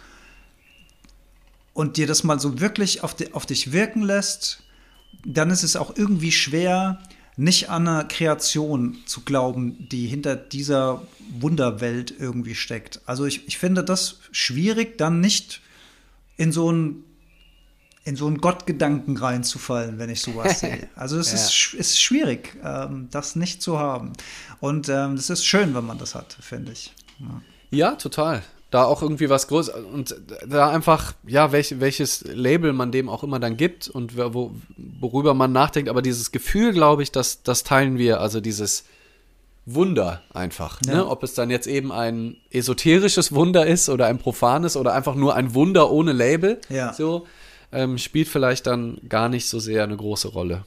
[1.73, 4.64] und dir das mal so wirklich auf, die, auf dich wirken lässt,
[5.26, 6.99] dann ist es auch irgendwie schwer,
[7.38, 11.02] nicht an eine Kreation zu glauben, die hinter dieser
[11.39, 13.02] Wunderwelt irgendwie steckt.
[13.06, 15.61] Also ich, ich finde das schwierig, dann nicht
[16.38, 17.03] in so einen
[18.03, 20.89] in so einen Gottgedanken reinzufallen, wenn ich sowas sehe.
[20.95, 21.35] Also es ja.
[21.35, 24.14] ist, ist schwierig, ähm, das nicht zu haben.
[24.60, 26.93] Und ähm, es ist schön, wenn man das hat, finde ich.
[27.19, 27.41] Ja.
[27.69, 28.41] ja, total
[28.72, 30.15] da auch irgendwie was Großes und
[30.48, 35.34] da einfach, ja, welch, welches Label man dem auch immer dann gibt und wo, worüber
[35.34, 38.85] man nachdenkt, aber dieses Gefühl, glaube ich, das, das teilen wir, also dieses
[39.65, 40.81] Wunder einfach.
[40.81, 40.93] Ne?
[40.93, 40.98] Ja.
[40.99, 41.07] Ne?
[41.07, 45.35] Ob es dann jetzt eben ein esoterisches Wunder ist oder ein profanes oder einfach nur
[45.35, 46.93] ein Wunder ohne Label, ja.
[46.93, 47.27] so,
[47.73, 50.64] ähm, spielt vielleicht dann gar nicht so sehr eine große Rolle.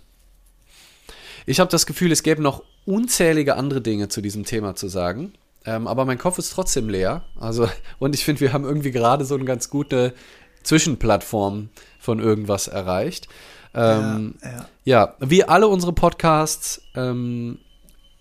[1.47, 5.33] Ich habe das Gefühl, es gäbe noch unzählige andere Dinge zu diesem Thema zu sagen.
[5.67, 7.25] Ähm, aber mein Kopf ist trotzdem leer.
[7.39, 7.69] Also,
[7.99, 10.15] und ich finde, wir haben irgendwie gerade so eine ganz gute
[10.63, 11.69] Zwischenplattform
[11.99, 13.29] von irgendwas erreicht.
[13.75, 14.67] Ähm, ja, ja.
[14.85, 17.59] ja, wie alle unsere Podcasts ähm,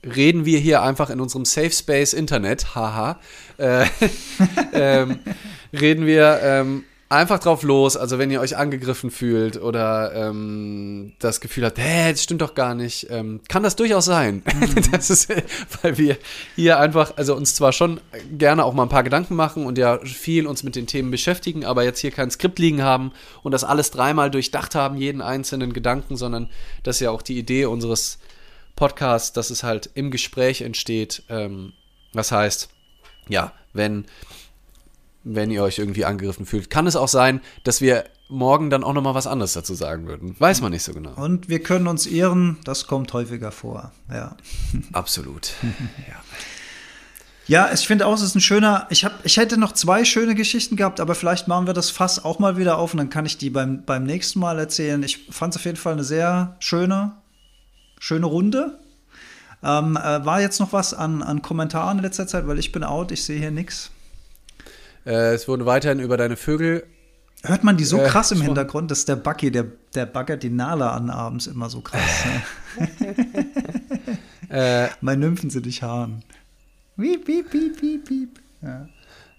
[0.03, 3.19] reden wir hier einfach in unserem Safe Space Internet, haha,
[3.57, 3.85] äh,
[4.73, 5.19] ähm,
[5.71, 6.83] reden wir ähm,
[7.13, 7.95] einfach drauf los.
[7.95, 12.55] Also wenn ihr euch angegriffen fühlt oder ähm, das Gefühl habt, hä, das stimmt doch
[12.55, 14.43] gar nicht, ähm, kann das durchaus sein.
[14.45, 14.75] Mhm.
[14.91, 15.29] das ist,
[15.81, 16.17] weil wir
[16.55, 19.99] hier einfach, also uns zwar schon gerne auch mal ein paar Gedanken machen und ja
[19.99, 23.11] viel uns mit den Themen beschäftigen, aber jetzt hier kein Skript liegen haben
[23.43, 26.49] und das alles dreimal durchdacht haben, jeden einzelnen Gedanken, sondern
[26.83, 28.19] das ist ja auch die Idee unseres
[28.75, 31.23] Podcasts, dass es halt im Gespräch entsteht.
[31.29, 31.73] Ähm,
[32.13, 32.69] was heißt,
[33.27, 34.05] ja, wenn
[35.23, 36.69] wenn ihr euch irgendwie angegriffen fühlt.
[36.69, 40.07] Kann es auch sein, dass wir morgen dann auch noch mal was anderes dazu sagen
[40.07, 40.35] würden.
[40.39, 41.13] Weiß man nicht so genau.
[41.13, 43.91] Und wir können uns irren, das kommt häufiger vor.
[44.11, 44.35] Ja.
[44.93, 45.53] Absolut.
[46.07, 46.15] ja.
[47.45, 48.87] Ja, ich finde auch, es ist ein schöner.
[48.89, 52.23] Ich, hab, ich hätte noch zwei schöne Geschichten gehabt, aber vielleicht machen wir das Fass
[52.23, 55.03] auch mal wieder auf und dann kann ich die beim, beim nächsten Mal erzählen.
[55.03, 57.11] Ich fand es auf jeden Fall eine sehr schöne,
[57.99, 58.79] schöne Runde.
[59.61, 62.83] Ähm, äh, war jetzt noch was an, an Kommentaren in letzter Zeit, weil ich bin
[62.83, 63.91] out, ich sehe hier nichts.
[65.05, 66.85] Äh, es wurden weiterhin über deine Vögel.
[67.43, 70.49] Hört man die so äh, krass im Hintergrund, dass der Bucky, der, der baggert die
[70.49, 72.01] Nala an abends immer so krass.
[74.49, 74.85] Ne?
[74.85, 76.23] äh, mein Nymphen sind dich Haaren.
[76.95, 78.39] Wiep, wiep, wiep, wiep, wiep.
[78.63, 78.87] Ja.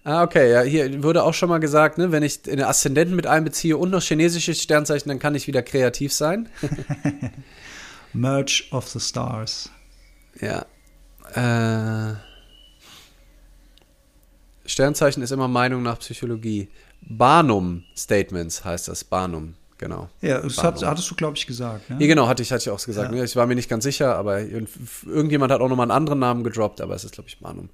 [0.05, 3.27] Ah, okay, ja, hier wurde auch schon mal gesagt, ne, wenn ich den Aszendenten mit
[3.27, 6.49] einbeziehe und noch chinesisches Sternzeichen, dann kann ich wieder kreativ sein.
[8.13, 9.71] Merge of the Stars.
[10.41, 10.67] Ja.
[11.35, 12.15] Äh.
[14.67, 16.69] Sternzeichen ist immer Meinung nach Psychologie.
[17.03, 19.05] Barnum-Statements heißt das.
[19.05, 20.09] Barnum, genau.
[20.23, 21.91] Ja, das hat, hattest du, glaube ich, gesagt.
[21.91, 21.97] Ne?
[22.01, 23.13] Ja, genau, hatte ich, hatte ich auch gesagt.
[23.13, 23.19] Ja.
[23.19, 23.25] Ne?
[23.25, 26.81] Ich war mir nicht ganz sicher, aber irgendjemand hat auch nochmal einen anderen Namen gedroppt,
[26.81, 27.69] aber es ist, glaube ich, Barnum.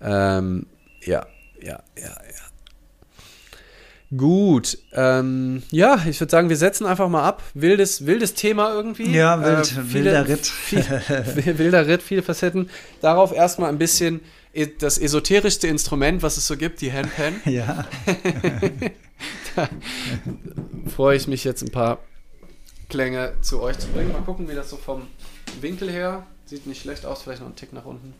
[0.00, 0.66] Ähm,
[1.02, 1.26] ja,
[1.60, 2.50] ja, ja, ja.
[4.16, 7.44] Gut, ähm, ja, ich würde sagen, wir setzen einfach mal ab.
[7.54, 9.08] Wildes, wildes Thema irgendwie.
[9.14, 10.46] Ja, wild, äh, viele, wilder Ritt.
[10.46, 10.84] Viel,
[11.58, 12.70] wilder Ritt, viele Facetten.
[13.00, 14.20] Darauf erstmal ein bisschen
[14.78, 17.40] das esoterischste Instrument, was es so gibt, die Handpan.
[17.44, 17.86] Ja.
[19.54, 19.68] da
[20.94, 21.98] freue ich mich jetzt ein paar
[22.88, 24.12] Klänge zu euch zu bringen.
[24.12, 25.06] Mal gucken, wie das so vom
[25.60, 27.22] Winkel her sieht nicht schlecht aus.
[27.22, 28.14] Vielleicht noch einen Tick nach unten.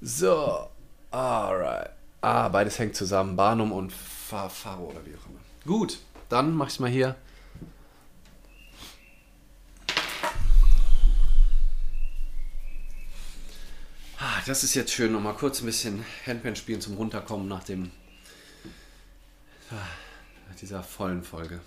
[0.00, 0.68] So,
[1.10, 1.90] alright.
[2.20, 3.36] Ah, beides hängt zusammen.
[3.36, 5.40] Barnum und Faro oder wie auch immer.
[5.66, 5.98] Gut,
[6.28, 7.16] dann mache ich mal hier
[14.46, 17.90] das ist jetzt schön, nochmal kurz ein bisschen Handpan spielen zum Runterkommen nach dem
[19.70, 19.76] ah,
[20.48, 21.60] nach dieser vollen Folge.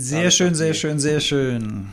[0.00, 1.88] Sehr schön, sehr schön, sehr schön.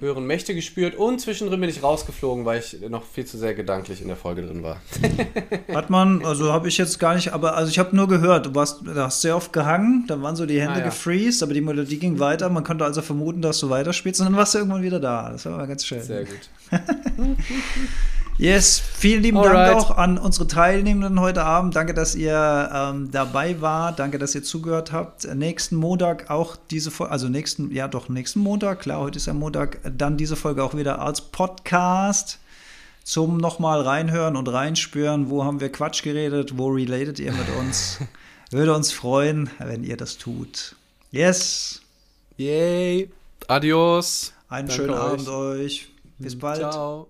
[0.00, 4.00] höheren Mächte gespürt und zwischendrin bin ich rausgeflogen, weil ich noch viel zu sehr gedanklich
[4.00, 4.80] in der Folge drin war.
[5.74, 8.54] Hat man, also habe ich jetzt gar nicht, aber also ich habe nur gehört, du
[8.54, 10.84] warst, da hast sehr oft gehangen, dann waren so die Hände Ah, ja.
[10.84, 12.48] gefreezed, aber die Melodie ging weiter.
[12.50, 15.30] Man konnte also vermuten, dass du weiterspielst und dann warst du irgendwann wieder da.
[15.30, 16.00] Das war mal ganz schön.
[16.02, 16.48] Sehr gut.
[18.38, 19.74] Yes, vielen lieben Alright.
[19.74, 21.74] Dank auch an unsere Teilnehmenden heute Abend.
[21.74, 23.98] Danke, dass ihr ähm, dabei wart.
[23.98, 25.24] Danke, dass ihr zugehört habt.
[25.34, 29.34] Nächsten Montag auch diese Folge, also nächsten, ja doch, nächsten Montag, klar, heute ist ja
[29.34, 32.38] Montag, dann diese Folge auch wieder als Podcast
[33.02, 35.30] zum nochmal reinhören und reinspüren.
[35.30, 36.56] Wo haben wir Quatsch geredet?
[36.56, 37.98] Wo relatet ihr mit uns?
[38.52, 40.76] Würde uns freuen, wenn ihr das tut.
[41.10, 41.82] Yes,
[42.36, 43.10] Yay.
[43.48, 44.32] Adios.
[44.48, 45.00] einen Danke schönen euch.
[45.00, 45.88] Abend euch.
[46.18, 46.58] Bis bald.
[46.60, 47.08] Ciao.